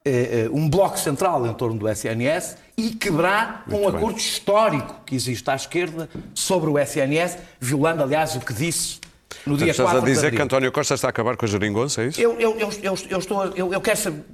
eh, 0.02 0.46
eh, 0.46 0.50
um 0.50 0.66
bloco 0.66 0.98
central 0.98 1.46
em 1.46 1.52
torno 1.52 1.78
do 1.78 1.86
SNS 1.86 2.56
e 2.74 2.92
quebrar 2.92 3.64
um 3.68 3.80
bem. 3.80 3.86
acordo 3.86 4.16
histórico 4.16 5.02
que 5.04 5.14
existe 5.14 5.50
à 5.50 5.54
esquerda 5.54 6.08
sobre 6.32 6.70
o 6.70 6.78
SNS, 6.78 7.36
violando, 7.60 8.02
aliás, 8.02 8.34
o 8.34 8.40
que 8.40 8.54
disse 8.54 9.00
no 9.46 9.56
dia 9.56 9.70
Estás 9.70 9.90
4 9.90 10.02
a 10.02 10.04
dizer 10.14 10.30
que. 10.34 10.40
António 10.42 10.72
Costa 10.72 10.94
está 10.94 11.08
a 11.08 11.10
acabar 11.10 11.36
com 11.36 11.44
a 11.44 11.48
geringonça, 11.48 12.02
é 12.02 12.06
isso? 12.06 12.20
Eu, 12.20 12.32
eu, 12.40 12.58
eu, 12.58 12.70
eu, 12.82 12.98
eu 13.10 13.18
estou, 13.18 13.44
eu, 13.54 13.72
eu 13.72 13.80
quero 13.80 13.98
saber, 13.98 14.24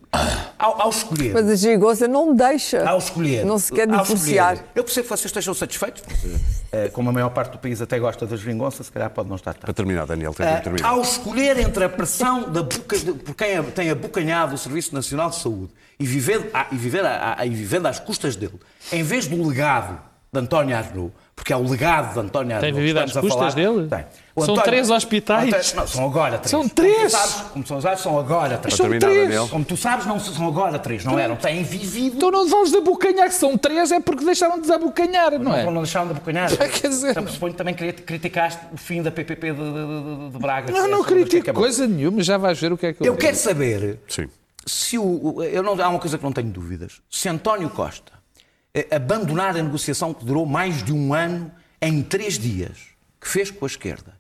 ao, 0.58 0.82
ao 0.82 0.90
escolher... 0.90 1.32
Mas 1.34 1.48
a 1.48 1.54
geringonça 1.56 2.06
não 2.06 2.30
me 2.30 2.36
deixa. 2.36 2.88
Ao 2.88 2.98
escolher. 2.98 3.44
Não 3.44 3.58
se 3.58 3.72
quer 3.72 3.86
divorciar. 3.88 4.64
Eu 4.74 4.84
percebo 4.84 5.04
que 5.04 5.08
vocês 5.16 5.24
estejam 5.26 5.52
satisfeitos, 5.54 6.02
eh, 6.72 6.88
como 6.92 7.10
a 7.10 7.12
maior 7.12 7.30
parte 7.30 7.52
do 7.52 7.58
país 7.58 7.80
até 7.82 7.98
gosta 7.98 8.24
da 8.26 8.36
geringonça, 8.36 8.82
se 8.84 8.92
calhar 8.92 9.10
pode 9.10 9.28
não 9.28 9.36
estar 9.36 9.52
tanto. 9.54 9.62
Para 9.64 9.74
terminar, 9.74 10.06
Daniel, 10.06 10.32
tens 10.32 10.46
de 10.48 10.54
Ah, 10.54 10.60
terminar. 10.60 10.88
ao 10.88 11.00
escolher 11.02 11.58
entre 11.58 11.84
a 11.84 11.88
pressão 11.88 12.50
da 12.50 12.62
boca, 12.62 12.96
de, 12.98 13.12
por 13.12 13.34
quem 13.34 13.62
tem 13.74 13.90
abocanhado 13.90 14.54
o 14.54 14.58
Serviço 14.58 14.94
Nacional 14.94 15.30
de 15.30 15.36
Saúde 15.36 15.72
e, 15.98 16.06
viver, 16.06 16.50
a- 16.54 16.66
e, 16.70 16.76
viver 16.76 17.04
a- 17.04 17.36
a- 17.38 17.46
e 17.46 17.50
vivendo 17.50 17.86
às 17.86 17.98
custas 17.98 18.36
dele, 18.36 18.58
em 18.92 19.02
vez 19.02 19.26
do 19.26 19.46
legado 19.46 20.00
de 20.32 20.40
António 20.40 20.76
Arnaud, 20.76 21.12
porque 21.36 21.52
é 21.52 21.56
o 21.56 21.62
legado 21.68 22.14
de 22.14 22.20
António 22.20 22.58
que 22.58 22.72
vivido 22.72 22.98
às 22.98 23.06
estamos 23.10 23.16
a 23.32 23.36
custas 23.36 23.54
falar, 23.54 23.72
dele? 23.72 23.88
Tem. 23.88 24.04
O 24.36 24.44
São 24.44 24.56
três 24.56 24.88
hospitais? 24.90 25.48
António- 25.52 25.76
não, 25.76 25.86
são 25.86 26.04
agora 26.06 26.38
três. 26.38 26.50
São 26.50 26.60
Como 26.60 26.70
tu 26.70 26.74
três? 26.74 27.12
sabes- 27.12 27.34
Como 27.52 27.66
sabes, 27.80 28.00
são 28.00 28.18
agora 28.18 28.58
três. 28.58 28.74
São 28.76 28.98
três. 28.98 29.50
Como 29.50 29.64
tu 29.64 29.76
sabes, 29.76 30.06
não 30.06 30.18
são 30.20 30.46
agora 30.48 30.78
três, 30.78 31.04
não 31.04 31.18
eram. 31.18 31.36
Têm 31.36 31.62
vivido. 31.62 32.16
Então 32.16 32.30
não 32.30 32.48
vamos 32.48 32.72
abocanhar, 32.74 33.28
que 33.28 33.34
são 33.34 33.58
três, 33.58 33.90
é 33.92 34.00
porque 34.00 34.24
deixaram 34.24 34.54
de 34.56 34.62
desabocanhar, 34.62 35.38
não 35.38 35.54
é? 35.54 35.64
Não 35.64 35.74
deixaram 35.82 36.06
de 36.06 36.12
abocanhar. 36.12 36.50
Quer 36.56 36.88
dizer, 36.88 37.10
Então, 37.10 37.22
não. 37.24 37.30
suponho 37.32 37.52
que 37.52 37.58
também 37.58 37.74
cri- 37.74 37.92
criticaste 37.92 38.60
o 38.72 38.76
fim 38.76 39.02
da 39.02 39.10
PPP 39.10 39.52
de, 39.52 39.56
de- 39.56 39.64
de- 39.64 40.30
de 40.30 40.38
Braga. 40.38 40.72
Não, 40.72 40.84
é 40.86 40.88
não 40.88 41.02
critico 41.04 41.52
coisa 41.52 41.86
nenhuma, 41.86 42.22
já 42.22 42.38
vais 42.38 42.58
ver 42.60 42.72
o 42.72 42.78
que 42.78 42.86
é 42.86 42.92
que 42.92 43.02
eu 43.02 43.06
Eu 43.06 43.16
quero 43.16 43.36
saber 43.36 43.98
Sim. 44.08 44.28
se 44.66 44.98
o. 44.98 45.42
Eu 45.42 45.62
não, 45.62 45.80
há 45.80 45.88
uma 45.88 45.98
coisa 45.98 46.16
que 46.16 46.24
não 46.24 46.32
tenho 46.32 46.48
dúvidas. 46.50 47.00
Se 47.10 47.28
António 47.28 47.68
Costa 47.70 48.12
abandonar 48.90 49.56
a 49.56 49.62
negociação 49.62 50.12
que 50.12 50.24
durou 50.24 50.46
mais 50.46 50.82
de 50.82 50.92
um 50.92 51.14
ano 51.14 51.50
em 51.80 52.02
três 52.02 52.38
dias, 52.38 52.78
que 53.20 53.28
fez 53.28 53.50
com 53.50 53.64
a 53.64 53.68
esquerda, 53.68 54.14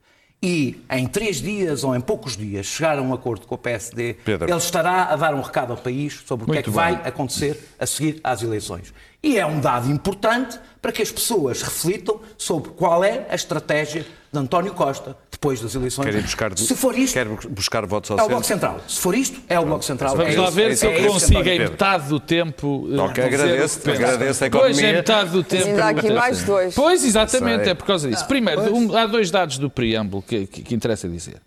e 0.44 0.84
em 0.90 1.06
três 1.06 1.40
dias 1.40 1.84
ou 1.84 1.96
em 1.96 2.00
poucos 2.02 2.36
dias 2.36 2.66
chegar 2.66 2.98
a 2.98 3.02
um 3.02 3.14
acordo 3.14 3.46
com 3.46 3.54
o 3.54 3.58
PSD, 3.58 4.14
Pedro. 4.22 4.46
ele 4.46 4.58
estará 4.58 5.04
a 5.04 5.16
dar 5.16 5.34
um 5.34 5.40
recado 5.40 5.70
ao 5.70 5.76
país 5.78 6.22
sobre 6.26 6.44
o 6.44 6.52
que 6.52 6.58
é 6.58 6.62
que 6.62 6.68
bem. 6.68 6.74
vai 6.74 6.92
acontecer 7.02 7.58
a 7.78 7.86
seguir 7.86 8.20
às 8.22 8.42
eleições. 8.42 8.92
E 9.22 9.38
é 9.38 9.46
um 9.46 9.58
dado 9.58 9.90
importante 9.90 10.60
para 10.82 10.92
que 10.92 11.00
as 11.00 11.10
pessoas 11.10 11.62
reflitam 11.62 12.20
sobre 12.36 12.72
qual 12.72 13.02
é 13.02 13.26
a 13.30 13.34
estratégia 13.34 14.06
de 14.34 14.38
António 14.40 14.72
Costa 14.74 15.16
depois 15.30 15.60
das 15.60 15.74
eleições. 15.74 16.04
Quer 16.06 16.14
ir 16.14 16.22
buscar, 16.22 16.58
Se 16.58 16.74
for 16.74 16.98
isto, 16.98 17.14
quer 17.14 17.26
buscar 17.48 17.86
votos 17.86 18.10
ao 18.10 18.18
é 18.18 18.22
o 18.24 18.28
Bloco? 18.28 18.44
Central. 18.44 18.80
Se 18.88 19.00
for 19.00 19.14
isto, 19.14 19.40
é 19.48 19.58
o 19.58 19.64
Bloco 19.64 19.84
Central. 19.84 20.16
Vamos 20.16 20.34
É 20.34 20.38
lá 20.38 20.44
isso, 20.44 20.52
ver 20.52 20.70
é 20.70 20.76
se 20.76 20.86
eu 20.86 20.90
é 20.92 21.06
consigo 21.06 21.40
em 21.48 21.58
metade 21.60 22.08
do 22.08 22.18
tempo. 22.20 22.88
eh, 22.92 23.00
Ok, 23.00 23.24
agradeço, 23.24 23.90
agradeço 23.90 24.44
a 24.44 24.50
Pois, 24.50 24.62
economia. 24.76 24.90
em 24.90 24.92
metade 24.94 25.30
do 25.30 25.42
tempo. 25.44 25.66
Ainda 25.66 25.84
há 25.84 25.88
aqui 25.90 26.12
mais 26.12 26.42
dois. 26.44 26.74
Pois, 26.74 27.04
exatamente, 27.04 27.62
Sei. 27.64 27.72
é 27.72 27.74
por 27.74 27.86
causa 27.86 28.08
disso. 28.10 28.26
Primeiro, 28.26 28.74
um- 28.74 28.96
há 28.96 29.06
dois 29.06 29.30
dados 29.30 29.58
do 29.58 29.70
preâmbulo 29.70 30.22
que, 30.22 30.46
que- 30.46 30.62
que 30.62 30.74
interessa 30.74 31.08
dizer. 31.08 31.40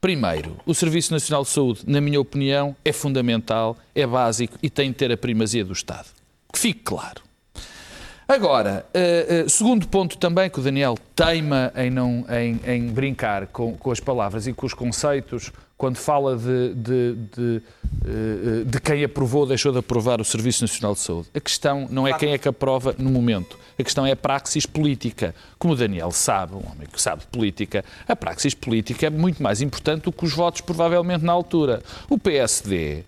Primeiro, 0.00 0.56
o 0.66 0.74
Serviço 0.74 1.12
Nacional 1.12 1.42
de 1.42 1.48
Saúde, 1.48 1.80
na 1.86 2.00
minha 2.00 2.20
opinião, 2.20 2.76
é 2.84 2.92
fundamental, 2.92 3.76
é 3.94 4.06
básico 4.06 4.56
e 4.62 4.68
tem 4.70 4.90
de 4.90 4.96
ter 4.96 5.10
a 5.10 5.16
primazia 5.16 5.64
do 5.64 5.72
Estado. 5.72 6.06
Que 6.52 6.58
fique 6.58 6.80
claro. 6.84 7.22
Agora, 8.28 8.84
eh, 8.92 9.44
eh, 9.44 9.48
segundo 9.48 9.86
ponto 9.86 10.18
também 10.18 10.50
que 10.50 10.58
o 10.58 10.62
Daniel 10.62 10.98
teima 11.14 11.72
em, 11.76 11.90
não, 11.90 12.24
em, 12.28 12.60
em 12.66 12.88
brincar 12.88 13.46
com, 13.46 13.76
com 13.76 13.92
as 13.92 14.00
palavras 14.00 14.48
e 14.48 14.52
com 14.52 14.66
os 14.66 14.74
conceitos 14.74 15.52
quando 15.78 15.96
fala 15.96 16.36
de, 16.36 16.74
de, 16.74 17.14
de, 17.14 17.62
eh, 18.04 18.64
de 18.66 18.80
quem 18.80 19.04
aprovou 19.04 19.42
ou 19.42 19.46
deixou 19.46 19.70
de 19.70 19.78
aprovar 19.78 20.20
o 20.20 20.24
Serviço 20.24 20.64
Nacional 20.64 20.94
de 20.94 21.00
Saúde. 21.00 21.28
A 21.34 21.38
questão 21.38 21.86
não 21.88 22.08
é 22.08 22.14
quem 22.14 22.32
é 22.32 22.38
que 22.38 22.48
aprova 22.48 22.96
no 22.98 23.10
momento. 23.10 23.56
A 23.78 23.84
questão 23.84 24.04
é 24.04 24.10
a 24.10 24.16
praxis 24.16 24.66
política. 24.66 25.32
Como 25.56 25.74
o 25.74 25.76
Daniel 25.76 26.10
sabe, 26.10 26.54
um 26.54 26.66
homem 26.68 26.88
que 26.90 27.00
sabe 27.00 27.20
de 27.20 27.28
política, 27.28 27.84
a 28.08 28.16
praxis 28.16 28.54
política 28.54 29.06
é 29.06 29.10
muito 29.10 29.40
mais 29.40 29.60
importante 29.60 30.04
do 30.04 30.12
que 30.12 30.24
os 30.24 30.32
votos, 30.32 30.62
provavelmente, 30.62 31.24
na 31.24 31.32
altura. 31.32 31.80
O 32.08 32.18
PSD 32.18 33.04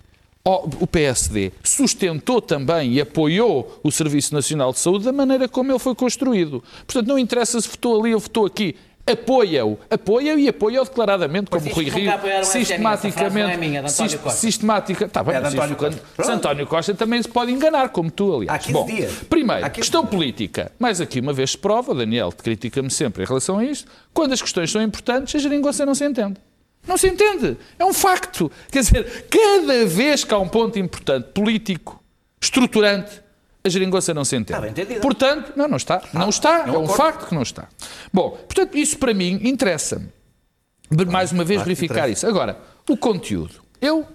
o 0.56 0.86
PSD 0.86 1.52
sustentou 1.62 2.40
também 2.40 2.92
e 2.94 3.00
apoiou 3.00 3.80
o 3.82 3.90
Serviço 3.90 4.34
Nacional 4.34 4.72
de 4.72 4.78
Saúde 4.78 5.04
da 5.04 5.12
maneira 5.12 5.48
como 5.48 5.70
ele 5.70 5.78
foi 5.78 5.94
construído. 5.94 6.62
Portanto, 6.86 7.06
não 7.06 7.18
interessa 7.18 7.60
se 7.60 7.68
votou 7.68 8.00
ali 8.00 8.14
ou 8.14 8.20
votou 8.20 8.46
aqui. 8.46 8.74
Apoia-o, 9.10 9.78
apoia-o 9.90 10.38
e 10.38 10.48
apoia-o 10.48 10.84
declaradamente, 10.84 11.50
como 11.50 11.66
Rui 11.70 11.84
Rio, 11.88 12.12
frase 12.18 12.50
sistematicamente. 12.52 13.38
não 13.46 13.48
é 13.50 13.56
minha, 13.56 13.78
é 13.78 13.82
de 13.82 13.90
António 13.90 14.10
sis- 14.10 14.20
Costa. 14.20 14.38
sistemática. 14.38 15.04
Está 15.06 15.24
bem, 15.24 15.34
É 15.34 15.38
de 15.38 15.44
mas 15.44 15.54
António 15.54 15.76
Costa. 15.76 15.96
se 15.96 16.14
Pronto. 16.14 16.30
António 16.30 16.66
Costa 16.66 16.94
também 16.94 17.22
se 17.22 17.28
pode 17.28 17.50
enganar, 17.50 17.88
como 17.88 18.10
tu, 18.10 18.34
aliás. 18.36 18.54
Há 18.54 18.58
15 18.58 18.72
Bom, 18.74 18.84
dias. 18.84 19.12
primeiro, 19.30 19.64
Há 19.64 19.70
15 19.70 19.80
questão 19.80 20.02
dias. 20.02 20.10
política. 20.10 20.72
Mais 20.78 21.00
aqui 21.00 21.20
uma 21.20 21.32
vez 21.32 21.52
se 21.52 21.58
prova, 21.58 21.94
Daniel 21.94 22.30
critica-me 22.32 22.90
sempre 22.90 23.22
em 23.22 23.26
relação 23.26 23.56
a 23.56 23.64
isto, 23.64 23.90
quando 24.12 24.34
as 24.34 24.42
questões 24.42 24.70
são 24.70 24.82
importantes, 24.82 25.34
a 25.34 25.38
geringonça 25.38 25.86
não 25.86 25.94
se 25.94 26.04
entende. 26.04 26.36
Não 26.88 26.96
se 26.96 27.06
entende. 27.06 27.56
É 27.78 27.84
um 27.84 27.92
facto. 27.92 28.50
Quer 28.72 28.80
dizer, 28.80 29.26
cada 29.28 29.84
vez 29.86 30.24
que 30.24 30.32
há 30.32 30.38
um 30.38 30.48
ponto 30.48 30.78
importante, 30.78 31.28
político, 31.34 32.02
estruturante, 32.40 33.22
a 33.62 33.68
geringonça 33.68 34.14
não 34.14 34.24
se 34.24 34.34
entende. 34.36 34.52
Está 34.52 34.60
bem 34.62 34.70
entendido. 34.70 35.00
Portanto, 35.00 35.52
não, 35.54 35.68
não 35.68 35.76
está. 35.76 36.02
Não 36.14 36.28
está. 36.30 36.60
é 36.60 36.62
um 36.70 36.74
É 36.74 36.78
um 36.78 36.84
acordo. 36.84 36.94
facto 36.94 37.28
que 37.28 37.34
não 37.34 37.42
está. 37.42 37.68
Bom, 38.12 38.30
portanto, 38.30 38.76
isso 38.78 38.98
para 38.98 39.12
mim 39.12 39.38
interessa-me. 39.44 40.08
Mais 41.10 41.30
uma 41.30 41.44
vez 41.44 41.62
verificar 41.62 42.08
isso. 42.08 42.26
Agora, 42.26 42.58
o 42.88 42.96
conteúdo. 42.96 43.56
Eu, 43.80 44.06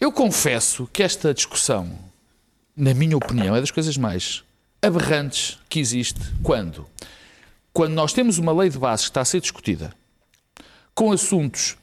eu 0.00 0.10
confesso 0.10 0.88
que 0.90 1.02
esta 1.02 1.34
discussão, 1.34 1.90
na 2.74 2.94
minha 2.94 3.16
opinião, 3.16 3.54
é 3.54 3.60
das 3.60 3.70
coisas 3.70 3.98
mais 3.98 4.42
aberrantes 4.82 5.58
que 5.68 5.78
existe 5.78 6.20
quando 6.42 6.86
quando 7.72 7.92
nós 7.92 8.12
temos 8.12 8.38
uma 8.38 8.52
lei 8.52 8.68
de 8.68 8.78
base 8.78 9.02
que 9.04 9.10
está 9.10 9.20
a 9.20 9.24
ser 9.24 9.40
discutida 9.40 9.94
com 11.00 11.12
assuntos 11.12 11.78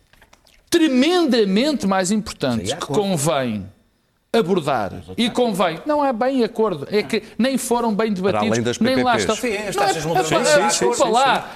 tremendamente 0.69 1.88
mais 1.88 2.12
importantes 2.12 2.71
que 2.71 2.86
convém 2.86 3.65
abordar 4.32 4.91
e 5.17 5.27
convém, 5.32 5.80
não 5.88 6.06
é 6.06 6.13
bem 6.13 6.43
acordo, 6.43 6.88
é 6.91 7.01
que 7.01 7.23
nem 7.36 7.58
foram 7.58 7.95
bem 7.95 8.13
debatidos, 8.13 8.51
além 8.51 8.62
das 8.62 8.77
nem 8.77 9.01
lá 9.03 9.17
estão. 9.17 9.36
Sim, 9.36 9.47
Não 9.73 9.84
é- 9.84 10.69
Sim, 10.69 10.93
sim, 10.93 11.03
lá, 11.10 11.51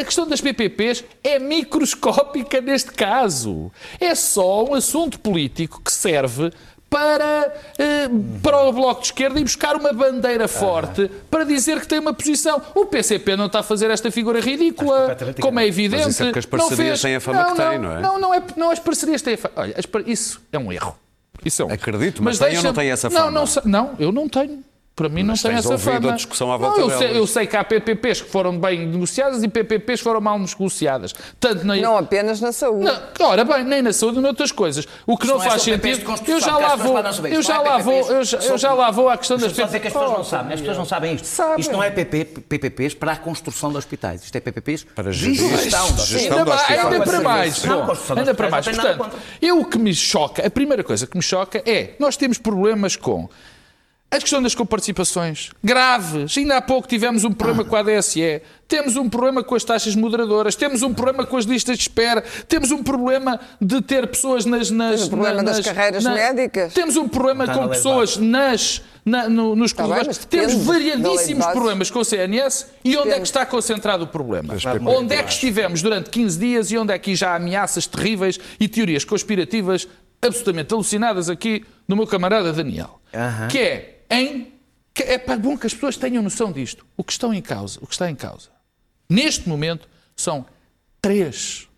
a 0.00 0.04
questão 0.04 0.26
das 0.26 0.40
PPPs 0.40 1.04
é 1.22 1.38
microscópica 1.38 2.60
neste 2.60 2.90
caso. 2.90 3.70
É 4.00 4.12
só 4.16 4.64
um 4.64 4.74
assunto 4.74 5.20
político 5.20 5.80
que 5.80 5.92
serve 5.92 6.50
para, 6.90 7.52
eh, 7.78 8.08
para 8.42 8.62
o 8.62 8.72
Bloco 8.72 9.00
de 9.02 9.08
Esquerda 9.08 9.38
e 9.38 9.42
buscar 9.42 9.76
uma 9.76 9.92
bandeira 9.92 10.48
forte 10.48 11.10
para 11.30 11.44
dizer 11.44 11.80
que 11.80 11.86
tem 11.88 11.98
uma 11.98 12.14
posição. 12.14 12.60
O 12.74 12.86
PCP 12.86 13.36
não 13.36 13.46
está 13.46 13.60
a 13.60 13.62
fazer 13.62 13.90
esta 13.90 14.10
figura 14.10 14.40
ridícula, 14.40 15.16
como 15.40 15.60
é 15.60 15.66
evidente. 15.66 16.04
Mas 16.04 16.14
isso 16.14 16.22
é 16.22 16.26
porque 16.26 16.38
as 16.38 16.46
Não 16.46 16.50
parcerias 16.50 16.88
fez. 16.88 17.02
têm 17.02 17.16
a 17.16 17.20
fama 17.20 17.44
que 17.44 17.54
têm, 17.56 17.78
não 17.78 17.92
é? 17.92 18.00
Não, 18.00 18.18
não, 18.18 18.34
é, 18.34 18.42
não 18.56 18.70
as 18.70 18.78
parcerias 18.78 19.20
têm 19.22 19.34
a 19.34 19.38
fama. 19.38 19.54
Olha, 19.56 19.74
isso 20.06 20.40
é 20.50 20.58
um 20.58 20.72
erro. 20.72 20.96
Isso 21.44 21.62
é 21.62 21.64
um 21.64 21.68
erro. 21.68 21.74
Acredito, 21.74 22.22
mas 22.22 22.38
tem 22.38 22.56
ou 22.56 22.62
não 22.62 22.72
tem 22.72 22.90
essa 22.90 23.10
fama? 23.10 23.30
Não, 23.30 23.44
não, 23.44 23.62
não, 23.64 23.94
eu 23.98 24.10
não 24.10 24.28
tenho. 24.28 24.64
Para 24.98 25.08
mim 25.08 25.22
não 25.22 25.28
Mas 25.28 25.42
tem 25.42 25.52
tens 25.52 25.64
essa 25.64 25.78
fama. 25.78 26.10
a 26.10 26.16
discussão 26.16 26.48
à 26.52 26.58
Não, 26.58 26.64
volta 26.66 26.80
eu, 26.80 26.90
sei, 26.98 27.16
eu 27.18 27.26
sei 27.26 27.46
que 27.46 27.56
há 27.56 27.62
PPPs 27.62 28.20
que 28.22 28.28
foram 28.30 28.58
bem 28.58 28.84
negociadas 28.84 29.44
e 29.44 29.48
PPPs 29.48 30.00
que 30.00 30.04
foram 30.04 30.20
mal 30.20 30.36
negociadas. 30.38 31.14
Tanto 31.38 31.64
na, 31.64 31.76
Não 31.76 31.96
apenas 31.96 32.40
na 32.40 32.50
saúde. 32.50 32.84
não, 32.84 33.26
ora 33.28 33.44
bem, 33.44 33.62
nem 33.62 33.80
na 33.80 33.92
saúde 33.92 34.14
nem 34.16 34.24
noutras 34.24 34.50
coisas. 34.50 34.88
O 35.06 35.16
que 35.16 35.24
não, 35.26 35.36
não 35.36 35.44
é 35.44 35.48
faz 35.50 35.62
de 35.62 35.70
sentido. 35.70 36.10
Eu 36.26 36.40
já 36.40 36.58
lá 36.58 36.76
pessoas 36.76 36.82
vou, 36.82 37.28
eu 37.28 37.34
não 37.34 37.42
já 37.42 37.54
é 37.54 37.58
lá 37.58 37.78
vou, 37.78 37.94
PPPs, 37.94 38.10
eu 38.10 38.24
já, 38.24 38.40
são- 38.40 38.50
eu 38.50 38.58
já 38.58 38.72
lá 38.74 38.90
vou 38.90 39.08
à 39.08 39.16
questão 39.16 39.36
das 39.38 39.52
só 39.52 39.62
dizer 39.66 39.78
que 39.80 39.86
as 39.86 39.92
pessoas 39.92 40.10
não 40.12 40.24
sabem, 40.24 40.54
as 40.54 40.60
pessoas 40.60 40.78
não 40.78 40.84
sabem 40.84 41.14
isto. 41.14 41.26
Sabem. 41.28 41.60
Isto 41.60 41.72
não 41.72 41.82
é 41.82 41.90
PP, 41.90 42.24
PPPs 42.48 42.94
para 42.94 43.12
a 43.12 43.16
construção 43.16 43.70
de 43.70 43.76
hospitais. 43.78 44.24
Isto 44.24 44.34
é 44.36 44.40
PPPs 44.40 44.84
Para 44.96 45.12
de 45.12 45.16
gestão 45.34 45.46
de 45.46 45.54
hospitais. 45.54 46.08
gestão 46.08 46.38
Ainda, 46.40 46.54
ainda 46.94 47.00
para 47.04 47.20
mais. 47.20 47.64
Não, 47.64 47.86
ainda 48.16 48.34
para 48.34 48.50
mais. 48.50 48.66
não 48.66 48.72
tem 48.74 48.96
Portanto, 48.96 49.16
eu 49.40 49.60
o 49.60 49.64
que 49.64 49.78
me 49.78 49.94
choca, 49.94 50.44
a 50.44 50.50
primeira 50.50 50.82
coisa 50.82 51.06
que 51.06 51.16
me 51.16 51.22
choca 51.22 51.62
é 51.64 51.90
nós 52.00 52.16
temos 52.16 52.36
problemas 52.38 52.96
com 52.96 53.28
a 54.10 54.18
questão 54.18 54.42
das 54.42 54.54
coparticipações 54.54 55.50
graves. 55.62 56.36
Ainda 56.38 56.56
há 56.56 56.62
pouco 56.62 56.88
tivemos 56.88 57.24
um 57.24 57.32
problema 57.32 57.62
com 57.64 57.76
a 57.76 57.80
ADSE, 57.80 58.40
temos 58.66 58.96
um 58.96 59.08
problema 59.08 59.44
com 59.44 59.54
as 59.54 59.62
taxas 59.64 59.94
moderadoras, 59.94 60.54
temos 60.56 60.82
um 60.82 60.94
problema 60.94 61.26
com 61.26 61.36
as 61.36 61.44
listas 61.44 61.76
de 61.76 61.82
espera, 61.82 62.22
temos 62.48 62.70
um 62.70 62.82
problema 62.82 63.38
de 63.60 63.82
ter 63.82 64.06
pessoas 64.06 64.46
nas. 64.46 64.70
nas 64.70 64.90
Temos 64.96 65.06
um 65.06 65.10
problema 65.10 65.36
na- 65.36 65.42
das 65.42 65.56
nas- 65.58 65.66
carreiras 65.66 66.04
na- 66.04 66.14
médicas. 66.14 66.72
Temos 66.72 66.96
um 66.96 67.06
problema 67.06 67.44
Está 67.44 67.54
com 67.54 67.68
pessoas 67.68 68.16
nas. 68.16 68.80
na- 69.04 69.28
no- 69.28 69.54
nos 69.54 69.72
bem, 69.72 69.86
corredores. 69.86 70.18
temos 70.24 70.54
variadíssimos 70.54 71.44
base. 71.44 71.52
problemas 71.58 71.90
com 71.90 71.98
o 71.98 72.04
CNS 72.04 72.66
e 72.84 72.96
onde 72.96 73.10
é 73.10 73.16
que 73.16 73.26
está 73.26 73.44
concentrado 73.44 74.04
o 74.04 74.06
problema? 74.06 74.54
Onde 74.86 75.14
é 75.14 75.22
que 75.22 75.32
estivemos 75.32 75.82
durante 75.82 76.08
15 76.08 76.38
dias 76.38 76.70
e 76.70 76.78
onde 76.78 76.92
é 76.94 76.98
que 76.98 77.14
já 77.14 77.32
há 77.32 77.36
ameaças 77.36 77.86
terríveis 77.86 78.38
e 78.58 78.68
teorias 78.68 79.04
conspirativas 79.04 79.86
absolutamente 80.20 80.72
alucinadas 80.74 81.28
aqui 81.30 81.64
do 81.86 81.94
meu 81.96 82.06
camarada 82.06 82.52
Daniel? 82.52 82.98
Que 83.50 83.58
é 83.58 83.97
em. 84.10 84.52
Que 84.94 85.02
é 85.04 85.18
para 85.18 85.36
bom 85.38 85.56
que 85.56 85.66
as 85.66 85.72
pessoas 85.74 85.96
tenham 85.96 86.22
noção 86.22 86.50
disto. 86.50 86.84
O 86.96 87.04
que 87.04 87.12
estão 87.12 87.32
em 87.32 87.40
causa, 87.40 87.78
o 87.80 87.86
que 87.86 87.94
está 87.94 88.10
em 88.10 88.16
causa, 88.16 88.48
neste 89.08 89.48
momento, 89.48 89.88
são 90.16 90.44
três 91.00 91.68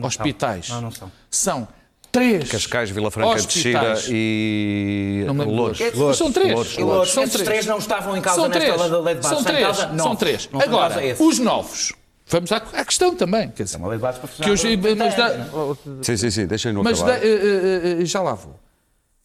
hospitais. 0.00 0.68
Não, 0.68 0.82
não 0.82 0.90
são. 0.90 1.10
São 1.30 1.68
três. 2.12 2.50
Cascais, 2.50 2.90
Vila 2.90 3.10
Franca 3.10 3.40
de 3.40 3.52
Xira 3.52 3.94
e 4.08 5.24
Não 5.26 5.48
outros. 5.48 6.16
São 6.18 6.30
três. 6.30 6.50
E 6.78 6.82
outros, 6.82 7.12
São 7.14 7.24
esses 7.24 7.40
três 7.42 7.66
não 7.66 7.78
estavam 7.78 8.16
em 8.16 8.20
causa 8.20 8.40
São 8.42 8.48
nesta 8.48 8.64
três. 8.74 8.80
lei 8.90 9.00
lei 9.02 9.14
de 9.14 9.20
base. 9.22 9.34
São 9.34 9.44
três. 9.44 9.62
causa? 9.64 9.82
São 9.86 9.94
Não. 9.96 10.16
três. 10.16 10.48
Não 10.52 10.60
Agora, 10.60 10.94
os 11.18 11.38
novos. 11.38 11.92
Vamos 12.28 12.50
à, 12.50 12.56
à 12.56 12.84
questão 12.84 13.14
também. 13.14 13.50
Quer 13.50 13.62
dizer, 13.62 13.76
Uma 13.76 13.88
lei 13.88 13.98
de 13.98 14.02
base 14.02 14.18
para 14.18 14.28
que 14.28 14.42
eu, 14.42 14.96
mas 14.96 15.14
da- 15.14 15.74
Sim, 16.02 16.16
sim, 16.16 16.30
sim, 16.30 16.46
deixem-no 16.46 16.82
mas 16.82 17.00
acabar. 17.00 17.20
da- 17.20 17.24
eh, 17.24 17.30
eh, 17.30 18.02
eh, 18.02 18.04
já 18.04 18.20
lá 18.20 18.34
vou. 18.34 18.58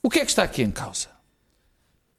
O 0.04 0.10
que 0.10 0.20
é 0.20 0.24
que 0.24 0.30
está 0.32 0.44
aqui 0.44 0.62
em 0.62 0.70
causa? 0.72 1.08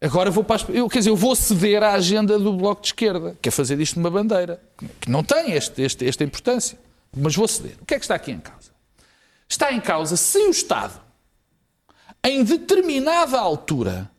Agora 0.03 0.30
vou 0.30 0.42
para 0.42 0.57
as, 0.57 0.68
eu, 0.68 0.88
quer 0.88 0.98
dizer, 0.98 1.11
eu 1.11 1.16
vou 1.16 1.36
ceder 1.36 1.82
à 1.82 1.92
agenda 1.92 2.36
do 2.38 2.53
Bloco 2.53 2.82
de 2.82 2.88
Esquerda, 2.88 3.36
que 3.40 3.48
é 3.48 3.53
fazer 3.53 3.76
disto 3.76 3.98
uma 4.00 4.11
bandeira, 4.11 4.61
que 5.00 5.09
não 5.09 5.22
tem 5.22 5.53
este, 5.53 5.80
este- 5.80 6.07
esta 6.09 6.24
importância. 6.24 6.76
Mas 7.16 7.36
vou 7.36 7.46
ceder. 7.46 7.76
O 7.80 7.86
que 7.86 7.94
é 7.94 7.98
que 7.98 8.05
está 8.05 8.14
aqui 8.16 8.32
em 8.32 8.40
causa? 8.40 8.72
Está 9.48 9.72
em 9.72 9.80
causa 9.80 10.16
se 10.16 10.38
o 10.38 10.50
Estado, 10.50 11.00
em 12.24 12.42
determinada 12.42 13.38
altura, 13.38 14.11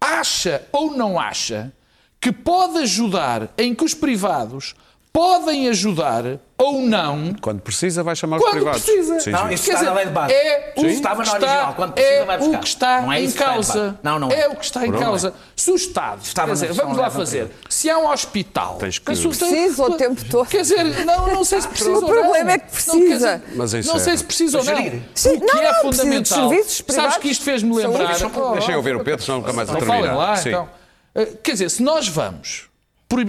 acha 0.00 0.62
ou 0.72 0.96
não 0.96 1.18
acha 1.18 1.72
que 2.20 2.32
pode 2.32 2.78
ajudar 2.78 3.48
em 3.56 3.74
que 3.74 3.84
os 3.84 3.94
privados 3.94 4.74
podem 5.12 5.68
ajudar 5.68 6.24
ou 6.56 6.80
não 6.82 7.34
Quando 7.40 7.60
precisa, 7.60 8.02
vai 8.02 8.14
chamar 8.14 8.36
os 8.36 8.42
quando 8.42 8.52
privados. 8.56 8.82
precisa. 8.82 9.20
Sim, 9.20 9.30
Não, 9.30 9.50
isso 9.50 9.64
Quer 9.64 9.72
está 9.74 9.84
na 9.86 9.92
lei 9.94 10.06
de 10.06 10.12
base. 10.12 10.32
É 10.34 10.74
o 10.76 10.86
Estava 10.86 11.22
está, 11.22 11.34
original, 11.36 11.74
quando 11.74 11.92
precisa, 11.94 12.14
é 12.14 12.24
vai 12.24 12.36
o 12.36 12.40
buscar. 12.40 12.58
que 12.60 12.66
está 12.68 13.00
Não 13.00 13.12
é 13.12 13.20
em 13.20 13.24
isso 13.24 13.34
que 13.36 13.40
está 13.42 13.50
em 13.50 13.54
causa. 13.54 13.98
Não, 14.02 14.18
não 14.18 14.30
é. 14.30 14.40
é 14.40 14.48
o 14.48 14.56
que 14.56 14.64
está 14.64 14.86
em 14.86 14.94
é. 14.94 14.98
causa. 14.98 15.34
Se 15.56 15.70
o 15.70 15.74
Estado, 15.74 16.20
Estava 16.22 16.48
quer 16.48 16.60
na 16.60 16.66
dizer, 16.68 16.82
vamos 16.82 16.98
lá 16.98 17.10
fazer. 17.10 17.50
Se 17.68 17.88
há 17.88 17.98
um 17.98 18.08
hospital, 18.10 18.76
Tens 18.78 18.98
que- 18.98 19.04
mas 19.08 19.18
se 19.18 19.28
Precisa 19.28 19.82
o 19.84 19.96
tempo 19.96 20.24
todo. 20.26 20.46
Quer 20.48 20.60
dizer, 20.62 21.04
não, 21.06 21.26
não 21.28 21.44
sei 21.44 21.60
se 21.62 21.68
precisa 21.68 21.90
O 21.90 21.94
ou 21.94 22.00
não. 22.02 22.08
problema 22.08 22.52
é 22.52 22.58
que 22.58 22.70
precisa. 22.70 22.98
dizer, 23.38 23.42
Mas 23.56 23.72
isso 23.72 23.88
não 23.88 23.96
é- 23.96 23.98
sei 24.00 24.16
se 24.18 24.24
precisa 24.24 24.58
ou 24.58 24.64
não. 24.64 24.72
O 24.74 24.76
que 24.76 25.36
não, 25.54 25.62
é 25.62 25.74
fundamental. 25.82 26.48
serviços 26.50 26.84
Sabes 26.88 27.16
que 27.16 27.28
isto 27.30 27.44
fez-me 27.44 27.74
lembrar. 27.74 28.14
Deixem 28.52 28.76
ouvir 28.76 28.94
o 28.96 29.02
Pedro, 29.02 29.24
senão 29.24 29.38
nunca 29.38 29.52
mais 29.52 29.68
a 29.68 29.72
não 29.72 29.80
falem 29.80 30.02
terminar. 30.02 30.16
lá, 30.18 30.40
então. 30.40 30.68
Uh, 31.14 31.36
Quer 31.42 31.52
dizer, 31.52 31.70
se 31.70 31.82
nós 31.82 32.06
vamos. 32.06 32.69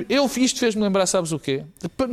Eu, 0.07 0.29
isto 0.37 0.59
fez-me 0.59 0.83
lembrar, 0.83 1.07
sabes 1.07 1.31
o 1.31 1.39
quê? 1.39 1.63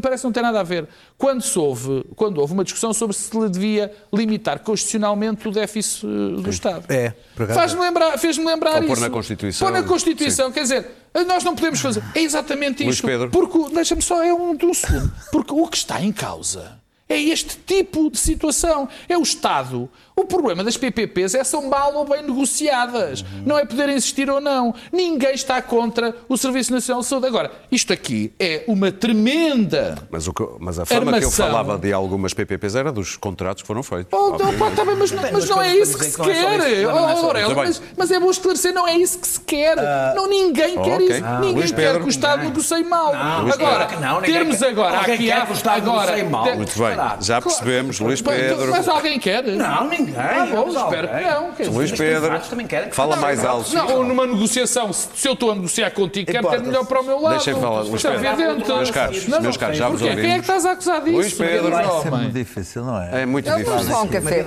Parece 0.00 0.22
que 0.22 0.26
não 0.26 0.32
tem 0.32 0.42
nada 0.42 0.60
a 0.60 0.62
ver. 0.62 0.88
Quando, 1.18 1.44
houve, 1.56 2.04
quando 2.16 2.38
houve 2.38 2.54
uma 2.54 2.64
discussão 2.64 2.94
sobre 2.94 3.14
se 3.14 3.38
lhe 3.38 3.48
devia 3.50 3.92
limitar 4.12 4.60
constitucionalmente 4.60 5.46
o 5.46 5.50
déficit 5.50 6.06
uh, 6.06 6.40
do 6.40 6.48
Estado. 6.48 6.90
É, 6.90 7.12
Faz-me 7.52 7.80
lembrar, 7.80 8.16
fez-me 8.18 8.46
lembrar 8.46 8.76
Ou 8.76 8.82
pôr 8.84 8.92
isso. 8.92 9.00
na 9.02 9.10
Constituição. 9.10 9.68
Pôr 9.68 9.72
na 9.74 9.86
Constituição, 9.86 10.50
quer 10.50 10.62
dizer, 10.62 10.86
nós 11.26 11.44
não 11.44 11.54
podemos 11.54 11.78
fazer. 11.80 12.02
É 12.14 12.20
exatamente 12.20 12.82
Luís 12.82 12.96
isto. 12.96 13.06
Pedro. 13.06 13.28
Porque, 13.30 13.74
deixa-me 13.74 14.00
só, 14.00 14.24
é 14.24 14.32
um, 14.32 14.56
um 14.62 14.74
segundo. 14.74 15.12
Porque 15.30 15.52
o 15.52 15.68
que 15.68 15.76
está 15.76 16.00
em 16.00 16.10
causa 16.10 16.77
é 17.08 17.18
este 17.20 17.56
tipo 17.66 18.10
de 18.10 18.18
situação. 18.18 18.88
É 19.08 19.16
o 19.16 19.22
Estado. 19.22 19.88
O 20.14 20.24
problema 20.24 20.64
das 20.64 20.76
PPPs 20.76 21.34
é 21.36 21.44
são 21.44 21.68
mal 21.68 21.94
ou 21.94 22.04
bem 22.04 22.22
negociadas. 22.22 23.24
Não 23.46 23.56
é 23.56 23.64
poder 23.64 23.88
insistir 23.88 24.28
ou 24.28 24.40
não. 24.40 24.74
Ninguém 24.92 25.32
está 25.32 25.62
contra 25.62 26.12
o 26.28 26.36
Serviço 26.36 26.72
Nacional 26.72 27.02
de 27.02 27.06
Saúde. 27.08 27.26
Agora, 27.28 27.52
isto 27.70 27.92
aqui 27.92 28.32
é 28.38 28.64
uma 28.66 28.90
tremenda. 28.90 29.96
Mas, 30.10 30.26
o 30.26 30.32
que- 30.32 30.44
mas 30.58 30.78
a 30.78 30.84
forma 30.84 31.12
que 31.12 31.18
eu 31.24 31.28
Armação. 31.28 31.46
falava 31.46 31.78
de 31.78 31.92
algumas 31.92 32.34
PPPs 32.34 32.74
era 32.74 32.90
dos 32.90 33.16
contratos 33.16 33.62
que 33.62 33.66
foram 33.68 33.82
feitos. 33.84 34.08
Oh, 34.12 34.16
não, 34.30 34.32
Obviamente. 34.34 34.58
pá, 34.58 34.70
tá 34.72 34.84
bem, 34.84 34.96
mas, 34.96 35.10
não- 35.12 35.22
mas 35.32 35.48
não 35.48 35.62
é 35.62 35.76
isso 35.76 35.96
que 35.98 36.04
se 36.06 36.18
não 36.18 36.24
é 36.26 36.34
quer. 36.34 36.82
não 36.82 37.08
é 37.08 37.14
Oh, 37.14 37.26
Aurélio, 37.26 37.56
mas, 37.56 37.82
mas 37.96 38.10
é 38.10 38.18
bom 38.18 38.30
esclarecer, 38.30 38.74
não 38.74 38.88
é 38.88 38.96
isso 38.96 39.18
que 39.20 39.28
se 39.28 39.40
quer. 39.40 39.76
não, 40.16 40.28
ninguém 40.28 40.74
quer 40.82 40.94
ok. 40.96 41.08
isso. 41.10 41.24
Ah, 41.24 41.38
ninguém 41.40 41.54
Luís 41.58 41.70
quer 41.72 41.98
que 42.00 42.06
o 42.06 42.08
Estado 42.08 42.42
negocie 42.42 42.82
mal. 42.84 43.42
Luís 43.42 43.54
agora. 43.54 43.88
Não, 44.00 44.20
termos 44.20 44.58
quer. 44.58 44.68
agora 44.68 44.98
aqui 45.00 45.18
quer 45.18 45.46
que 45.46 45.52
o 45.52 45.54
Estado 45.54 45.76
agora, 45.90 46.16
negocie 46.16 46.28
mal. 46.30 46.56
Muito 46.56 46.78
bem, 46.78 46.96
Caralho. 46.98 47.22
já 47.22 47.40
percebemos, 47.40 48.00
Luís 48.00 48.20
Mas- 48.22 48.36
Pedro. 48.36 48.70
Mas 48.70 48.88
alguém 48.88 49.18
quer? 49.18 49.44
Não, 49.44 49.88
ninguém. 49.88 50.14
Ah, 50.16 50.46
bom, 50.50 50.68
espero 50.68 51.08
que 51.08 51.14
alguém. 51.14 51.30
não. 51.30 51.52
quer 51.52 51.68
Luís 51.68 51.92
Pedro, 51.92 52.40
também 52.50 52.66
querem 52.66 52.88
que 52.88 52.94
fala 52.96 53.14
não, 53.14 53.22
mais 53.22 53.42
não, 53.42 53.50
alto. 53.50 53.74
Não, 53.74 53.96
ou 53.96 54.04
numa 54.04 54.26
negociação, 54.26 54.92
se 54.92 55.08
se 55.14 55.28
eu 55.28 55.32
estou 55.34 55.52
a 55.52 55.54
negociar 55.54 55.90
contigo, 55.90 56.26
quero 56.26 56.38
ter 56.38 56.38
Importa-se. 56.56 56.66
melhor 56.66 56.84
para 56.86 57.00
o 57.00 57.04
meu 57.04 57.20
lado. 57.20 57.34
Deixem 57.34 57.54
falar, 57.54 57.80
Luís 57.82 58.04
é 58.04 58.10
Pedro. 58.10 58.26
evidente. 58.26 58.68
Meus 58.68 58.90
caros, 58.90 59.28
Não, 59.28 59.40
meus 59.40 59.56
caros, 59.56 59.76
já 59.76 59.88
vos 59.88 60.00
porquê? 60.00 60.14
Quem 60.16 60.24
é 60.24 60.24
que 60.24 60.28
ouvimos. 60.38 60.48
estás 60.48 60.66
a 60.66 60.72
acusar 60.72 61.00
disso? 61.02 61.16
Luís 61.16 61.34
Pedro. 61.34 61.74
homem? 61.74 62.10
muito 62.10 62.32
difícil, 62.32 62.84
não 62.84 63.00
é? 63.02 63.22
É 63.22 63.26
muito 63.26 63.44
Vamos 63.50 63.64
difícil. 63.64 63.92
lá 63.92 64.02
um 64.02 64.08
café. 64.08 64.46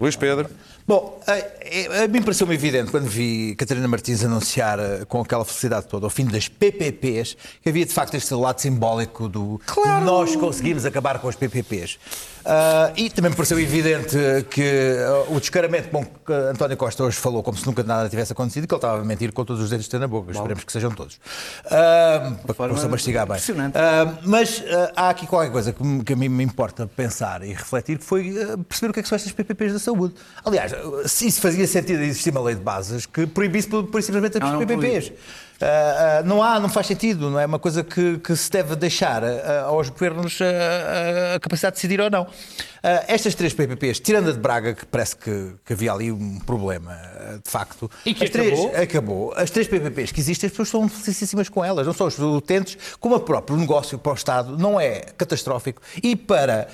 Luís 0.00 0.16
Pedro, 0.16 0.50
Bom, 0.86 1.18
a, 1.26 2.04
a 2.04 2.08
mim 2.08 2.20
pareceu-me 2.20 2.52
evidente 2.52 2.90
quando 2.90 3.06
vi 3.06 3.54
Catarina 3.56 3.88
Martins 3.88 4.22
anunciar 4.22 4.78
eh, 4.78 5.06
com 5.08 5.22
aquela 5.22 5.42
felicidade 5.42 5.86
toda, 5.86 6.04
ao 6.04 6.10
fim 6.10 6.26
das 6.26 6.46
PPPs, 6.46 7.38
que 7.62 7.70
havia 7.70 7.86
de 7.86 7.92
facto 7.92 8.14
este 8.16 8.34
lado 8.34 8.60
simbólico 8.60 9.26
do 9.26 9.58
de 9.66 10.04
nós 10.04 10.36
conseguimos 10.36 10.84
acabar 10.84 11.20
com 11.20 11.28
as 11.28 11.36
PPPs. 11.36 11.98
Ah, 12.46 12.92
e 12.96 13.08
também 13.10 13.30
me 13.30 13.36
pareceu 13.36 13.58
evidente 13.58 14.16
que 14.50 14.96
ah, 15.00 15.24
o 15.30 15.40
descaramento 15.40 15.88
com 15.88 16.04
que 16.04 16.32
António 16.32 16.76
Costa 16.76 17.02
hoje 17.04 17.16
falou, 17.16 17.42
como 17.42 17.56
se 17.56 17.66
nunca 17.66 17.82
nada 17.82 18.08
tivesse 18.08 18.32
acontecido, 18.32 18.66
que 18.66 18.74
ele 18.74 18.78
estava 18.78 19.00
a 19.00 19.04
mentir 19.04 19.32
com 19.32 19.44
todos 19.44 19.62
os 19.62 19.70
dedos 19.70 19.86
que 19.86 19.90
tem 19.90 20.00
na 20.00 20.08
boca. 20.08 20.30
Esperemos 20.32 20.64
que 20.64 20.72
sejam 20.72 20.90
todos. 20.90 21.18
Ah, 21.70 22.32
para 22.46 22.54
que 22.54 22.74
possa 22.74 22.88
mastigar 22.88 23.26
bem. 23.26 23.38
mas 24.24 24.62
há 24.96 25.08
aqui 25.10 25.26
qualquer 25.26 25.50
coisa 25.50 25.72
que, 25.72 25.82
me- 25.82 26.04
que 26.04 26.12
a 26.12 26.16
mim 26.16 26.28
me 26.28 26.44
importa 26.44 26.86
pensar 26.86 27.42
e 27.42 27.52
refletir, 27.52 27.98
que 27.98 28.04
foi 28.04 28.34
perceber 28.68 28.90
o 28.90 28.92
que 28.92 29.00
é 29.00 29.02
que 29.02 29.08
são 29.08 29.16
estas 29.16 29.32
PPPs 29.32 29.72
da 29.72 29.78
saúde. 29.78 30.14
Aliás, 30.44 30.72
se 31.06 31.26
isso 31.26 31.40
fazia 31.40 31.66
sentido 31.66 32.02
existir 32.02 32.30
uma 32.30 32.42
lei 32.42 32.54
de 32.54 32.60
bases 32.60 33.06
que 33.06 33.26
proibisse 33.26 33.68
por, 33.68 33.84
por 33.84 34.02
simplesmente 34.02 34.36
as 34.38 34.42
Não, 34.42 34.52
não 34.52 34.58
Ah, 35.60 36.18
ah, 36.18 36.22
não 36.24 36.42
há, 36.42 36.58
não 36.58 36.68
faz 36.68 36.86
sentido, 36.86 37.30
não 37.30 37.38
é 37.38 37.46
uma 37.46 37.58
coisa 37.58 37.84
que, 37.84 38.18
que 38.18 38.34
se 38.36 38.50
deve 38.50 38.74
deixar 38.76 39.22
ah, 39.24 39.62
aos 39.66 39.88
governos 39.88 40.38
a 40.40 41.38
capacidade 41.40 41.76
de 41.76 41.82
decidir 41.82 42.00
ou 42.00 42.10
não. 42.10 42.26
Estas 43.08 43.34
três 43.34 43.54
PPPs, 43.54 43.98
tirando 43.98 44.28
a 44.28 44.32
de 44.32 44.38
Braga, 44.38 44.74
que 44.74 44.84
parece 44.84 45.16
que, 45.16 45.54
que 45.64 45.72
havia 45.72 45.90
ali 45.90 46.12
um 46.12 46.38
problema, 46.40 46.94
de 47.42 47.50
facto. 47.50 47.90
E 48.04 48.12
que 48.12 48.24
as 48.24 48.30
três, 48.30 48.52
acabou? 48.52 48.82
acabou. 48.82 49.34
As 49.36 49.50
três 49.50 49.66
PPPs 49.66 50.12
que 50.12 50.20
existem, 50.20 50.48
as 50.48 50.52
pessoas 50.52 50.68
estão 50.68 50.88
felicíssimas 50.88 51.48
com 51.48 51.64
elas, 51.64 51.86
não 51.86 51.94
só 51.94 52.06
os 52.06 52.18
utentes, 52.18 52.76
como 53.00 53.14
o 53.14 53.20
próprio 53.20 53.56
negócio 53.56 53.98
para 53.98 54.12
o 54.12 54.14
Estado 54.14 54.58
não 54.58 54.78
é 54.78 55.00
catastrófico. 55.16 55.80
E 56.02 56.14
para, 56.14 56.68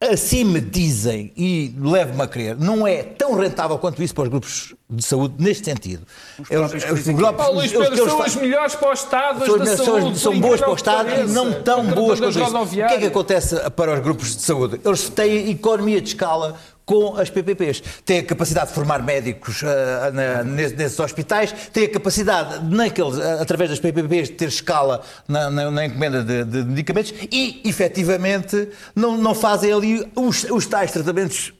assim 0.00 0.44
me 0.44 0.60
dizem, 0.60 1.32
e 1.36 1.74
levo-me 1.76 2.22
a 2.22 2.26
crer, 2.28 2.56
não 2.56 2.86
é 2.86 3.02
tão 3.02 3.34
rentável 3.34 3.76
quanto 3.78 4.00
isso 4.00 4.14
para 4.14 4.22
os 4.24 4.28
grupos 4.28 4.74
de 4.88 5.02
saúde 5.04 5.34
neste 5.38 5.64
sentido. 5.64 6.06
Eles- 6.48 6.72
os 6.72 7.08
grupos- 7.08 7.46
Luís 7.48 7.72
eles- 7.72 7.88
Pedro, 7.88 8.02
eles 8.04 8.10
são 8.12 8.22
as 8.22 8.36
melhores 8.36 8.74
para 8.76 8.90
o 8.90 8.92
Estado, 8.92 9.44
são, 9.46 9.58
da 9.58 9.76
são- 9.76 9.84
saúde. 9.84 10.18
são 10.18 10.40
boas 10.40 10.60
para 10.60 10.70
o 10.70 10.74
Estado 10.74 11.10
e 11.10 11.24
não 11.32 11.62
tão 11.62 11.84
boas 11.86 12.20
quanto 12.20 12.38
isso. 12.38 12.56
O 12.56 12.66
que 12.68 12.80
é 12.80 12.98
que 12.98 13.06
acontece 13.06 13.56
para 13.70 13.94
os 13.94 14.00
grupos 14.00 14.36
de 14.36 14.42
saúde? 14.42 14.80
Eles 14.84 15.08
têm 15.08 15.50
economia 15.50 16.00
de 16.00 16.08
escala 16.10 16.54
com 16.88 17.16
as 17.18 17.28
PPPs. 17.28 17.82
Têm 18.02 18.20
a 18.20 18.22
capacidade 18.22 18.68
de 18.68 18.74
formar 18.74 19.02
médicos 19.02 19.62
ah, 19.62 20.10
na- 20.10 20.42
nes- 20.42 20.72
nesses 20.72 20.98
hospitais, 20.98 21.52
têm 21.70 21.84
a 21.84 21.88
capacidade, 21.90 22.64
naqueles, 22.64 23.18
ah, 23.20 23.42
através 23.42 23.68
das 23.68 23.78
PPPs, 23.78 24.28
de 24.30 24.34
ter 24.36 24.48
escala 24.48 25.02
na, 25.28 25.50
na- 25.50 25.70
na 25.70 25.84
encomenda 25.84 26.24
de, 26.24 26.44
de 26.44 26.64
medicamentos 26.64 27.12
e, 27.30 27.60
efetivamente, 27.66 28.70
não, 28.96 29.18
não 29.18 29.34
fazem 29.34 29.70
ali 29.70 30.10
os, 30.16 30.44
os 30.44 30.64
tais 30.64 30.90
tratamentos 30.90 31.52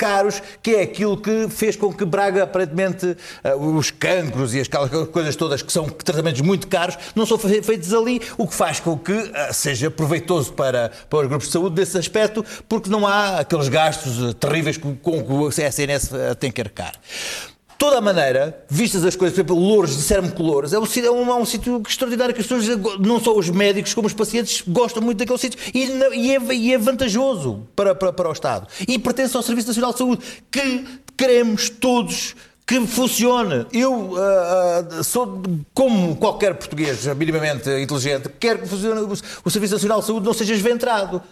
caros, 0.00 0.42
que 0.62 0.74
é 0.76 0.82
aquilo 0.82 1.14
que 1.20 1.46
fez 1.50 1.76
com 1.76 1.92
que 1.92 2.06
Braga, 2.06 2.44
aparentemente, 2.44 3.14
eh, 3.44 3.54
os 3.54 3.90
cancros 3.90 4.54
e 4.54 4.60
as 4.60 4.68
coisas 5.12 5.36
todas 5.36 5.60
que 5.60 5.70
são 5.70 5.86
tratamentos 5.90 6.40
muito 6.40 6.66
caros, 6.68 6.96
não 7.14 7.26
são 7.26 7.36
fe- 7.36 7.62
feitos 7.62 7.92
ali, 7.92 8.18
o 8.38 8.48
que 8.48 8.54
faz 8.54 8.80
com 8.80 8.96
que 8.98 9.12
eh, 9.12 9.52
seja 9.52 9.90
proveitoso 9.90 10.54
para, 10.54 10.90
para 11.10 11.18
os 11.20 11.26
grupos 11.28 11.48
de 11.48 11.52
saúde 11.52 11.74
desse 11.74 11.98
aspecto, 11.98 12.42
porque 12.66 12.88
não 12.88 13.06
há 13.06 13.40
aqueles 13.40 13.68
gastos 13.68 14.30
eh, 14.30 14.32
terríveis 14.32 14.78
com, 14.78 14.96
com 14.96 15.22
que 15.22 15.32
o 15.32 15.48
SNS 15.50 16.10
tem 16.38 16.50
que 16.50 16.62
arcar. 16.62 16.92
Toda 17.80 17.96
a 17.96 18.00
maneira, 18.02 18.62
vistas 18.68 19.06
as 19.06 19.16
coisas, 19.16 19.34
por 19.34 19.40
exemplo, 19.40 19.56
Louros, 19.56 19.96
disseram-me 19.96 20.30
que 20.30 20.42
Louros 20.42 20.74
é 20.74 20.78
um, 20.78 20.84
é 20.84 21.10
um, 21.10 21.30
é 21.30 21.34
um 21.36 21.46
sítio 21.46 21.82
extraordinário 21.88 22.34
que 22.34 22.42
as 22.42 22.46
pessoas, 22.46 22.76
não 23.00 23.18
só 23.18 23.34
os 23.34 23.48
médicos 23.48 23.94
como 23.94 24.06
os 24.06 24.12
pacientes, 24.12 24.62
gostam 24.68 25.02
muito 25.02 25.16
daquele 25.16 25.38
sítio 25.38 25.58
e, 25.72 25.86
e 26.14 26.36
é, 26.36 26.54
e 26.54 26.74
é 26.74 26.76
vantajoso 26.76 27.66
para, 27.74 27.94
para, 27.94 28.12
para 28.12 28.28
o 28.28 28.32
Estado. 28.32 28.68
E 28.86 28.98
pertence 28.98 29.34
ao 29.34 29.42
Serviço 29.42 29.68
Nacional 29.68 29.92
de 29.92 29.98
Saúde, 29.98 30.22
que 30.50 30.84
queremos 31.16 31.70
todos 31.70 32.36
que 32.66 32.86
funcione. 32.86 33.64
Eu 33.72 34.14
ah, 34.14 34.84
ah, 34.98 35.02
sou, 35.02 35.42
como 35.72 36.16
qualquer 36.16 36.56
português 36.56 37.06
minimamente 37.16 37.70
inteligente, 37.80 38.28
quero 38.38 38.58
que 38.58 38.68
funcione, 38.68 39.00
o 39.42 39.50
Serviço 39.50 39.72
Nacional 39.76 40.00
de 40.00 40.06
Saúde 40.06 40.26
não 40.26 40.34
seja 40.34 40.52
esventrado. 40.52 41.22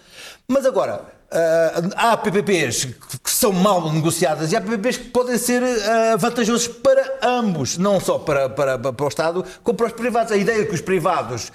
Mas 0.49 0.65
agora, 0.65 1.18
ah, 1.31 2.13
há 2.13 2.17
PPPs 2.17 2.87
que 3.23 3.31
são 3.31 3.53
mal 3.53 3.93
negociadas 3.93 4.51
e 4.53 4.57
há 4.57 4.61
PPPs 4.61 4.97
que 4.97 5.05
podem 5.11 5.37
ser 5.39 5.63
ah, 5.63 6.17
vantajosos 6.17 6.69
para 6.69 7.19
ambos, 7.23 7.77
não 7.79 8.01
só 8.01 8.19
para, 8.19 8.49
para, 8.49 8.79
para 8.79 9.05
o 9.05 9.09
Estado, 9.09 9.45
como 9.63 9.77
para 9.77 9.87
os 9.89 9.93
privados. 9.93 10.33
A 10.33 10.37
ideia 10.37 10.65
que 10.65 10.75
os 10.75 10.81
privados, 10.81 11.53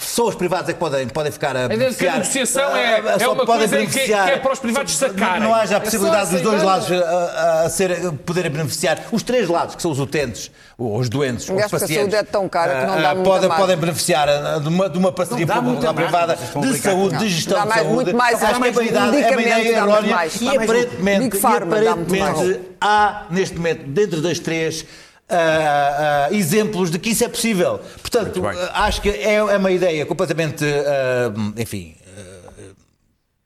só 0.00 0.26
os 0.28 0.34
privados 0.34 0.68
é 0.68 0.72
que 0.72 0.78
podem, 0.78 1.06
podem 1.08 1.32
ficar 1.32 1.56
a 1.56 1.66
A 1.66 1.74
ideia 1.74 1.90
de 1.90 1.96
que 1.96 2.06
a 2.06 2.12
negociação 2.14 2.76
é- 2.76 2.98
é 3.14 3.18
só 3.18 3.32
uma 3.32 3.46
podem 3.46 3.68
coisa 3.68 3.76
que- 3.76 3.86
beneficiar. 3.86 4.26
que 4.26 4.32
é 4.32 4.38
para 4.38 4.52
os 4.52 4.58
privados 4.58 4.96
sacarem. 4.96 5.42
Não 5.42 5.54
haja 5.54 5.74
a 5.74 5.78
É 5.78 5.80
possibilidade 5.80 6.22
essa 6.22 6.32
dos 6.32 6.42
dois 6.42 6.62
lados 6.62 6.90
a, 6.92 7.62
a 7.64 7.70
ser, 7.70 8.12
poderem 8.26 8.50
beneficiar. 8.50 8.98
Os 9.12 9.22
três 9.22 9.48
lados, 9.48 9.74
que 9.74 9.82
são 9.82 9.90
os 9.90 9.98
utentes, 10.00 10.50
os 10.76 11.08
doentes, 11.08 11.44
os 11.48 11.50
a 11.62 11.68
pacientes. 11.68 11.96
saúde 11.96 12.14
é 12.16 12.22
tão 12.22 12.48
cara 12.48 12.80
que 12.80 12.86
não 12.86 13.00
dá 13.02 13.14
muita 13.14 13.30
podem, 13.30 13.50
podem 13.50 13.76
beneficiar 13.76 14.28
de 14.60 14.68
uma, 14.68 14.88
de 14.88 14.98
uma 14.98 15.12
parceria 15.12 15.46
Não 15.46 15.54
público-privada 15.62 16.36
de 16.36 16.78
saúde, 16.78 17.14
Não. 17.14 17.20
de 17.20 17.28
gestão 17.28 17.58
Dá 17.58 17.64
de 17.66 17.74
saúde. 17.80 17.94
muito 17.94 18.16
mais- 18.16 18.42
Acho 18.50 18.60
que 18.60 18.66
é 18.66 18.70
uma 18.70 18.82
medicamento 18.82 19.14
ideia, 19.14 19.26
é 19.26 19.30
uma 19.30 19.42
ideia 19.42 19.76
errónea 19.76 20.26
e 20.40 20.48
aparentemente, 20.48 21.30
Big 21.30 21.36
e 21.36 21.46
aparentemente 21.46 22.60
há, 22.80 23.26
neste 23.30 23.56
momento, 23.56 23.86
dentro 23.86 24.20
das 24.20 24.38
três, 24.38 24.84
ah, 25.28 26.28
ah, 26.30 26.34
exemplos 26.34 26.90
de 26.90 26.98
que 26.98 27.10
isso 27.10 27.22
é 27.22 27.28
possível. 27.28 27.80
Portanto, 28.00 28.42
ah, 28.46 28.84
acho 28.86 29.02
que 29.02 29.10
é, 29.10 29.34
é 29.34 29.56
uma 29.56 29.70
ideia 29.70 30.06
completamente, 30.06 30.64
ah, 30.64 31.32
enfim, 31.56 31.94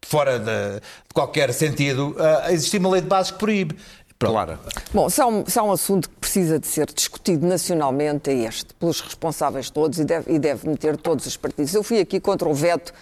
fora 0.07 0.39
de, 0.39 0.75
de 0.81 1.15
qualquer 1.15 1.53
sentido, 1.55 2.15
existir 2.51 2.79
uma 2.79 2.91
lei 2.91 3.01
de 3.01 3.09
bases 3.09 3.33
que 3.33 3.39
proíbe. 3.39 3.77
Pronto. 4.19 4.35
Clara. 4.35 4.61
Bom, 4.95 5.11
se 5.11 5.21
há, 5.21 5.27
um, 5.27 5.45
se 5.45 5.59
há 5.59 5.63
um 5.65 5.73
assunto 5.73 6.09
que 6.09 6.15
precisa 6.17 6.57
de 6.57 6.67
ser 6.69 6.87
discutido 6.93 7.45
nacionalmente 7.45 8.31
é 8.31 8.35
este, 8.45 8.73
pelos 8.75 9.01
responsáveis 9.01 9.69
todos 9.69 9.99
e 9.99 10.05
deve, 10.05 10.33
e 10.33 10.39
deve 10.39 10.69
meter 10.69 10.97
todos 10.97 11.27
os 11.27 11.37
partidos. 11.37 11.75
Eu 11.75 11.83
fui 11.83 11.99
aqui 11.99 12.21
contra 12.21 12.49
o 12.49 12.55
veto, 12.55 12.93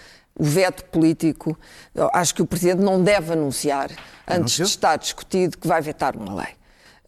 o 0.40 0.44
veto 0.44 0.84
político. 0.86 1.58
Acho 2.14 2.34
que 2.34 2.40
o 2.40 2.46
Presidente 2.46 2.82
não 2.82 3.02
deve 3.02 3.34
anunciar, 3.34 3.90
antes 4.26 4.54
de 4.54 4.62
estar 4.62 4.96
discutido, 4.96 5.58
que 5.58 5.68
vai 5.68 5.82
vetar 5.82 6.16
uma 6.16 6.34
lei. 6.34 6.59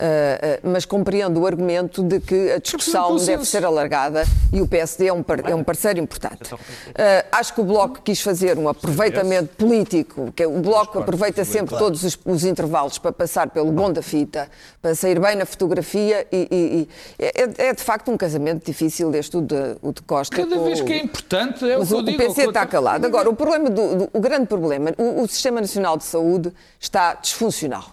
Ah, 0.05 0.59
mas 0.65 0.85
compreendo 0.85 1.41
o 1.41 1.47
argumento 1.47 2.03
de 2.03 2.19
que 2.19 2.51
a 2.51 2.59
discussão 2.59 3.15
deve 3.17 3.45
ser 3.45 3.65
alargada 3.65 4.25
e 4.53 4.61
o 4.61 4.67
PSD 4.67 5.07
é 5.07 5.13
um, 5.13 5.23
par- 5.23 5.49
é 5.49 5.55
um 5.55 5.63
parceiro 5.63 6.01
importante. 6.01 6.53
Ah, 6.99 7.25
acho 7.39 7.55
que 7.55 7.61
o 7.61 7.65
Bloco 7.65 8.01
quis 8.03 8.21
fazer 8.21 8.59
um 8.59 8.69
aproveitamento 8.69 9.55
político, 9.55 10.33
que 10.35 10.43
é- 10.43 10.47
o 10.49 10.59
Bloco 10.61 10.99
aproveita 10.99 11.45
sempre 11.45 11.77
todos 11.79 12.03
os, 12.03 12.19
os 12.25 12.45
intervalos 12.45 12.99
para 12.99 13.13
passar 13.13 13.51
pelo 13.51 13.71
bom 13.71 13.93
da 13.93 14.03
fita, 14.03 14.49
para 14.81 14.93
sair 14.97 15.21
bem 15.21 15.37
na 15.37 15.47
fotografia 15.47 16.27
e, 16.33 16.49
e- 16.51 16.89
e 17.21 17.25
é, 17.25 17.69
é 17.69 17.73
de 17.73 17.83
facto 17.83 18.11
um 18.11 18.17
casamento 18.17 18.67
difícil 18.67 19.15
este, 19.15 19.37
o 19.37 19.41
de, 19.41 19.77
o 19.83 19.93
de 19.93 20.03
Costa. 20.03 20.35
Cada 20.35 20.57
com 20.57 20.65
vez 20.65 20.81
que 20.81 20.93
é 20.93 20.99
importante, 20.99 21.65
é 21.71 21.77
o 21.77 21.79
mas 21.79 21.89
que 21.89 21.95
o, 21.95 21.97
eu 21.99 22.01
o 22.01 22.05
digo. 22.07 22.19
PC 22.19 22.31
o 22.31 22.35
que 22.35 22.41
está 22.51 22.67
calado. 22.67 23.07
Agora, 23.07 23.31
o, 23.31 23.37
problema 23.37 23.71
do, 23.71 23.95
do- 23.95 24.11
o 24.13 24.21
grande 24.21 24.47
problema, 24.47 24.93
o, 24.99 25.23
o 25.23 25.29
Sistema 25.29 25.61
Nacional 25.61 25.97
de 25.97 26.03
Saúde 26.03 26.53
está 26.81 27.15
disfuncional. 27.15 27.85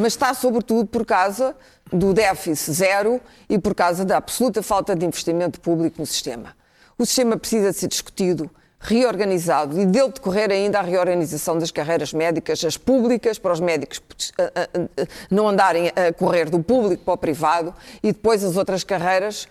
Mas 0.00 0.12
está, 0.12 0.32
sobretudo, 0.32 0.86
por 0.86 1.04
causa 1.04 1.56
do 1.92 2.14
déficit 2.14 2.72
zero 2.72 3.20
e 3.48 3.58
por 3.58 3.74
causa 3.74 4.04
da 4.04 4.18
absoluta 4.18 4.62
falta 4.62 4.94
de 4.94 5.04
investimento 5.04 5.60
público 5.60 5.96
no 5.98 6.06
sistema. 6.06 6.56
O 6.96 7.04
sistema 7.04 7.36
precisa 7.36 7.72
ser 7.72 7.88
discutido, 7.88 8.48
reorganizado 8.78 9.80
e 9.80 9.84
dele 9.84 10.12
decorrer 10.12 10.52
ainda 10.52 10.78
a 10.78 10.82
reorganização 10.82 11.58
das 11.58 11.72
carreiras 11.72 12.12
médicas, 12.12 12.64
as 12.64 12.76
públicas, 12.76 13.40
para 13.40 13.52
os 13.52 13.58
médicos 13.58 14.00
ah, 14.38 14.52
ah, 14.54 14.68
ah, 14.74 15.06
não 15.28 15.48
andarem 15.48 15.88
a 15.88 16.12
correr 16.12 16.48
do 16.48 16.62
público 16.62 17.02
para 17.02 17.14
o 17.14 17.18
privado 17.18 17.74
e 18.00 18.12
depois 18.12 18.44
as 18.44 18.56
outras 18.56 18.84
carreiras 18.84 19.48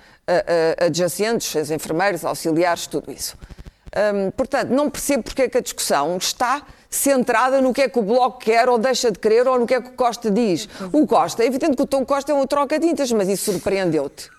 adjacentes, 0.77 1.55
as 1.55 1.71
enfermeiras, 1.71 2.23
auxiliares, 2.23 2.87
tudo 2.87 3.11
isso. 3.11 3.37
Hum, 3.97 4.31
portanto, 4.37 4.69
não 4.69 4.89
percebo 4.91 5.23
porque 5.23 5.43
é 5.43 5.49
que 5.49 5.57
a 5.57 5.61
discussão 5.61 6.17
está 6.17 6.61
centrada 6.89 7.59
no 7.61 7.73
que 7.73 7.81
é 7.81 7.89
que 7.89 7.97
o 7.97 8.03
Bloco 8.03 8.39
quer 8.39 8.69
ou 8.69 8.77
deixa 8.77 9.11
de 9.11 9.17
querer 9.17 9.47
ou 9.47 9.59
no 9.59 9.65
que 9.65 9.73
é 9.73 9.81
que 9.81 9.89
o 9.89 9.93
Costa 9.93 10.29
diz. 10.29 10.69
O 10.93 11.07
Costa, 11.07 11.43
é 11.43 11.47
evidente 11.47 11.75
que 11.75 11.81
o 11.81 11.87
Tom 11.87 12.05
Costa 12.05 12.31
é 12.31 12.35
um 12.35 12.45
troca-tintas, 12.45 13.11
mas 13.11 13.27
isso 13.27 13.51
surpreendeu-te. 13.51 14.36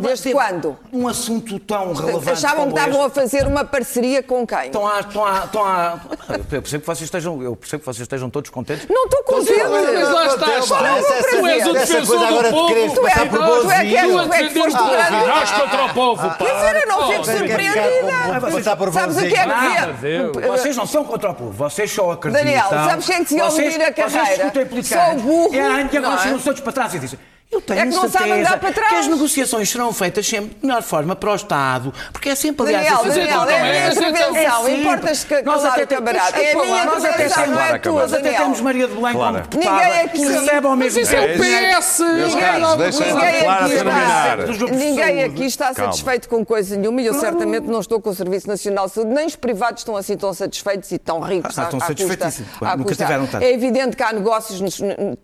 Desde 0.00 0.32
quando? 0.32 0.78
Um 0.92 1.06
assunto 1.06 1.58
tão 1.58 1.92
relevante 1.92 2.30
Achavam 2.30 2.72
que 2.72 2.78
estavam 2.78 3.02
a 3.02 3.06
este. 3.06 3.14
fazer 3.20 3.46
uma 3.46 3.64
parceria 3.64 4.22
com 4.22 4.46
quem? 4.46 4.66
Estão 4.66 4.86
a, 4.88 5.00
estão 5.00 5.24
a, 5.26 5.44
estão 5.44 5.64
a... 5.64 6.00
Eu 6.30 6.62
percebo 6.62 6.80
que 6.80 6.86
vocês 6.86 7.02
estejam, 7.02 7.42
eu 7.42 7.54
percebo 7.54 7.80
que 7.80 7.86
vocês 7.86 8.00
estejam 8.02 8.30
todos 8.30 8.48
contentes. 8.50 8.86
Não 8.88 9.04
estou 9.04 9.22
contente. 9.24 9.62
Mas 9.62 10.08
lá 10.08 10.26
está, 10.26 10.52
Essa- 10.52 10.74
está. 10.74 10.98
essa- 10.98 11.28
Tu 11.38 11.46
és 11.46 11.66
o 11.66 11.72
defensor 11.74 12.18
do 12.18 12.50
povo. 12.50 12.68
Tu 12.72 12.76
é- 12.78 12.88
tu 12.88 13.06
é 13.06 13.84
que 13.84 13.96
és- 13.96 14.30
é 14.32 14.48
que 14.48 14.58
foste 14.58 14.76
a 14.76 14.82
o 14.82 14.90
grande- 14.90 15.16
viraste 15.20 15.60
contra 15.60 15.84
o 15.84 15.88
povo. 15.94 16.30
Quer 16.36 16.54
dizer, 16.54 16.76
eu 16.82 16.88
não 16.88 17.08
fico 17.08 17.20
Oh, 17.20 17.24
surpreendida. 17.24 18.92
Sabes 18.92 19.16
o 19.16 19.20
que 19.20 19.34
é. 19.34 19.42
Ah, 19.42 19.88
que 20.32 20.48
Vocês 20.48 20.76
não 20.76 20.86
são 20.86 21.04
contra 21.04 21.30
o 21.30 21.34
povo, 21.34 21.50
vocês 21.52 21.90
só 21.90 22.12
acreditam. 22.12 22.44
Daniel, 22.44 22.68
sabes 22.70 23.06
quem 23.06 23.16
é 23.16 23.18
que 23.20 23.24
se 23.26 23.36
ia 23.36 23.44
Vocês- 23.44 23.72
ouvir 23.74 23.84
a 23.84 23.92
carreira? 23.92 24.24
Vocês 24.24 24.36
discutem 24.38 24.66
politicamente. 24.66 25.20
Só 25.20 25.26
burro, 25.26 25.54
E 25.54 25.60
agora 25.60 26.00
não 26.00 26.14
é? 26.36 26.38
todos 26.38 26.60
para 26.60 26.72
trás 26.72 26.94
e 26.94 26.98
dizem. 26.98 27.18
Eu 27.52 27.60
tenho 27.60 27.80
É 27.80 27.82
que 27.86 27.94
não 27.94 28.08
certeza 28.08 28.34
andar 28.34 28.58
para 28.58 28.72
trás. 28.72 28.88
que 28.88 28.94
as 28.96 29.06
negociações 29.08 29.68
serão 29.70 29.92
feitas 29.92 30.26
sempre 30.26 30.54
de 30.58 30.66
melhor 30.66 30.82
forma 30.82 31.14
para 31.14 31.32
o 31.32 31.34
Estado, 31.34 31.92
porque 32.10 32.30
é 32.30 32.34
sempre, 32.34 32.66
aliás, 32.66 32.86
Daniel, 32.86 33.00
assim 33.02 33.20
Daniel, 33.20 33.42
é 33.42 33.60
a 33.60 33.62
minha 33.62 33.84
Mas 33.88 33.96
então- 33.98 34.08
intervenção. 34.10 34.66
É. 34.66 34.72
Importas 34.72 35.24
que 35.24 35.42
Nós 35.42 35.64
até 35.66 35.86
camarada. 35.86 36.38
É 36.40 36.46
a 36.46 36.50
temos- 36.52 36.66
minha 36.66 36.84
nós 36.86 37.04
até 37.04 37.28
temos- 37.28 37.48
não 37.50 37.60
é 37.60 37.78
tua, 37.78 37.92
Nós 38.00 38.12
até 38.14 38.32
temos 38.32 38.60
Maria 38.62 38.88
de 38.88 38.94
Belém 38.94 39.12
Claro. 39.12 39.32
como 39.34 39.42
deputada, 39.50 39.76
Ninguém 39.84 40.00
aqui- 40.00 40.18
que 40.18 40.24
recebe 40.26 40.66
ao 40.66 40.76
mesmo 40.76 40.98
Mas 41.00 41.08
isso 41.08 41.14
é 41.16 41.20
o 41.20 41.26
tempo 41.26 41.38
PS. 41.42 42.02
Meus 42.04 42.34
caros, 42.34 42.76
deixem 42.76 43.12
Ninguém 43.12 43.42
Clara 43.42 43.64
aqui 43.64 43.74
terminar. 43.74 44.38
Ninguém 44.72 45.46
está 45.46 45.74
satisfeito 45.74 46.28
com 46.30 46.44
coisa 46.46 46.74
nenhuma 46.76 47.02
e 47.02 47.06
eu 47.06 47.14
certamente 47.14 47.66
não 47.66 47.80
estou 47.80 48.00
com 48.00 48.08
o 48.10 48.14
Serviço 48.14 48.48
Nacional 48.48 48.86
de 48.86 48.94
Saúde, 48.94 49.12
nem 49.12 49.26
os 49.26 49.36
privados 49.36 49.82
estão 49.82 49.94
assim 49.94 50.16
tão 50.16 50.32
satisfeitos 50.32 50.90
e 50.90 50.98
tão 50.98 51.20
ricos. 51.20 51.58
Ah, 51.58 51.62
à- 51.62 51.64
estão 51.64 51.80
satisfeitíssimos. 51.80 52.50
custa- 52.58 52.76
Nunca 52.76 52.94
tiveram 52.94 53.26
tanto. 53.26 53.42
É 53.44 53.52
evidente 53.52 53.94
que 53.94 54.02
há 54.02 54.10
negócios, 54.12 54.60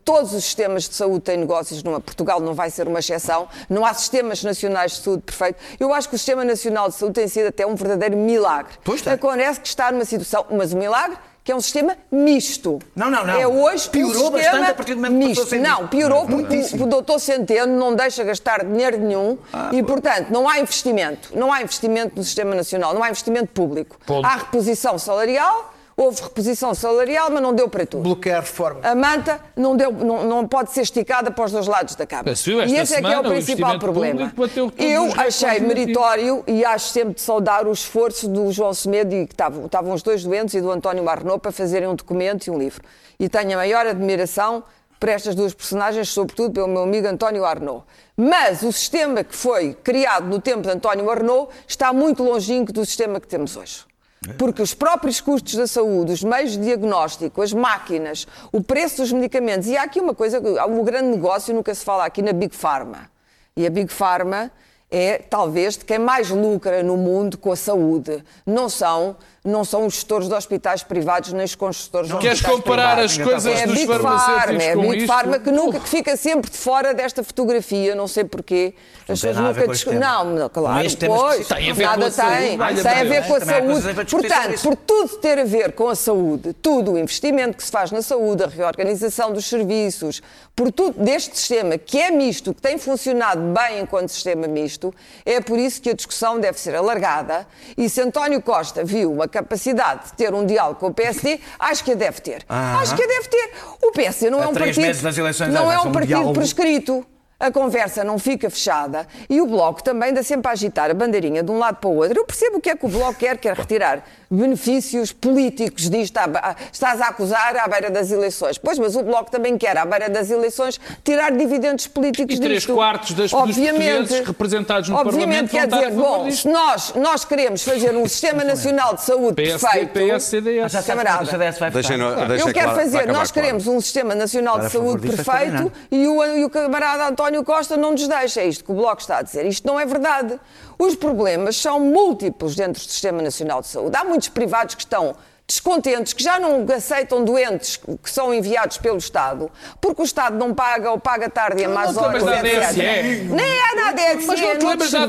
todos 0.04 0.34
os 0.34 0.44
sistemas 0.44 0.86
de 0.88 0.94
saúde 0.94 1.20
têm 1.20 1.38
negócios, 1.38 1.82
numa, 1.82 2.00
Portugal 2.18 2.40
não 2.40 2.52
vai 2.52 2.68
ser 2.68 2.88
uma 2.88 2.98
exceção, 2.98 3.48
não 3.70 3.86
há 3.86 3.94
sistemas 3.94 4.42
nacionais 4.42 4.92
de 4.92 4.98
saúde 4.98 5.22
perfeito. 5.22 5.58
Eu 5.78 5.94
acho 5.94 6.08
que 6.08 6.16
o 6.16 6.18
Sistema 6.18 6.44
Nacional 6.44 6.88
de 6.88 6.96
Saúde 6.96 7.14
tem 7.14 7.28
sido 7.28 7.46
até 7.46 7.64
um 7.64 7.76
verdadeiro 7.76 8.16
milagre. 8.16 8.72
Pois 8.82 9.00
tem. 9.00 9.12
Acontece 9.12 9.60
que 9.60 9.68
está 9.68 9.92
numa 9.92 10.04
situação, 10.04 10.44
mas 10.50 10.72
um 10.72 10.78
milagre 10.78 11.16
que 11.44 11.52
é 11.52 11.56
um 11.56 11.60
sistema 11.62 11.96
misto. 12.12 12.78
Não, 12.94 13.10
não, 13.10 13.24
não. 13.24 13.34
É 13.34 13.46
hoje 13.46 13.88
Piorou 13.88 14.28
um 14.28 14.30
bastante 14.32 14.70
a 14.70 14.74
partir 14.74 14.94
do 14.94 15.00
momento 15.00 15.18
que 15.18 15.28
misto. 15.28 15.46
ser 15.46 15.60
Não, 15.60 15.88
piorou 15.88 16.26
porque 16.26 16.60
o 16.78 16.86
doutor 16.86 17.18
Centeno 17.18 17.74
não 17.74 17.94
deixa 17.94 18.22
gastar 18.22 18.66
dinheiro 18.66 18.98
nenhum 18.98 19.38
Ah, 19.50 19.70
e, 19.72 19.82
portanto, 19.82 20.28
não 20.28 20.46
há 20.46 20.58
investimento. 20.58 21.30
Não 21.34 21.50
há 21.50 21.62
investimento 21.62 22.16
no 22.16 22.24
Sistema 22.24 22.54
Nacional, 22.54 22.92
não 22.92 23.02
há 23.02 23.08
investimento 23.08 23.50
público. 23.52 23.96
Ponto. 24.04 24.26
Há 24.26 24.36
reposição 24.36 24.98
salarial, 24.98 25.72
houve 25.98 26.22
reposição 26.22 26.72
salarial, 26.74 27.28
mas 27.28 27.42
não 27.42 27.52
deu 27.52 27.68
para 27.68 27.84
tudo. 27.84 28.04
Bloquear 28.04 28.38
a 28.38 28.40
reforma. 28.40 28.80
A 28.84 28.94
manta 28.94 29.40
não, 29.56 29.76
deu, 29.76 29.90
não, 29.90 30.24
não 30.24 30.46
pode 30.46 30.70
ser 30.70 30.82
esticada 30.82 31.28
para 31.32 31.44
os 31.44 31.50
dois 31.50 31.66
lados 31.66 31.96
da 31.96 32.06
Câmara. 32.06 32.30
E 32.30 32.76
esse 32.76 32.94
é 32.94 33.00
que 33.00 33.06
é 33.06 33.10
semana 33.10 33.16
o 33.16 33.26
o 33.26 33.34
principal 33.34 33.74
investimento 33.74 33.78
problema. 33.80 34.32
Eu 34.78 35.12
achei 35.16 35.58
meritório 35.58 36.44
e 36.46 36.64
acho 36.64 36.90
sempre 36.90 37.14
de 37.14 37.20
saudar 37.20 37.66
o 37.66 37.72
esforço 37.72 38.28
do 38.28 38.52
João 38.52 38.72
Semedo 38.72 39.12
e 39.12 39.26
que 39.26 39.32
estavam, 39.32 39.66
estavam 39.66 39.92
os 39.92 40.00
dois 40.00 40.22
doentes 40.22 40.54
e 40.54 40.60
do 40.60 40.70
António 40.70 41.02
Marrenaud 41.02 41.40
para 41.40 41.50
fazerem 41.50 41.88
um 41.88 41.96
documento 41.96 42.46
e 42.46 42.50
um 42.50 42.58
livro. 42.58 42.82
E 43.18 43.28
tenho 43.28 43.54
a 43.54 43.56
maior 43.56 43.84
admiração 43.84 44.62
por 45.00 45.08
estas 45.08 45.34
duas 45.34 45.52
personagens, 45.52 46.08
sobretudo 46.10 46.52
pelo 46.52 46.68
meu 46.68 46.82
amigo 46.82 47.08
António 47.08 47.44
Arnaud. 47.44 47.82
Mas 48.16 48.62
o 48.62 48.70
sistema 48.70 49.24
que 49.24 49.34
foi 49.34 49.74
criado 49.74 50.26
no 50.26 50.40
tempo 50.40 50.62
de 50.62 50.70
António 50.70 51.10
Arnaud 51.10 51.48
está 51.66 51.92
muito 51.92 52.22
longínquo 52.22 52.72
do 52.72 52.84
sistema 52.84 53.20
que 53.20 53.26
temos 53.26 53.56
hoje. 53.56 53.88
Porque 54.36 54.60
os 54.60 54.74
próprios 54.74 55.20
custos 55.20 55.54
da 55.54 55.66
saúde, 55.66 56.12
os 56.12 56.24
meios 56.24 56.52
de 56.52 56.58
diagnóstico, 56.58 57.40
as 57.40 57.52
máquinas, 57.52 58.26
o 58.52 58.62
preço 58.62 58.98
dos 58.98 59.12
medicamentos. 59.12 59.68
E 59.68 59.76
há 59.76 59.84
aqui 59.84 60.00
uma 60.00 60.14
coisa, 60.14 60.42
há 60.60 60.66
um 60.66 60.82
grande 60.82 61.08
negócio, 61.08 61.54
nunca 61.54 61.74
se 61.74 61.84
fala 61.84 62.04
aqui 62.04 62.20
na 62.20 62.32
Big 62.32 62.54
Pharma. 62.54 63.10
E 63.56 63.66
a 63.66 63.70
Big 63.70 63.92
Pharma 63.92 64.50
é 64.90 65.18
talvez 65.18 65.76
de 65.76 65.84
quem 65.84 65.98
mais 65.98 66.30
lucra 66.30 66.82
no 66.82 66.96
mundo 66.96 67.38
com 67.38 67.52
a 67.52 67.56
saúde. 67.56 68.24
Não 68.44 68.68
são, 68.68 69.16
não 69.48 69.64
são 69.64 69.86
os 69.86 69.94
gestores 69.94 70.28
de 70.28 70.34
hospitais 70.34 70.82
privados 70.82 71.32
nem 71.32 71.44
os 71.44 71.54
construtores 71.54 72.08
de 72.08 72.16
Queres 72.18 72.38
hospitais 72.38 72.56
comparar 72.56 72.96
privados. 72.96 73.18
as 73.18 73.24
coisas 73.24 73.58
É 73.58 73.62
a 73.62 73.66
dos 73.66 73.74
Big 73.74 73.86
Pharma, 73.86 74.62
é 74.62 74.72
a 74.72 74.76
Big? 74.76 75.06
Pharma 75.06 75.38
que 75.38 75.50
nunca 75.50 75.80
que 75.80 75.88
fica 75.88 76.16
sempre 76.16 76.50
de 76.50 76.56
fora 76.56 76.94
desta 76.94 77.22
fotografia, 77.22 77.94
não 77.94 78.06
sei 78.06 78.24
porquê. 78.24 78.74
As 79.08 79.20
pessoas 79.20 79.36
nunca 79.36 79.68
discutem. 79.68 79.98
Não, 79.98 80.24
não, 80.24 80.48
claro, 80.48 80.84
este 80.84 81.06
pois. 81.06 81.48
Tem 81.48 81.70
a 81.70 81.74
ver 81.74 81.84
nada 81.84 82.00
com 82.00 82.06
a 82.06 82.10
saúde. 82.10 82.38
tem, 82.38 82.58
tem 82.58 82.92
a 82.92 83.04
ver 83.04 83.26
com 83.26 83.34
a 83.34 83.40
saúde. 83.40 83.82
sobre 83.82 84.04
Portanto, 84.04 84.62
por 84.62 84.76
tudo 84.76 85.16
ter 85.16 85.38
a 85.38 85.44
ver 85.44 85.72
com 85.72 85.88
a 85.88 85.94
saúde, 85.94 86.52
tudo 86.52 86.92
o 86.92 86.98
investimento 86.98 87.56
que 87.56 87.64
se 87.64 87.70
faz 87.70 87.90
na 87.90 88.02
saúde, 88.02 88.44
a 88.44 88.46
reorganização 88.46 89.32
dos 89.32 89.46
serviços, 89.46 90.20
por 90.54 90.72
tudo 90.72 91.02
deste 91.02 91.38
sistema 91.38 91.78
que 91.78 91.98
é 91.98 92.10
misto, 92.10 92.52
que 92.52 92.60
tem 92.60 92.76
funcionado 92.76 93.40
bem 93.40 93.80
enquanto 93.80 94.08
sistema 94.08 94.46
misto, 94.46 94.92
é 95.24 95.40
por 95.40 95.58
isso 95.58 95.80
que 95.80 95.90
a 95.90 95.94
discussão 95.94 96.38
deve 96.38 96.58
ser 96.58 96.74
alargada 96.74 97.46
e 97.76 97.88
se 97.88 98.00
António 98.00 98.42
Costa 98.42 98.84
viu 98.84 99.12
uma 99.12 99.28
capacidade 99.42 100.06
de 100.06 100.12
ter 100.14 100.34
um 100.34 100.44
diálogo 100.44 100.80
com 100.80 100.88
o 100.88 100.94
PSD, 100.94 101.40
acho 101.58 101.84
que 101.84 101.92
a 101.92 101.94
deve 101.94 102.20
ter. 102.20 102.44
Aham. 102.48 102.80
Acho 102.80 102.96
que 102.96 103.02
a 103.02 103.06
deve 103.06 103.28
ter. 103.28 103.50
O 103.82 103.92
PSD 103.92 104.30
não 104.30 104.42
é 104.42 104.46
um 104.46 104.54
partido, 104.54 104.80
meses 104.80 105.02
das 105.02 105.16
eleições 105.16 105.52
não 105.52 105.70
é 105.70 105.80
um 105.80 105.92
partido 105.92 106.32
prescrito. 106.32 107.06
A 107.40 107.52
conversa 107.52 108.02
não 108.02 108.18
fica 108.18 108.50
fechada 108.50 109.06
e 109.30 109.40
o 109.40 109.46
Bloco 109.46 109.80
também 109.80 110.10
anda 110.10 110.24
sempre 110.24 110.48
a 110.48 110.52
agitar 110.52 110.90
a 110.90 110.94
bandeirinha 110.94 111.40
de 111.40 111.52
um 111.52 111.58
lado 111.58 111.76
para 111.76 111.88
o 111.88 111.94
outro. 111.94 112.18
Eu 112.18 112.24
percebo 112.24 112.56
o 112.56 112.60
que 112.60 112.68
é 112.68 112.74
que 112.74 112.84
o 112.84 112.88
Bloco 112.88 113.14
quer, 113.14 113.38
quer 113.38 113.54
retirar 113.54 114.02
benefícios 114.30 115.12
políticos 115.12 115.88
disto. 115.88 116.16
à 116.18 116.26
be- 116.26 116.38
Estás 116.72 117.00
a 117.00 117.08
acusar 117.08 117.56
à 117.56 117.66
beira 117.68 117.90
das 117.90 118.10
eleições. 118.10 118.58
Pois, 118.58 118.78
mas 118.78 118.94
o 118.96 119.02
Bloco 119.02 119.30
também 119.30 119.56
quer, 119.56 119.76
à 119.76 119.84
beira 119.84 120.08
das 120.08 120.30
eleições, 120.30 120.78
tirar 121.04 121.32
dividendos 121.32 121.86
políticos 121.86 122.36
E 122.36 122.40
três 122.40 122.54
disto. 122.62 122.74
quartos 122.74 123.12
das- 123.14 123.30
dos 123.30 123.40
portugueses 123.56 124.26
representados 124.26 124.88
no 124.88 124.96
obviamente, 124.96 125.50
Parlamento 125.50 125.70
quer 125.70 125.88
dizer, 125.88 125.90
bom, 125.92 126.30
se 126.30 126.48
nós, 126.48 126.92
nós 126.94 127.24
queremos 127.24 127.62
fazer 127.62 127.94
um 127.96 128.06
Sistema 128.06 128.44
Nacional 128.44 128.94
de 128.94 129.02
Saúde 129.02 129.34
PSD, 129.34 129.66
perfeito... 129.86 130.14
PS, 130.16 130.24
CDS. 130.24 130.72
Já 130.72 130.82
sabes 130.82 130.86
Camarada. 130.86 131.24
CDS 131.30 131.58
vai 131.58 131.70
deixem 131.70 131.98
Eu 131.98 132.52
quero 132.52 132.74
fazer, 132.74 133.06
nós 133.06 133.30
claro. 133.30 133.32
queremos 133.32 133.66
um 133.66 133.80
sistema 133.80 134.14
nacional 134.14 134.58
de 134.60 134.68
favor 134.68 134.98
saúde 135.00 135.08
é 135.08 135.16
perfeito 135.16 135.72
e 135.90 136.06
o, 136.06 136.24
e 136.24 136.44
o 136.44 136.50
camarada 136.50 137.06
António 137.08 137.42
Costa 137.44 137.76
não 137.76 137.92
nos 137.92 138.06
deixa. 138.06 138.40
É 138.40 138.46
isto 138.48 138.64
que 138.64 138.70
o 138.72 138.74
Bloco 138.74 139.00
está 139.00 139.18
a 139.18 139.22
dizer. 139.22 139.46
Isto 139.46 139.66
não 139.66 139.78
é 139.78 139.86
verdade. 139.86 140.38
Os 140.78 140.94
problemas 140.94 141.56
são 141.56 141.80
múltiplos 141.80 142.54
dentro 142.54 142.80
do 142.80 142.88
Sistema 142.88 143.20
Nacional 143.20 143.60
de 143.60 143.66
Saúde. 143.66 143.96
Há 143.96 144.04
muitos 144.04 144.28
privados 144.28 144.76
que 144.76 144.82
estão 144.82 145.16
descontentes, 145.48 146.12
que 146.12 146.22
já 146.22 146.38
não 146.38 146.66
aceitam 146.76 147.24
doentes 147.24 147.78
que 148.02 148.10
são 148.10 148.34
enviados 148.34 148.76
pelo 148.76 148.98
Estado, 148.98 149.50
porque 149.80 150.02
o 150.02 150.04
Estado 150.04 150.36
não 150.36 150.52
paga 150.52 150.90
ou 150.90 150.98
paga 151.00 151.30
tarde 151.30 151.62
e 151.62 151.64
a 151.64 151.68
te 151.70 151.96
horas, 151.96 152.22
etc. 152.22 152.64
ADSE? 152.64 152.82
Nem 153.30 153.46
é 153.46 153.74
na 153.74 153.88
ADSE, 153.88 154.26
Mas 154.26 154.40
não 154.42 154.48
é 154.50 154.56
te 154.56 154.66
lembras 154.66 154.90
da 154.90 155.06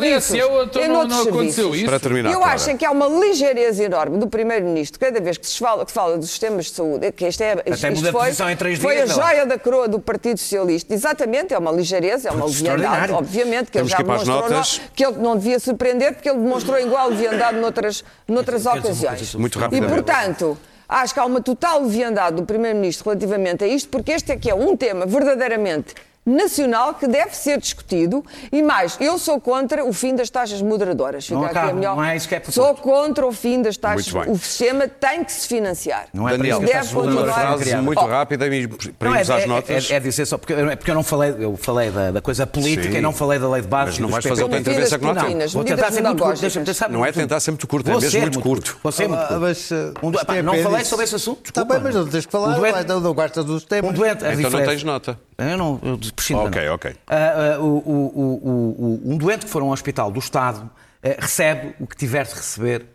então 0.64 0.82
É 0.82 0.88
não- 0.88 1.04
não 1.06 1.22
aconteceu 1.24 1.76
isso? 1.76 1.86
Para 1.86 2.00
terminar, 2.00 2.32
Eu 2.32 2.42
acho 2.42 2.74
que 2.78 2.86
há 2.86 2.92
uma 2.92 3.08
ligeireza 3.08 3.84
enorme 3.84 4.18
do 4.18 4.28
Primeiro-Ministro, 4.28 4.98
cada 4.98 5.20
vez 5.20 5.38
que 5.38 5.46
se 5.46 5.60
fala, 5.60 5.86
que 5.86 5.92
fala 5.92 6.18
dos 6.18 6.30
sistemas 6.30 6.66
de 6.68 6.72
saúde, 6.72 7.12
que 7.12 7.28
isto 7.28 7.42
é, 7.42 7.62
isto 7.66 7.88
muda 7.88 8.02
de 8.08 8.12
foi, 8.14 8.22
posição 8.28 8.50
em 8.50 8.56
três 8.56 8.80
foi 8.80 8.96
dias, 8.96 9.12
a 9.12 9.14
não 9.18 9.22
joia 9.22 9.46
da 9.46 9.60
coroa 9.60 9.90
do 9.90 10.00
Partido 10.00 10.38
Socialista. 10.40 10.94
Exatamente, 10.94 11.54
é 11.54 11.58
uma 11.58 11.72
ligeireza, 11.72 12.30
é 12.30 12.32
uma 12.32 12.46
leviandade, 12.46 13.12
obviamente, 13.12 13.66
que 13.66 13.72
Temos 13.74 13.92
ele 13.92 13.98
já 13.98 14.04
demonstrou 14.08 14.50
não- 14.50 14.64
que 14.96 15.06
ele 15.06 15.18
não 15.18 15.36
devia 15.36 15.60
surpreender, 15.60 16.14
porque 16.14 16.30
ele 16.30 16.40
demonstrou 16.40 16.80
igual 16.80 17.10
leviandade 17.10 17.58
noutras, 17.58 18.06
noutras 18.26 18.66
ocasiões. 18.66 19.36
Muito 19.36 19.60
E, 19.60 19.62
rapidamente. 19.62 19.94
Portanto, 20.30 20.58
acho 20.88 21.14
que 21.14 21.20
há 21.20 21.26
uma 21.26 21.42
total 21.42 21.84
leviandade 21.84 22.36
do 22.36 22.44
Primeiro-Ministro 22.44 23.10
relativamente 23.10 23.64
a 23.64 23.68
isto, 23.68 23.90
porque 23.90 24.12
este 24.12 24.32
é 24.32 24.38
que 24.38 24.50
é 24.50 24.56
um 24.56 24.76
tema 24.76 25.06
verdadeiramente 25.06 25.96
nacional 26.30 26.94
que 26.94 27.08
deve 27.08 27.36
ser 27.36 27.58
discutido 27.60 28.24
e 28.52 28.62
mais, 28.62 28.98
eu 29.00 29.18
sou 29.18 29.40
contra 29.40 29.84
o 29.84 29.92
fim 29.92 30.16
das 30.16 30.30
taxas 30.30 30.62
moderadoras. 30.62 31.26
Fica 31.26 31.36
Não 31.40 31.46
aqui 31.46 31.58
a 31.58 31.62
acaba, 31.62 31.74
minha- 31.78 31.90
não 31.96 32.04
é 32.04 32.16
isso 32.16 32.28
que 32.28 32.36
é 32.36 32.40
proposto. 32.40 32.56
Sou 32.62 32.76
contra 32.76 33.26
o 33.26 33.32
fim 33.32 33.62
das 33.62 33.78
taxas. 33.78 34.12
Muito. 34.14 34.32
O 34.32 34.38
sistema 34.38 34.88
tem 34.88 35.24
que 35.24 35.32
se 35.32 35.48
financiar. 35.48 36.08
Não 36.14 36.28
é 36.28 36.38
Daniel, 36.38 36.60
Deve 36.60 36.72
continuar. 36.94 37.14
foram 37.14 37.34
frase 37.34 37.76
muito 37.78 38.00
Oh. 38.02 38.06
rápida 38.08 38.48
e 38.48 38.68
Não, 38.68 38.78
para 38.98 39.10
irmos 39.12 39.30
às 39.30 39.44
é, 39.44 39.48
notas. 39.48 39.92
é- 39.92 39.96
é 39.96 40.00
dizer 40.00 40.26
só, 40.26 40.38
porque, 40.38 40.54
é 40.54 40.76
porque 40.76 40.92
eu 40.92 40.96
não 40.96 41.04
falei, 41.04 41.36
eu 41.40 41.58
falei 41.58 41.90
da, 41.92 42.12
da 42.12 42.22
coisa 42.22 42.46
política 42.46 42.92
Sim. 42.92 42.98
e 42.98 43.02
não 43.02 43.12
falei 43.12 43.40
da 43.40 43.50
lei 43.50 43.62
de 43.62 43.68
base. 43.68 43.92
Mas 43.92 44.00
não 44.00 44.10
vais 44.10 44.26
fazer 44.26 44.44
outra 44.44 44.60
intervenção 44.60 45.00
que 45.00 45.06
não 45.06 45.16
tem. 45.16 45.48
Vou 45.48 45.64
tentar 45.64 45.92
ser 45.92 46.02
muito 46.02 46.24
curto, 46.24 46.42
Não 46.90 47.00
é 47.00 47.02
muito 47.04 47.14
tentar 47.20 47.40
ser 47.40 47.52
muito 47.52 47.68
curto, 47.68 47.90
é 47.90 47.94
mesmo 47.96 48.22
muito 48.22 48.40
curto. 48.42 48.80
Ser 48.92 49.08
muito 49.08 49.22
Ah, 49.22 49.28
curto. 49.28 49.52
isto 49.52 50.26
pá, 50.26 50.36
é 50.36 50.42
não 50.42 50.54
falei 50.62 50.86
sobre 50.86 51.06
esse 51.06 51.16
assunto, 51.16 51.48
Está 51.50 51.64
bem, 51.64 51.80
mas 51.82 51.96
não 51.96 52.08
tens 52.08 52.26
que 52.26 52.32
falar, 52.32 52.56
doente- 52.56 52.88
não 52.88 53.14
gostas 53.14 53.46
dos 53.46 53.64
temas. 53.64 53.92
Um 53.92 53.94
doente, 53.94 54.24
é 54.26 54.34
Então 54.34 54.50
não 54.50 54.64
tens 54.66 54.84
nota. 54.84 55.20
Eu 55.38 55.58
não, 55.58 55.80
eu 55.84 55.98
Ok, 56.48 56.70
ok. 56.70 56.96
Ah, 57.08 57.56
ah, 57.56 57.60
o- 57.60 57.78
o- 57.78 59.02
o- 59.06 59.12
um 59.14 59.18
doente 59.18 59.46
que 59.46 59.52
for 59.52 59.62
a 59.62 59.66
um 59.66 59.72
hospital 59.72 60.12
do 60.12 60.20
Estado 60.20 60.70
eh, 61.02 61.18
recebe 61.20 61.76
o 61.80 61.88
que 61.88 61.96
tiver 61.96 62.26
de 62.26 62.34
receber. 62.34 62.86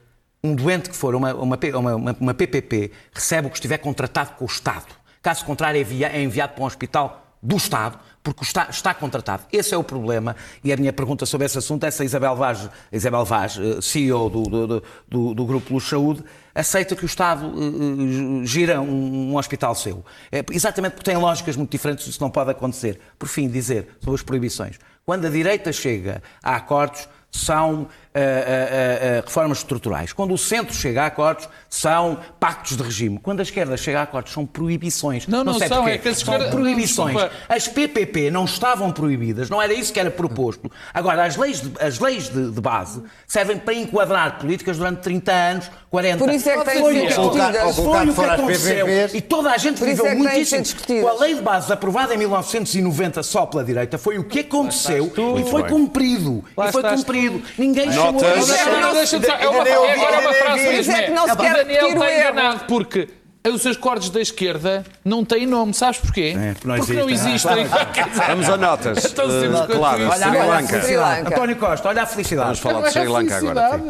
Um 0.42 0.54
doente 0.54 0.90
que 0.90 0.96
for 0.96 1.14
a 1.14 1.16
uma, 1.16 1.34
uma, 1.34 1.58
uma, 1.74 1.94
uma- 2.20 2.34
PPP 2.34 2.90
recebe 3.12 3.46
o 3.46 3.50
que 3.50 3.56
estiver 3.56 3.78
contratado 3.78 4.32
com 4.32 4.44
o 4.44 4.46
Estado. 4.46 4.86
Caso 5.22 5.44
contrário, 5.46 5.78
é, 5.78 5.80
envia- 5.80 6.08
é 6.08 6.22
enviado 6.22 6.52
para 6.52 6.62
um 6.62 6.66
hospital 6.66 7.22
do 7.42 7.56
Estado, 7.56 7.98
porque 8.22 8.42
está, 8.42 8.66
está 8.70 8.92
contratado. 8.92 9.44
Esse 9.52 9.74
é 9.74 9.76
o 9.78 9.82
problema. 9.84 10.36
E 10.62 10.70
a 10.72 10.76
minha 10.76 10.92
pergunta 10.92 11.24
sobre 11.24 11.46
esse 11.46 11.56
assunto 11.58 11.84
é 11.84 11.90
se 11.90 12.02
a 12.02 12.04
Isabel 12.04 12.36
Vaz, 12.36 12.68
Isabel 12.92 13.24
Vaz 13.24 13.58
CEO 13.82 14.28
do, 14.30 14.42
do, 14.42 14.66
do- 14.66 14.82
do, 15.08 15.34
do 15.34 15.44
Grupo 15.46 15.72
Luz 15.74 15.84
Saúde, 15.88 16.22
aceita 16.54 16.94
que 16.94 17.04
o 17.04 17.06
Estado 17.06 17.46
eh, 17.46 18.42
eh, 18.42 18.46
gira 18.46 18.80
um, 18.80 19.32
um 19.32 19.36
hospital 19.36 19.74
seu. 19.74 20.04
É, 20.30 20.44
exatamente 20.52 20.92
porque 20.92 21.10
tem 21.10 21.20
lógicas 21.20 21.56
muito 21.56 21.70
diferentes, 21.70 22.06
isso 22.06 22.20
não 22.20 22.30
pode 22.30 22.50
acontecer. 22.50 23.00
Por 23.18 23.28
fim, 23.28 23.48
dizer 23.48 23.88
sobre 24.00 24.14
as 24.14 24.22
proibições. 24.22 24.78
Quando 25.04 25.26
a 25.26 25.30
direita 25.30 25.72
chega 25.72 26.22
a 26.42 26.56
acordos, 26.56 27.08
são 27.30 27.88
ah, 28.14 29.18
ah, 29.18 29.22
reformas 29.24 29.58
estruturais. 29.58 30.12
Quando 30.12 30.32
o 30.34 30.38
centro 30.38 30.74
chega 30.74 31.02
a 31.02 31.06
acordos, 31.06 31.48
são 31.68 32.18
pactos 32.38 32.76
de 32.76 32.82
regime. 32.82 33.18
Quando 33.20 33.40
a 33.40 33.42
esquerda 33.42 33.76
chega 33.76 34.00
a 34.00 34.02
acordos, 34.02 34.32
são 34.32 34.46
proibições. 34.46 35.26
Não, 35.26 35.42
não 35.42 35.54
sei 35.54 35.66
são, 35.68 35.78
porquê. 35.78 35.90
é 35.92 35.98
que 35.98 36.14
são 36.14 36.34
esquerda- 36.34 36.50
proibições. 36.50 37.14
Desculpa. 37.16 37.36
As 37.48 37.66
PPP 37.68 38.30
não 38.30 38.44
estavam 38.44 38.92
proibidas, 38.92 39.50
não 39.50 39.60
era 39.60 39.72
isso 39.72 39.92
que 39.92 39.98
era 39.98 40.10
proposto. 40.10 40.70
Agora, 40.92 41.24
as 41.24 41.36
leis 41.36 41.60
de, 41.60 41.72
as 41.80 41.98
leis 41.98 42.28
de, 42.28 42.50
de 42.50 42.60
base 42.60 43.02
servem 43.26 43.58
para 43.58 43.74
enquadrar 43.74 44.38
políticas 44.38 44.76
durante 44.78 45.00
30 45.00 45.32
anos, 45.32 45.70
40 45.90 46.18
Por 46.18 46.32
isso 46.32 46.48
é 46.48 46.64
que 46.64 46.70
Foi 46.70 46.96
o 46.96 47.00
que- 47.00 47.06
discutidas. 47.06 47.76
Foi 47.76 48.06
o 48.08 48.14
que 48.14 48.20
aconteceu. 48.20 48.86
E 49.12 49.20
toda 49.20 49.50
a 49.50 49.58
gente 49.58 49.82
viveu 49.82 50.06
é 50.06 50.14
muitíssimo. 50.14 50.64
Com 51.00 51.08
a 51.08 51.20
lei 51.20 51.34
de 51.34 51.42
base 51.42 51.72
aprovada 51.72 52.14
em 52.14 52.18
1990 52.18 53.22
só 53.22 53.46
pela 53.46 53.64
direita, 53.64 53.98
foi 53.98 54.18
o 54.18 54.24
que 54.24 54.40
aconteceu 54.40 55.12
e 55.38 55.50
foi 55.50 55.64
cumprido. 55.64 56.44
E 56.68 56.72
foi 56.72 56.82
cumprido. 56.82 57.42
Ninguém 57.58 57.90
Notas. 58.12 58.50
é 58.50 58.60
agora 58.62 59.06
só- 59.06 59.86
é 59.86 60.18
uma- 60.18 60.34
frase 60.34 60.62
mesmo. 60.68 60.92
É 60.92 61.02
que 61.02 61.10
não 61.12 61.26
se 61.26 61.32
o 61.32 61.36
quer 61.36 61.54
Daniel 61.56 61.88
está 61.88 62.14
enganado 62.14 62.64
porque 62.66 63.08
os 63.46 63.60
seus 63.62 63.76
cortes 63.76 64.08
da 64.10 64.20
esquerda 64.20 64.84
não 65.04 65.24
têm 65.24 65.46
nome, 65.46 65.74
sabes 65.74 66.00
porquê? 66.00 66.34
É, 66.36 66.52
porque 66.54 66.66
não 66.68 66.76
porque 66.76 66.92
não 66.94 67.10
existem. 67.10 67.64
dizer, 67.64 68.24
Vamos 68.28 68.48
a 68.48 68.56
notas. 68.56 69.04
Então, 69.04 69.26
Uh, 69.26 69.66
claro. 69.76 69.98
Sri 70.12 70.26
olha 70.26 70.42
a 70.42 70.46
Lanka. 70.46 70.80
Sri. 70.82 70.96
Lanka. 70.96 71.28
António 71.34 71.56
Costa, 71.56 71.88
olha 71.88 72.02
a 72.02 72.06
felicidade. 72.06 72.46
Vamos 72.46 72.58
falar 72.60 72.80
de 72.82 72.90
Sri 72.92 73.06
Lanka 73.06 73.36
agora. 73.36 73.80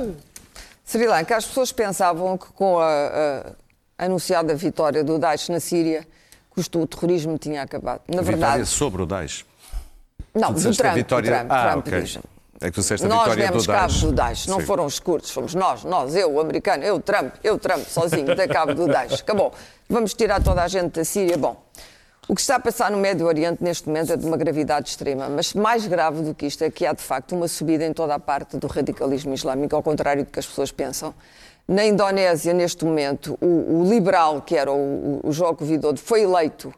Sri 0.84 1.06
Lanka, 1.06 1.36
as 1.36 1.46
pessoas 1.46 1.72
pensavam 1.72 2.36
que 2.36 2.46
com 2.52 2.78
a, 2.78 3.44
a 3.98 4.04
anunciada 4.04 4.54
vitória 4.54 5.02
do 5.04 5.18
Daesh 5.18 5.48
na 5.48 5.60
Síria, 5.60 6.06
que 6.54 6.78
o 6.78 6.86
terrorismo 6.86 7.38
tinha 7.38 7.62
acabado. 7.62 8.00
Na 8.08 8.22
Vitória 8.22 8.36
verdade, 8.38 8.66
sobre 8.66 9.02
o 9.02 9.06
Daesh. 9.06 9.44
não, 10.34 10.52
do 10.52 10.60
Trump, 10.76 10.94
vitória- 10.94 11.30
do 11.30 11.36
Trump, 11.36 11.50
Ah, 11.52 11.70
Trump 11.70 11.86
ok. 11.86 12.18
É 12.64 12.68
que 12.68 12.72
tu 12.72 12.80
disseste 12.80 13.04
a 13.04 13.08
Nós 13.10 13.24
vitória 13.24 13.46
demos 13.46 13.66
do 13.66 13.72
cabo 13.72 13.92
do 13.92 14.12
Daesh, 14.12 14.46
não 14.46 14.58
Sim. 14.58 14.64
foram 14.64 14.86
os 14.86 14.98
curtos, 14.98 15.30
fomos 15.30 15.54
nós, 15.54 15.84
nós, 15.84 16.16
eu, 16.16 16.32
o 16.32 16.40
americano, 16.40 16.82
eu, 16.82 16.98
Trump, 16.98 17.34
eu, 17.44 17.58
Trump, 17.58 17.84
sozinho, 17.86 18.34
dei 18.34 18.48
cabo 18.48 18.74
do 18.74 18.86
Daesh. 18.86 19.20
Acabou. 19.20 19.52
Vamos 19.86 20.14
tirar 20.14 20.42
toda 20.42 20.62
a 20.62 20.66
gente 20.66 20.92
da 20.92 21.04
Síria. 21.04 21.36
Bom, 21.36 21.62
o 22.26 22.34
que 22.34 22.40
está 22.40 22.56
a 22.56 22.60
passar 22.60 22.90
no 22.90 22.96
Médio 22.96 23.26
Oriente 23.26 23.62
neste 23.62 23.86
momento 23.86 24.14
é 24.14 24.16
de 24.16 24.24
uma 24.24 24.38
gravidade 24.38 24.88
extrema, 24.88 25.28
mas 25.28 25.52
mais 25.52 25.86
grave 25.86 26.22
do 26.22 26.34
que 26.34 26.46
isto 26.46 26.64
é 26.64 26.70
que 26.70 26.86
há 26.86 26.94
de 26.94 27.02
facto 27.02 27.36
uma 27.36 27.48
subida 27.48 27.84
em 27.84 27.92
toda 27.92 28.14
a 28.14 28.18
parte 28.18 28.56
do 28.56 28.66
radicalismo 28.66 29.34
islâmico, 29.34 29.76
ao 29.76 29.82
contrário 29.82 30.24
do 30.24 30.30
que 30.30 30.38
as 30.38 30.46
pessoas 30.46 30.72
pensam. 30.72 31.14
Na 31.68 31.84
Indonésia, 31.84 32.54
neste 32.54 32.82
momento, 32.82 33.36
o, 33.42 33.82
o 33.82 33.90
liberal, 33.90 34.40
que 34.40 34.56
era 34.56 34.72
o, 34.72 35.20
o, 35.22 35.28
o 35.28 35.32
Joko 35.32 35.66
Widodo, 35.66 36.00
foi 36.00 36.22
eleito 36.22 36.72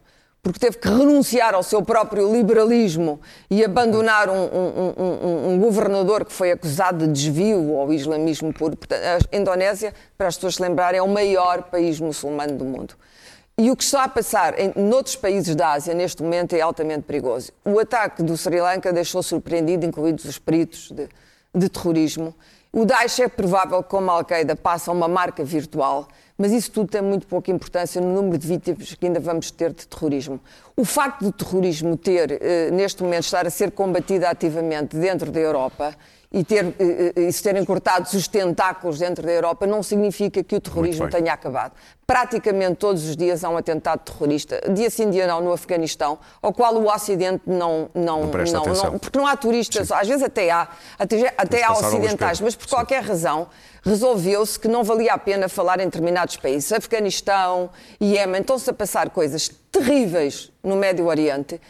porque 0.46 0.60
teve 0.60 0.78
que 0.78 0.88
renunciar 0.88 1.54
ao 1.54 1.62
seu 1.62 1.82
próprio 1.82 2.32
liberalismo 2.32 3.20
e 3.50 3.64
abandonar 3.64 4.30
um, 4.30 4.34
um- 4.44 4.94
um- 4.96 5.48
um- 5.54 5.58
governador 5.58 6.24
que 6.24 6.32
foi 6.32 6.52
acusado 6.52 7.04
de 7.04 7.12
desvio 7.12 7.76
ao 7.76 7.92
islamismo 7.92 8.52
puro. 8.52 8.76
Portanto, 8.76 9.00
a 9.32 9.36
Indonésia, 9.36 9.92
para 10.16 10.28
as 10.28 10.36
pessoas 10.36 10.54
se 10.54 10.62
lembrarem, 10.62 10.98
é 10.98 11.02
o 11.02 11.08
maior 11.08 11.64
país 11.64 11.98
muçulmano 11.98 12.56
do 12.56 12.64
mundo. 12.64 12.94
E 13.58 13.70
o 13.72 13.76
que 13.76 13.82
está 13.82 14.04
a 14.04 14.08
passar 14.08 14.56
em 14.56 14.72
noutros 14.76 15.16
países 15.16 15.56
da 15.56 15.72
Ásia 15.72 15.94
neste 15.94 16.22
momento 16.22 16.54
é 16.54 16.60
altamente 16.60 17.02
perigoso. 17.02 17.50
O 17.64 17.80
ataque 17.80 18.22
do 18.22 18.36
Sri 18.36 18.60
Lanka 18.60 18.92
deixou 18.92 19.22
surpreendido, 19.24 19.84
incluídos 19.84 20.26
os 20.26 20.38
peritos 20.38 20.92
de, 20.92 21.08
de 21.54 21.68
terrorismo. 21.68 22.32
O 22.72 22.84
Daesh 22.84 23.18
é 23.20 23.28
provável 23.28 23.82
que, 23.82 23.88
como 23.88 24.10
a 24.10 24.14
Al-Qaeda, 24.14 24.54
passa 24.54 24.90
a 24.90 24.94
uma 24.94 25.08
marca 25.08 25.42
virtual, 25.42 26.06
mas 26.38 26.52
isso 26.52 26.70
tudo 26.70 26.88
tem 26.88 27.02
muito 27.02 27.26
pouca 27.26 27.50
importância 27.50 28.00
no 28.00 28.12
número 28.12 28.38
de 28.38 28.46
vítimas 28.46 28.94
que 28.94 29.06
ainda 29.06 29.20
vamos 29.20 29.50
ter 29.50 29.72
de 29.72 29.86
terrorismo. 29.86 30.40
O 30.76 30.84
facto 30.84 31.22
do 31.22 31.32
terrorismo 31.32 31.96
ter, 31.96 32.38
eh, 32.40 32.70
neste 32.70 33.02
momento, 33.02 33.24
estar 33.24 33.46
a 33.46 33.50
ser 33.50 33.70
combatido 33.70 34.26
ativamente 34.26 34.96
dentro 34.96 35.30
da 35.30 35.40
Europa 35.40 35.96
e, 36.32 36.44
ter, 36.44 36.64
eh, 36.78 37.12
eh, 37.16 37.20
e 37.22 37.32
se 37.32 37.42
terem 37.42 37.64
cortado 37.64 38.08
os 38.12 38.28
tentáculos 38.28 38.98
dentro 38.98 39.24
da 39.24 39.32
Europa 39.32 39.66
não 39.66 39.82
significa 39.82 40.42
que 40.42 40.56
o 40.56 40.60
terrorismo 40.60 41.08
tenha 41.08 41.32
acabado. 41.32 41.72
Praticamente 42.06 42.76
todos 42.76 43.04
os 43.08 43.16
dias 43.16 43.42
há 43.42 43.48
um 43.48 43.56
atentado 43.56 44.00
terrorista, 44.00 44.60
dia 44.72 44.88
sim, 44.90 45.10
dia 45.10 45.26
não, 45.26 45.40
no 45.40 45.52
Afeganistão, 45.52 46.18
ao 46.40 46.52
qual 46.52 46.74
o 46.76 46.92
Ocidente 46.92 47.42
não. 47.46 47.90
não, 47.94 48.22
Não 48.22 48.30
presta 48.30 48.58
atenção. 48.58 48.98
porque 48.98 49.18
não 49.18 49.26
há 49.26 49.36
turistas, 49.36 49.90
às 49.90 50.06
vezes 50.06 50.22
até 50.22 50.50
há, 50.50 50.68
até, 50.98 51.34
até 51.36 51.64
há 51.64 51.72
ocidentais, 51.72 52.40
mas 52.40 52.54
por 52.54 52.68
Sim. 52.68 52.76
qualquer 52.76 53.02
razão 53.02 53.48
resolveu-se 53.82 54.58
que 54.58 54.68
não 54.68 54.84
valia 54.84 55.14
a 55.14 55.18
pena 55.18 55.48
falar 55.48 55.80
em 55.80 55.84
determinados 55.84 56.36
países. 56.36 56.72
Afeganistão, 56.72 57.70
Iémen, 58.00 58.40
estão-se 58.40 58.68
a 58.68 58.72
passar 58.72 59.10
coisas 59.10 59.48
terríveis 59.70 60.50
no 60.62 60.76
Médio 60.76 61.06
Oriente 61.06 61.60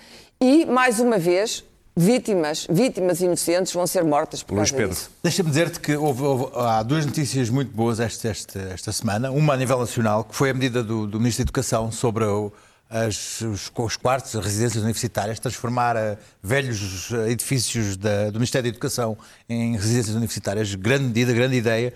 e, 0.41 0.67
mais 0.67 1.01
uma 1.01 1.19
vez, 1.19 1.65
vítimas, 1.97 2.67
vítimas 2.71 3.21
inocentes 3.21 3.73
vão 3.73 3.87
ser 3.87 4.05
mortas 4.05 4.43
por 4.43 4.55
Luís 4.57 4.71
causa 4.71 4.83
Pedro. 4.83 4.95
disso. 4.95 5.11
Deixa-me 5.23 5.49
dizer-te 5.49 5.81
que 5.81 5.97
houve- 5.97 6.23
houve- 6.23 6.51
há 6.55 6.83
duas 6.83 7.07
notícias 7.07 7.49
muito 7.49 7.75
boas 7.75 7.99
esta, 8.01 8.29
esta, 8.29 8.59
esta 8.61 8.93
semana. 8.93 9.31
Uma 9.31 9.55
a 9.55 9.57
nível 9.57 9.79
nacional, 9.79 10.23
que 10.25 10.35
foi 10.35 10.51
a 10.51 10.55
medida 10.55 10.83
do, 10.83 11.07
do 11.07 11.19
Ministro 11.19 11.43
da 11.45 11.49
Educação 11.49 11.91
sobre 11.91 12.25
o- 12.25 12.53
as- 12.91 13.41
os, 13.41 13.73
os 13.75 13.97
quartos, 13.97 14.37
as 14.37 14.45
residências 14.45 14.83
universitárias, 14.83 15.41
transformar 15.41 15.97
eh, 15.97 16.19
velhos 16.43 17.09
eh, 17.13 17.31
edifícios 17.31 17.97
da- 17.97 18.27
do 18.31 18.35
Ministério 18.39 18.65
da 18.65 18.69
Educação 18.69 19.17
em 19.49 19.75
residências 19.77 20.15
universitárias. 20.15 20.75
Grande 20.75 21.05
medida, 21.05 21.33
grande 21.33 21.57
ideia. 21.57 21.93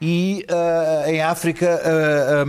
E 0.00 0.44
eh, 0.48 1.12
em 1.12 1.20
África, 1.22 1.66
eh, 1.66 2.44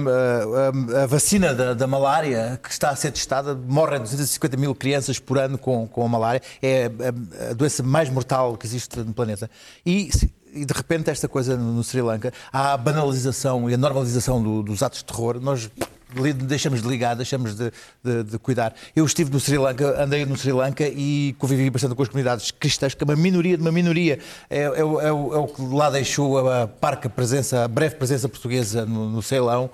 a- 0.98 1.02
a- 1.04 1.08
vacina 1.08 1.54
da, 1.54 1.74
da 1.74 1.88
malária 1.88 2.60
que 2.62 2.70
está 2.70 2.90
a 2.92 2.96
ser 2.96 3.12
testada, 3.12 3.56
morrem 3.56 4.00
250 4.02 4.56
mil 4.56 4.76
crianças 4.76 5.18
por 5.18 5.40
ano 5.40 5.58
com, 5.58 5.88
com 5.88 6.06
a 6.06 6.08
malária, 6.08 6.42
é 6.62 6.86
a, 6.86 7.50
a 7.50 7.54
doença 7.54 7.82
mais 7.82 8.08
mortal 8.10 8.56
que 8.56 8.68
existe 8.68 9.00
no 9.00 9.14
planeta. 9.14 9.50
E, 9.84 10.10
e 10.54 10.66
de 10.66 10.74
repente, 10.74 11.10
esta 11.10 11.28
coisa 11.28 11.56
no, 11.56 11.84
Sri 11.84 12.02
Lanka, 12.02 12.32
há 12.52 12.74
a 12.74 12.78
banalização 12.78 13.70
e 13.70 13.74
a 13.74 13.78
normalização 13.78 14.42
do- 14.42 14.64
dos 14.64 14.82
atos 14.84 15.00
de 15.00 15.06
terror. 15.06 15.40
Nós 15.40 15.70
deixamos 16.36 16.82
de 16.82 16.88
ligar, 16.88 17.16
deixamos 17.16 17.54
de, 17.56 17.72
de- 18.04 18.24
de 18.24 18.40
cuidar. 18.40 18.74
Eu 18.96 19.06
estive 19.06 19.30
no 19.32 19.40
Sri 19.40 19.58
Lanka, 19.60 20.02
andei 20.04 20.26
no 20.26 20.36
Sri 20.36 20.52
Lanka 20.52 20.84
e 20.88 21.36
convivi 21.38 21.70
bastante 21.70 21.94
com 21.94 22.02
as 22.02 22.10
comunidades 22.10 22.50
cristãs, 22.50 22.96
que 22.96 23.04
é 23.04 23.06
uma 23.06 23.16
minoria 23.16 23.56
de 23.56 23.62
uma 23.62 23.72
minoria. 23.72 24.18
É, 24.50 24.62
é 24.64 24.66
é 24.66 25.08
é 25.08 25.12
o 25.12 25.48
que 25.48 25.62
lá 25.76 25.90
deixou 25.92 26.50
a, 26.50 26.68
parca 26.68 27.08
presença, 27.10 27.64
a 27.64 27.68
breve 27.68 27.96
presença 27.96 28.28
portuguesa 28.28 28.86
no, 28.88 29.08
no 29.08 29.22
Ceilão. 29.22 29.70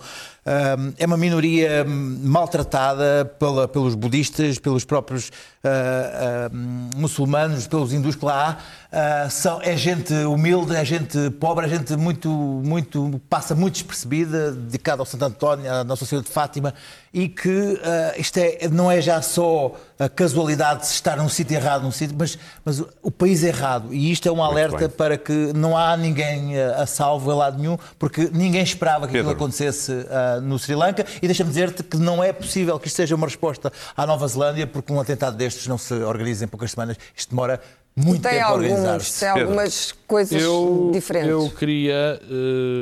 É 1.00 1.06
uma 1.08 1.18
minoria 1.18 1.84
maltratada 1.86 3.26
pela- 3.40 3.68
pelos 3.68 3.96
budistas, 3.96 4.60
pelos 4.60 4.84
próprios 4.86 5.32
ah, 5.68 6.49
muçulmanos, 6.95 7.68
pelos 7.68 7.93
hindus 7.93 8.16
que 8.16 8.26
lá 8.26 8.59
há. 8.91 9.26
Ah, 9.26 9.30
são, 9.30 9.61
é 9.61 9.76
gente 9.76 10.13
humilde, 10.13 10.76
é 10.76 10.86
gente 10.86 11.30
pobre, 11.32 11.66
é 11.66 11.70
gente 11.70 11.95
muito, 11.95 12.30
muito 12.30 13.22
passa 13.30 13.53
muito 13.53 13.74
despercebida, 13.74 14.51
dedicada 14.51 15.01
ao 15.01 15.05
Santo 15.05 15.26
António, 15.26 15.72
à 15.72 15.84
Nossa 15.84 16.05
Senhora 16.05 16.26
de 16.26 16.32
Fátima, 16.32 16.74
e 17.13 17.30
que 17.30 17.80
isto 18.18 18.38
é, 18.38 18.68
não 18.70 18.91
é 18.91 19.01
já 19.01 19.22
só 19.22 19.74
a 19.97 20.09
casualidade 20.09 20.82
de 20.82 20.88
estar 20.88 21.16
num 21.16 21.30
sítio 21.30 21.55
errado, 21.55 21.84
num 21.84 21.91
sítio, 21.91 22.16
mas, 22.20 22.38
mas 22.63 22.84
o, 23.01 23.09
país 23.09 23.43
é 23.43 23.47
errado. 23.47 23.93
E 23.93 24.11
isto 24.11 24.28
é 24.28 24.32
um 24.32 24.43
alerta 24.43 24.89
para 24.89 25.18
que 25.18 25.53
não 25.53 25.78
há 25.78 25.95
ninguém 25.95 26.59
a 26.59 26.86
salvo 26.86 27.32
em 27.32 27.36
lado 27.36 27.57
nenhum, 27.57 27.78
porque 27.97 28.30
ninguém 28.34 28.61
esperava 28.61 29.07
que 29.07 29.13
Pedro. 29.13 29.30
aquilo 29.30 29.43
acontecesse 29.43 30.05
ah, 30.09 30.39
no 30.41 30.59
Sri 30.59 30.76
Lanka. 30.76 31.05
E 31.22 31.28
deixa-me 31.28 31.49
dizer-te 31.49 31.82
que 31.84 31.95
não 31.95 32.22
é 32.22 32.34
possível 32.34 32.78
que 32.78 32.88
isto 32.88 32.97
seja 32.97 33.16
uma 33.16 33.28
resposta 33.28 33.72
à 33.95 34.05
Nova 34.05 34.28
Zelândia, 34.28 34.68
porque 34.68 34.91
um 34.91 34.99
atentado 34.99 35.38
destes 35.56 35.68
não 35.68 35.78
se 35.78 35.93
organiza 35.93 36.45
em 36.45 36.47
poucas 36.47 36.72
semanas. 36.72 36.97
Isto 37.16 37.30
demora 37.30 37.62
muito 37.95 38.22
Tem, 38.22 38.34
tempo 38.34 38.43
a 38.43 38.47
alguns, 38.49 38.66
organizar-se. 38.72 39.20
tem 39.20 39.30
Pedro. 39.34 39.43
algumas 39.47 39.91
coisas 40.06 40.41
Eu, 40.41 40.89
diferentes. 40.93 41.30
eu 41.30 41.49
queria, 41.49 42.22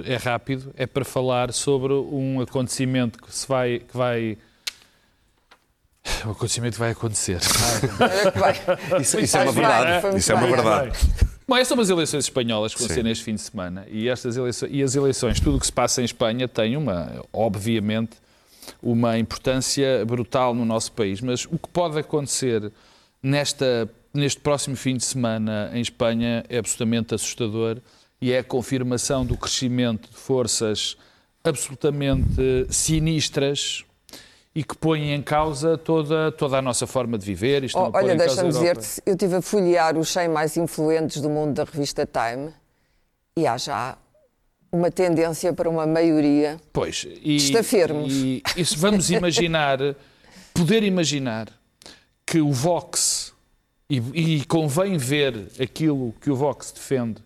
eh, 0.05 0.13
é 0.13 0.15
rápido, 0.17 0.74
é 0.76 0.88
para 0.88 1.05
falar 1.05 1.53
sobre 1.53 1.93
um 1.93 2.41
acontecimento 2.41 3.21
que 3.21 3.34
se 3.34 3.47
vai, 3.47 3.80
que 3.80 3.95
vai, 3.95 4.38
o 6.26 6.32
acontecimento 6.32 6.74
que 6.74 6.80
vai 6.80 6.91
acontecer. 6.91 7.39
Vai. 8.36 8.55
Isso, 9.01 9.19
isso 9.19 9.38
é 9.38 9.43
uma 9.43 9.51
verdade. 9.51 10.17
Isso 10.17 10.32
é 10.32 10.36
uma 10.36 10.47
verdade. 10.47 10.97
Bom, 11.47 11.57
é 11.57 11.63
sobre 11.65 11.84
as 11.84 11.89
eleições 11.89 12.24
espanholas 12.24 12.74
que 12.74 12.80
vão 12.80 12.89
ser 12.89 13.03
neste 13.03 13.24
fim 13.24 13.36
de 13.36 13.41
semana. 13.41 13.86
E, 13.89 14.09
estas 14.09 14.36
eleições, 14.38 14.71
e 14.74 14.82
as 14.82 14.95
eleições, 14.95 15.39
tudo 15.39 15.57
o 15.57 15.59
que 15.59 15.65
se 15.65 15.71
passa 15.74 16.01
em 16.01 16.05
Espanha 16.05 16.47
tem 16.47 16.76
uma, 16.76 17.24
obviamente, 17.32 18.17
uma 18.82 19.18
importância 19.18 20.05
brutal 20.05 20.53
no 20.53 20.66
nosso 20.66 20.91
país. 20.91 21.22
Mas 21.22 21.45
o 21.45 21.57
que 21.57 21.70
pode 21.70 21.97
acontecer 21.97 22.72
nesta, 23.22 23.89
neste 24.14 24.39
próximo 24.39 24.76
fim 24.76 24.97
de 24.97 25.05
semana 25.05 25.72
em 25.74 25.82
Espanha 25.82 26.43
é 26.49 26.57
absolutamente 26.57 27.16
assustador 27.16 27.78
e 28.22 28.32
é 28.32 28.39
a 28.39 28.43
confirmação 28.43 29.26
do 29.26 29.36
crescimento 29.36 30.09
de 30.09 30.18
forças 30.18 30.97
absolutamente 31.43 32.68
sinistras 32.70 33.84
e 34.55 34.64
que 34.64 34.78
põem 34.78 35.14
em 35.14 35.22
causa 35.22 35.78
toda, 35.78 36.32
toda 36.32 36.57
a 36.57 36.61
nossa 36.61 36.86
forma 36.86 37.18
de 37.18 37.26
viver. 37.26 37.64
Isto 37.64 37.78
Oh, 37.78 37.84
não 37.86 37.91
põe 37.91 38.03
olha, 38.03 38.16
deixa-me 38.16 38.49
dizer-te, 38.49 39.01
eu 39.05 39.14
estive 39.14 39.36
a 39.36 39.41
folhear 39.41 39.97
os 39.97 40.09
100 40.09 40.30
mais 40.30 40.55
influentes 40.57 41.22
do 41.22 41.30
mundo 41.30 41.53
da 41.53 41.64
revista 41.64 42.07
Time 42.07 42.53
e 43.36 43.47
há 43.47 43.57
já 43.57 43.97
uma 44.74 44.89
tendência 44.89 45.53
para 45.53 45.69
uma 45.69 45.86
maioria. 45.86 46.59
Pois, 46.74 47.05
e, 47.24 47.36
Estafermos. 47.36 48.11
e, 48.11 48.41
se 48.65 48.76
vamos 48.76 49.11
imaginar, 49.11 49.78
poder 50.51 50.82
imaginar 50.82 51.47
que 52.26 52.41
o 52.41 52.51
Vox, 52.51 53.32
e, 53.88 53.97
e 54.39 54.45
convém 54.45 54.97
ver 54.97 55.47
aquilo 55.61 56.11
que 56.19 56.32
o 56.32 56.36
Vox 56.36 56.71
defende, 56.71 57.21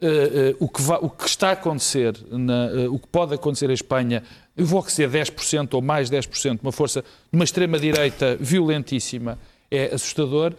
eh, 0.00 0.06
eh, 0.52 0.56
o, 0.60 0.68
que 0.68 0.80
va- 0.80 1.00
o 1.02 1.10
que 1.10 1.26
está 1.26 1.48
a 1.48 1.52
acontecer, 1.52 2.14
na, 2.30 2.66
eh, 2.66 2.88
o 2.88 3.00
que 3.00 3.08
pode 3.08 3.34
acontecer 3.34 3.68
em 3.68 3.72
Espanha, 3.74 4.22
o 4.56 4.64
Vox 4.64 4.96
é 5.00 5.08
10% 5.08 5.74
ou 5.74 5.82
mais 5.82 6.08
10%, 6.08 6.60
uma 6.62 6.70
força 6.70 7.02
de 7.02 7.06
uma 7.36 7.42
extrema-direita 7.44 8.36
violentíssima, 8.38 9.38
é 9.70 9.86
assustador. 9.92 10.54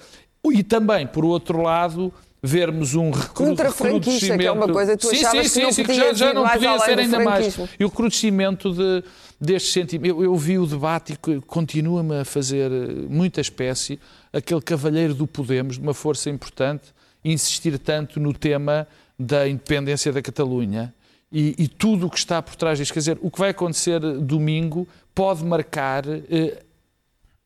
E 0.51 0.61
também, 0.61 1.07
por 1.07 1.23
outro 1.23 1.61
lado, 1.61 2.13
vermos 2.41 2.93
um 2.95 3.09
recru- 3.11 3.33
Contra-franquista, 3.47 4.38
que 4.38 4.45
é 4.45 4.51
uma 4.51 4.67
recrudescimento- 4.67 4.73
coisa 4.73 4.91
que 4.97 5.01
tu 5.01 5.09
sim, 5.09 5.25
achavas 5.25 5.51
sim, 5.51 5.59
que 5.59 5.65
não 5.65 5.71
sim, 5.71 5.83
podia 5.83 6.01
já, 6.01 6.13
já 6.13 6.33
não 6.33 6.47
podia 6.47 6.79
ser 6.79 6.99
ainda 6.99 7.19
mais. 7.19 7.57
E 7.79 7.83
o 7.83 7.88
recrudescimento 7.88 8.71
de, 8.73 9.03
deste 9.41 9.71
sentimento. 9.71 10.07
Eu, 10.17 10.23
eu 10.23 10.35
vi 10.35 10.57
o 10.59 10.65
debate 10.67 11.13
e 11.13 11.41
continua-me 11.41 12.19
a 12.19 12.25
fazer 12.25 12.71
eh, 12.71 12.88
muita 13.09 13.41
espécie 13.41 13.99
aquele 14.31 14.61
cavalheiro 14.61 15.13
do 15.15 15.25
Podemos, 15.25 15.75
de 15.77 15.81
uma 15.81 15.93
força 15.93 16.29
importante, 16.29 16.93
insistir 17.25 17.77
tanto 17.79 18.19
no 18.19 18.31
tema 18.33 18.88
da 19.17 19.47
independência 19.47 20.13
da 20.13 20.21
Catalunha 20.21 20.93
e, 21.31 21.55
e 21.57 21.67
tudo 21.67 22.05
o 22.05 22.09
que 22.09 22.19
está 22.19 22.39
por 22.41 22.55
trás 22.55 22.77
disto. 22.77 22.93
Quer 22.93 22.99
dizer, 22.99 23.17
o 23.21 23.31
que 23.31 23.39
vai 23.39 23.49
acontecer 23.49 23.99
domingo 23.99 24.88
pode 25.15 25.43
marcar 25.43 26.03
eh, 26.07 26.61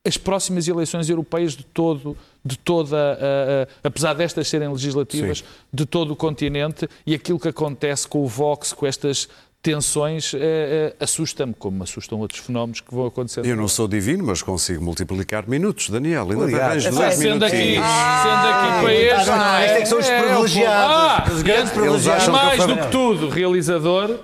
as 0.06 0.18
próximas 0.18 0.68
eleições 0.68 1.10
europeias 1.10 1.54
de 1.56 1.64
todo, 1.64 2.18
de 2.44 2.58
toda, 2.58 2.98
a- 2.98 3.64
a- 3.64 3.68
apesar 3.88 4.14
destas 4.14 4.48
serem 4.48 4.68
legislativas, 4.70 5.40
Sim. 5.40 5.44
de 5.72 5.86
todo 5.86 6.12
o 6.12 6.16
continente 6.16 6.88
e 7.06 7.14
aquilo 7.14 7.40
que 7.40 7.48
acontece 7.50 8.08
com 8.08 8.20
o 8.24 8.28
Vox, 8.28 8.74
com 8.74 8.86
estas 8.88 9.28
tensões, 9.62 10.32
eh, 10.34 10.96
assusta-me, 11.00 11.54
como 11.54 11.78
me 11.78 11.84
assustam 11.84 12.20
outros 12.20 12.40
fenómenos 12.40 12.82
que 12.82 12.94
vão 12.96 13.06
acontecer. 13.06 13.46
Eu 13.46 13.56
não 13.56 13.68
sou 13.68 13.88
divino, 13.88 14.24
mas 14.26 14.42
consigo 14.42 14.84
multiplicar 14.84 15.48
minutos, 15.48 15.88
Daniel. 15.88 16.24
Ainda 16.24 16.36
Obrigado. 16.46 16.80
É, 16.80 16.90
dois 16.90 17.14
Sendo 17.14 17.46
aqui, 17.46 17.56
minutinhos. 17.56 17.86
sendo 17.86 18.48
aqui 18.48 18.82
para 18.82 18.94
este, 18.96 19.30
ah, 19.30 19.36
não 19.38 19.46
é? 19.56 19.66
este 19.66 19.78
é 19.78 19.82
que 19.82 19.86
são 19.88 20.00
os 20.00 20.10
É, 20.10 20.20
privilegiados, 20.24 20.96
Ah, 21.30 21.32
os 21.32 21.42
grandes 21.44 21.70
e- 21.70 21.74
privilegiados. 21.76 22.28
Mais 22.30 22.66
do 22.66 22.76
que 22.76 22.88
tudo, 22.88 23.30
realizador, 23.30 24.18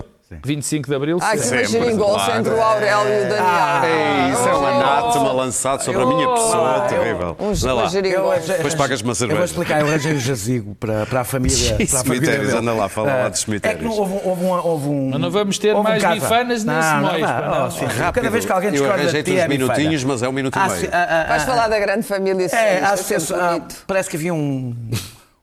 25 0.44 0.88
de 0.90 0.96
Abril. 0.96 1.18
Há 1.22 1.32
aqui 1.32 1.48
uma 1.48 1.64
geringonça 1.64 2.26
claro. 2.26 2.40
entre 2.40 2.54
o 2.54 2.62
Aurélio 2.62 3.14
e 3.14 3.26
o 3.26 3.30
Daniel. 3.30 3.84
Ei, 3.84 4.34
isso 4.34 4.48
é 4.50 4.56
um 4.58 4.66
anátema 4.66 5.32
lançado 5.32 5.84
sobre 5.84 6.02
a 6.02 6.06
minha 6.06 6.28
pessoa. 6.34 6.82
Terrível. 6.82 7.38
Um, 7.40 7.52
uma 7.54 7.74
lá. 7.74 7.88
geringonça. 7.88 8.54
Depois 8.54 8.76
pagas 8.76 9.02
uma 9.02 9.12
Eu 9.12 9.16
vou 9.16 9.16
cerveja. 9.16 9.46
explicar, 9.46 9.82
eu 9.82 9.88
arranjei 9.88 10.14
o 10.14 10.20
jazigo 10.20 10.76
para, 10.76 11.06
para 11.06 11.22
a 11.22 11.24
família. 11.24 11.76
Para 11.76 11.84
a 12.00 12.04
Cemitérios, 12.04 12.54
anda 12.54 12.74
lá, 12.74 12.90
fala 12.90 13.08
lá 13.08 13.26
Ah, 13.26 13.30
dos 13.30 13.40
É 13.40 13.44
que 13.44 13.46
cemitérios. 13.46 13.84
não 13.84 13.92
houve, 13.92 14.14
um- 14.14 14.30
houve, 14.30 14.44
um, 14.44 14.50
houve 14.52 14.90
um. 14.90 15.10
Mas 15.12 15.22
não 15.22 15.32
vamos 15.32 15.58
ter 15.58 15.76
um 15.76 15.84
mais 15.84 16.02
caso. 16.04 16.16
bifanas 16.22 16.64
não, 16.64 16.74
pá, 16.74 17.70
oh. 17.70 18.12
Cada 18.12 18.30
vez 18.30 18.46
que 18.46 18.52
alguém 18.52 18.68
Eu 18.70 18.72
discorda 18.74 18.96
de 18.98 19.02
arranjei-te 19.04 19.32
ti 19.32 19.38
uns 19.38 19.42
é 19.42 19.48
minutinhos, 19.48 20.04
mas 20.04 20.24
é 20.24 20.28
um 20.30 20.32
minuto 20.34 20.56
e 20.58 20.60
Ah, 20.60 20.68
meio. 20.68 20.90
ah, 20.92 21.08
ah, 21.10 21.26
Vais 21.30 21.44
ah, 21.44 21.46
falar 21.46 21.68
da 21.68 21.80
grande 21.80 22.04
família 22.04 22.48
É, 22.52 22.56
é 22.80 22.84
ah, 22.84 23.60
parece 23.86 24.10
que 24.10 24.18
havia 24.18 24.34
um, 24.34 24.76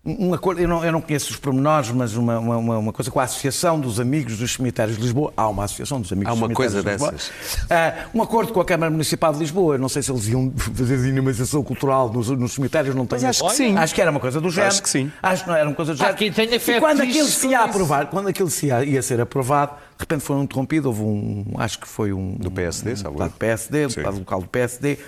um 0.06 0.34
acordo, 0.34 0.60
eu 0.60 0.68
não, 0.68 0.84
eu 0.84 0.92
não 0.92 1.00
conheço 1.00 1.30
os 1.30 1.36
pormenores, 1.36 1.90
mas 1.90 2.14
uma, 2.14 2.38
uma, 2.38 2.78
uma- 2.78 2.92
coisa 2.92 3.10
com 3.10 3.18
a 3.20 3.22
Associação 3.22 3.80
dos 3.80 3.98
Amigos 3.98 4.36
dos 4.36 4.52
Cemitérios 4.52 4.96
de 4.98 5.02
Lisboa. 5.02 5.32
Há 5.34 5.48
uma 5.48 5.64
Associação 5.64 5.98
dos 5.98 6.12
Amigos 6.12 6.28
Há 6.30 6.34
dos 6.34 6.40
uma 6.42 6.46
Cemitérios 6.48 6.72
coisa 6.74 6.82
de 6.84 6.90
Lisboa. 6.90 7.12
dessas. 7.12 7.66
Ah, 7.70 8.08
um 8.14 8.20
acordo 8.22 8.52
com 8.52 8.60
a 8.60 8.64
Câmara 8.66 8.90
Municipal 8.90 9.32
de 9.32 9.38
Lisboa. 9.38 9.76
Eu 9.76 9.78
não 9.78 9.88
sei 9.88 10.02
se 10.02 10.12
eles 10.12 10.28
iam 10.28 10.52
fazer 10.56 11.00
dinamização 11.00 11.62
cultural 11.62 12.12
nos, 12.12 12.28
nos 12.28 12.52
cemitérios, 12.52 12.94
não 12.94 13.06
tenho. 13.06 13.26
acho 13.26 13.44
que 13.46 13.54
sim. 13.54 13.76
Acho 13.78 13.94
que 13.94 14.00
era 14.02 14.10
uma 14.10 14.20
coisa 14.20 14.40
do 14.42 14.50
género. 14.50 14.82
que 14.82 14.88
sim. 14.90 15.10
Acho 15.22 15.44
que 15.44 15.48
não 15.48 15.56
era 15.56 15.68
uma 15.68 15.74
coisa 15.74 15.94
do 15.94 15.96
género. 15.98 16.16
quem 16.16 16.30
tenha 16.30 16.56
e 16.56 16.80
quando 16.80 17.00
aquilo 17.00 17.26
se 17.28 17.46
ia 17.48 17.58
isso. 17.60 17.68
aprovar, 17.70 18.06
quando 18.10 18.28
aquilo 18.28 18.50
se 18.50 18.66
ia, 18.66 18.84
ia 18.84 19.00
ser 19.02 19.20
aprovado, 19.22 19.72
de 19.72 20.00
repente 20.00 20.20
foi 20.22 20.36
interrompido. 20.38 20.88
Houve 20.88 21.00
um, 21.02 21.44
acho 21.56 21.78
que 21.80 21.88
foi 21.88 22.12
um. 22.12 22.34
Do 22.34 22.50
PSD, 22.50 22.92
um 22.92 22.96
sabe? 22.96 23.16
do 23.16 23.30
PSD, 23.30 23.86
um 23.86 23.88
deputado 23.88 24.18
local 24.18 24.40
do 24.42 24.48
PSD, 24.48 24.98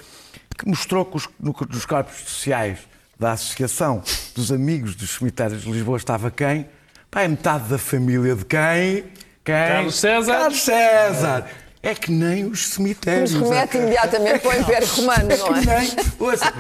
que 0.59 0.67
mostrou 0.67 1.05
que 1.05 1.17
os, 1.19 1.29
no, 1.39 1.55
nos 1.69 1.85
corpos 1.85 2.17
sociais 2.27 2.79
da 3.19 3.33
Associação 3.33 4.03
dos 4.35 4.53
Amigos 4.53 4.95
dos 4.95 5.11
Cemitérios 5.11 5.63
de 5.63 5.71
Lisboa 5.71 5.97
estava 5.97 6.31
quem? 6.31 6.69
Pá, 7.11 7.23
é 7.23 7.29
metade 7.29 7.69
da 7.69 7.79
família 7.79 8.35
de 8.35 8.45
quem? 8.45 9.05
Quem? 9.45 9.55
Carlos 9.69 9.95
César. 9.97 10.33
Carlos 10.33 10.61
César. 10.61 11.47
É 11.83 11.95
que 11.95 12.11
nem 12.11 12.45
os 12.47 12.67
cemitérios. 12.69 13.33
Nos 13.33 13.49
remete 13.49 13.77
imediatamente 13.77 14.41
para 14.41 14.57
o 14.57 14.61
Império 14.61 14.89
Romano, 14.89 15.31
É 15.31 15.37
não 15.37 15.47
é? 15.57 15.61
que 15.61 15.67
nem, 15.67 15.97
ouça, 16.19 16.53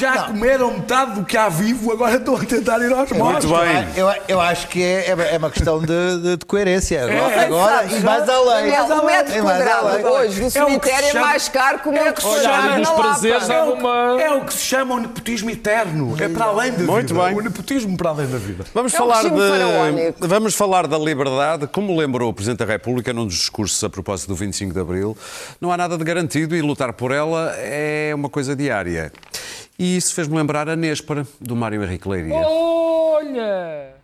já 0.00 0.22
comeram 0.24 0.70
metade 0.72 1.12
do 1.16 1.24
que 1.24 1.36
há 1.36 1.48
vivo, 1.48 1.90
agora 1.92 2.16
estão 2.16 2.36
a 2.36 2.44
tentar 2.44 2.78
ir 2.80 2.92
aos 2.92 3.10
mortos. 3.10 3.44
Muito 3.44 3.60
bem. 3.66 3.88
Eu, 3.96 4.06
eu 4.28 4.40
acho 4.40 4.68
que 4.68 4.80
é, 4.82 5.08
é 5.32 5.36
uma 5.38 5.50
questão 5.50 5.80
de, 5.80 5.86
de- 6.22 6.36
de 6.36 6.46
coerência. 6.46 7.02
Agora, 7.04 7.34
É, 7.34 7.44
agora 7.44 7.84
e 7.86 8.00
mais 8.00 8.28
além. 8.28 8.70
Daniel, 8.70 8.84
o 9.02 9.06
metro 9.06 9.44
mais 9.44 9.58
quadrado 9.64 9.88
além. 9.88 10.04
hoje 10.06 10.40
do 10.40 10.46
É 10.46 10.50
cemitério 10.50 11.08
é 11.08 11.12
chama- 11.12 11.26
mais 11.26 11.48
caro 11.48 11.78
que 11.80 11.88
o 11.88 11.92
é 11.92 12.00
o 12.00 12.04
metro 12.04 12.14
que 12.14 12.20
se 12.22 12.28
quadrado 12.28 12.62
chama- 12.62 12.78
na 12.78 12.90
prazeres 12.92 13.48
uma... 13.48 14.22
É 14.22 14.30
o 14.34 14.44
que 14.44 14.54
se 14.54 14.60
chama 14.64 14.94
o 14.94 15.00
nepotismo 15.00 15.50
eterno. 15.50 16.16
É 16.20 16.28
para 16.28 16.44
além 16.44 16.70
da 16.72 16.84
Muito 16.84 17.14
vida. 17.14 17.26
bem. 17.26 17.36
O 17.36 17.40
nepotismo 17.42 17.96
para 17.96 18.10
além 18.10 18.26
da 18.28 18.38
vida. 18.38 18.64
Vamos 18.72 18.94
É 18.94 18.96
falar 18.96 19.22
de 19.24 20.14
vamos 20.20 20.54
falar 20.54 20.86
da 20.86 20.98
liberdade, 20.98 21.66
como 21.66 21.96
lembrou 21.96 22.30
o 22.30 22.34
Presidente 22.34 22.58
da 22.58 22.64
República 22.66 23.12
num 23.12 23.26
dos 23.26 23.34
discursos 23.34 23.82
a 23.82 23.90
propósito 23.90 24.28
do 24.28 24.34
25 24.36 24.67
de 24.72 24.80
Abril, 24.80 25.16
não 25.60 25.70
há 25.72 25.76
nada 25.76 25.96
de 25.96 26.04
garantido 26.04 26.54
e 26.54 26.62
lutar 26.62 26.92
por 26.92 27.12
ela 27.12 27.54
é 27.56 28.14
uma 28.14 28.28
coisa 28.28 28.54
diária. 28.54 29.12
E 29.78 29.96
isso 29.96 30.14
fez-me 30.14 30.36
lembrar 30.36 30.68
a 30.68 30.74
Néspera, 30.74 31.26
do 31.40 31.54
Mário 31.54 31.82
Henrique 31.84 32.08
Leiria. 32.08 32.34
Olha! 32.34 33.94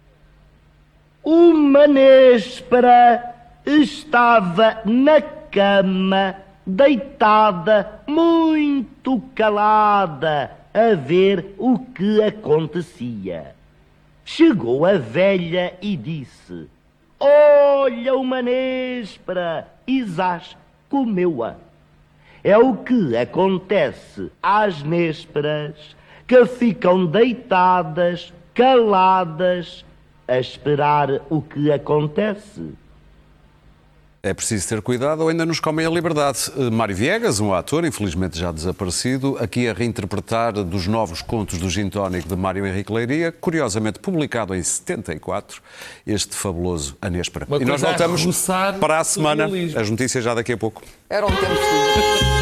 Uma 1.24 1.86
néspera 1.86 3.34
estava 3.64 4.82
na 4.84 5.22
cama, 5.22 6.36
deitada, 6.66 8.02
muito 8.06 9.22
calada, 9.34 10.50
a 10.74 10.94
ver 10.94 11.54
o 11.56 11.78
que 11.78 12.22
acontecia. 12.22 13.54
Chegou 14.24 14.84
a 14.84 14.98
velha 14.98 15.74
e 15.80 15.96
disse: 15.96 16.68
Olha 17.18 18.14
uma 18.14 18.42
néspera! 18.42 19.73
Zás, 20.04 20.56
comeu-a. 20.88 21.56
É 22.42 22.58
o 22.58 22.76
que 22.76 23.16
acontece 23.16 24.30
às 24.42 24.82
nésperas 24.82 25.96
que 26.26 26.44
ficam 26.46 27.06
deitadas, 27.06 28.32
caladas, 28.52 29.84
a 30.26 30.38
esperar 30.38 31.22
o 31.30 31.40
que 31.40 31.70
acontece. 31.70 32.72
É 34.24 34.32
preciso 34.32 34.66
ter 34.66 34.80
cuidado 34.80 35.20
ou 35.20 35.28
ainda 35.28 35.44
nos 35.44 35.60
comem 35.60 35.84
a 35.84 35.90
liberdade. 35.90 36.50
Eh, 36.56 36.70
Mário 36.70 36.96
Viegas, 36.96 37.40
um 37.40 37.52
ator, 37.52 37.84
infelizmente 37.84 38.38
já 38.38 38.50
desaparecido, 38.50 39.36
aqui 39.38 39.68
a 39.68 39.74
reinterpretar 39.74 40.54
dos 40.54 40.86
novos 40.86 41.20
contos 41.20 41.58
do 41.58 41.68
Gin 41.68 41.90
Tónico 41.90 42.26
de 42.26 42.34
Mário 42.34 42.66
Henrique 42.66 42.90
Leiria, 42.90 43.30
curiosamente 43.30 43.98
publicado 43.98 44.54
em 44.54 44.62
74, 44.62 45.60
este 46.06 46.34
fabuloso 46.34 46.96
A 47.02 47.10
Néspera. 47.10 47.44
Uma 47.46 47.58
E 47.58 47.66
nós 47.66 47.82
voltamos 47.82 48.48
para 48.80 48.98
a 48.98 49.04
semana. 49.04 49.46
As 49.78 49.90
notícias 49.90 50.24
já 50.24 50.32
daqui 50.32 50.54
a 50.54 50.56
pouco. 50.56 50.80
Era 51.10 51.26
um 51.26 51.30
tempo 51.30 51.44
feliz. 51.44 52.33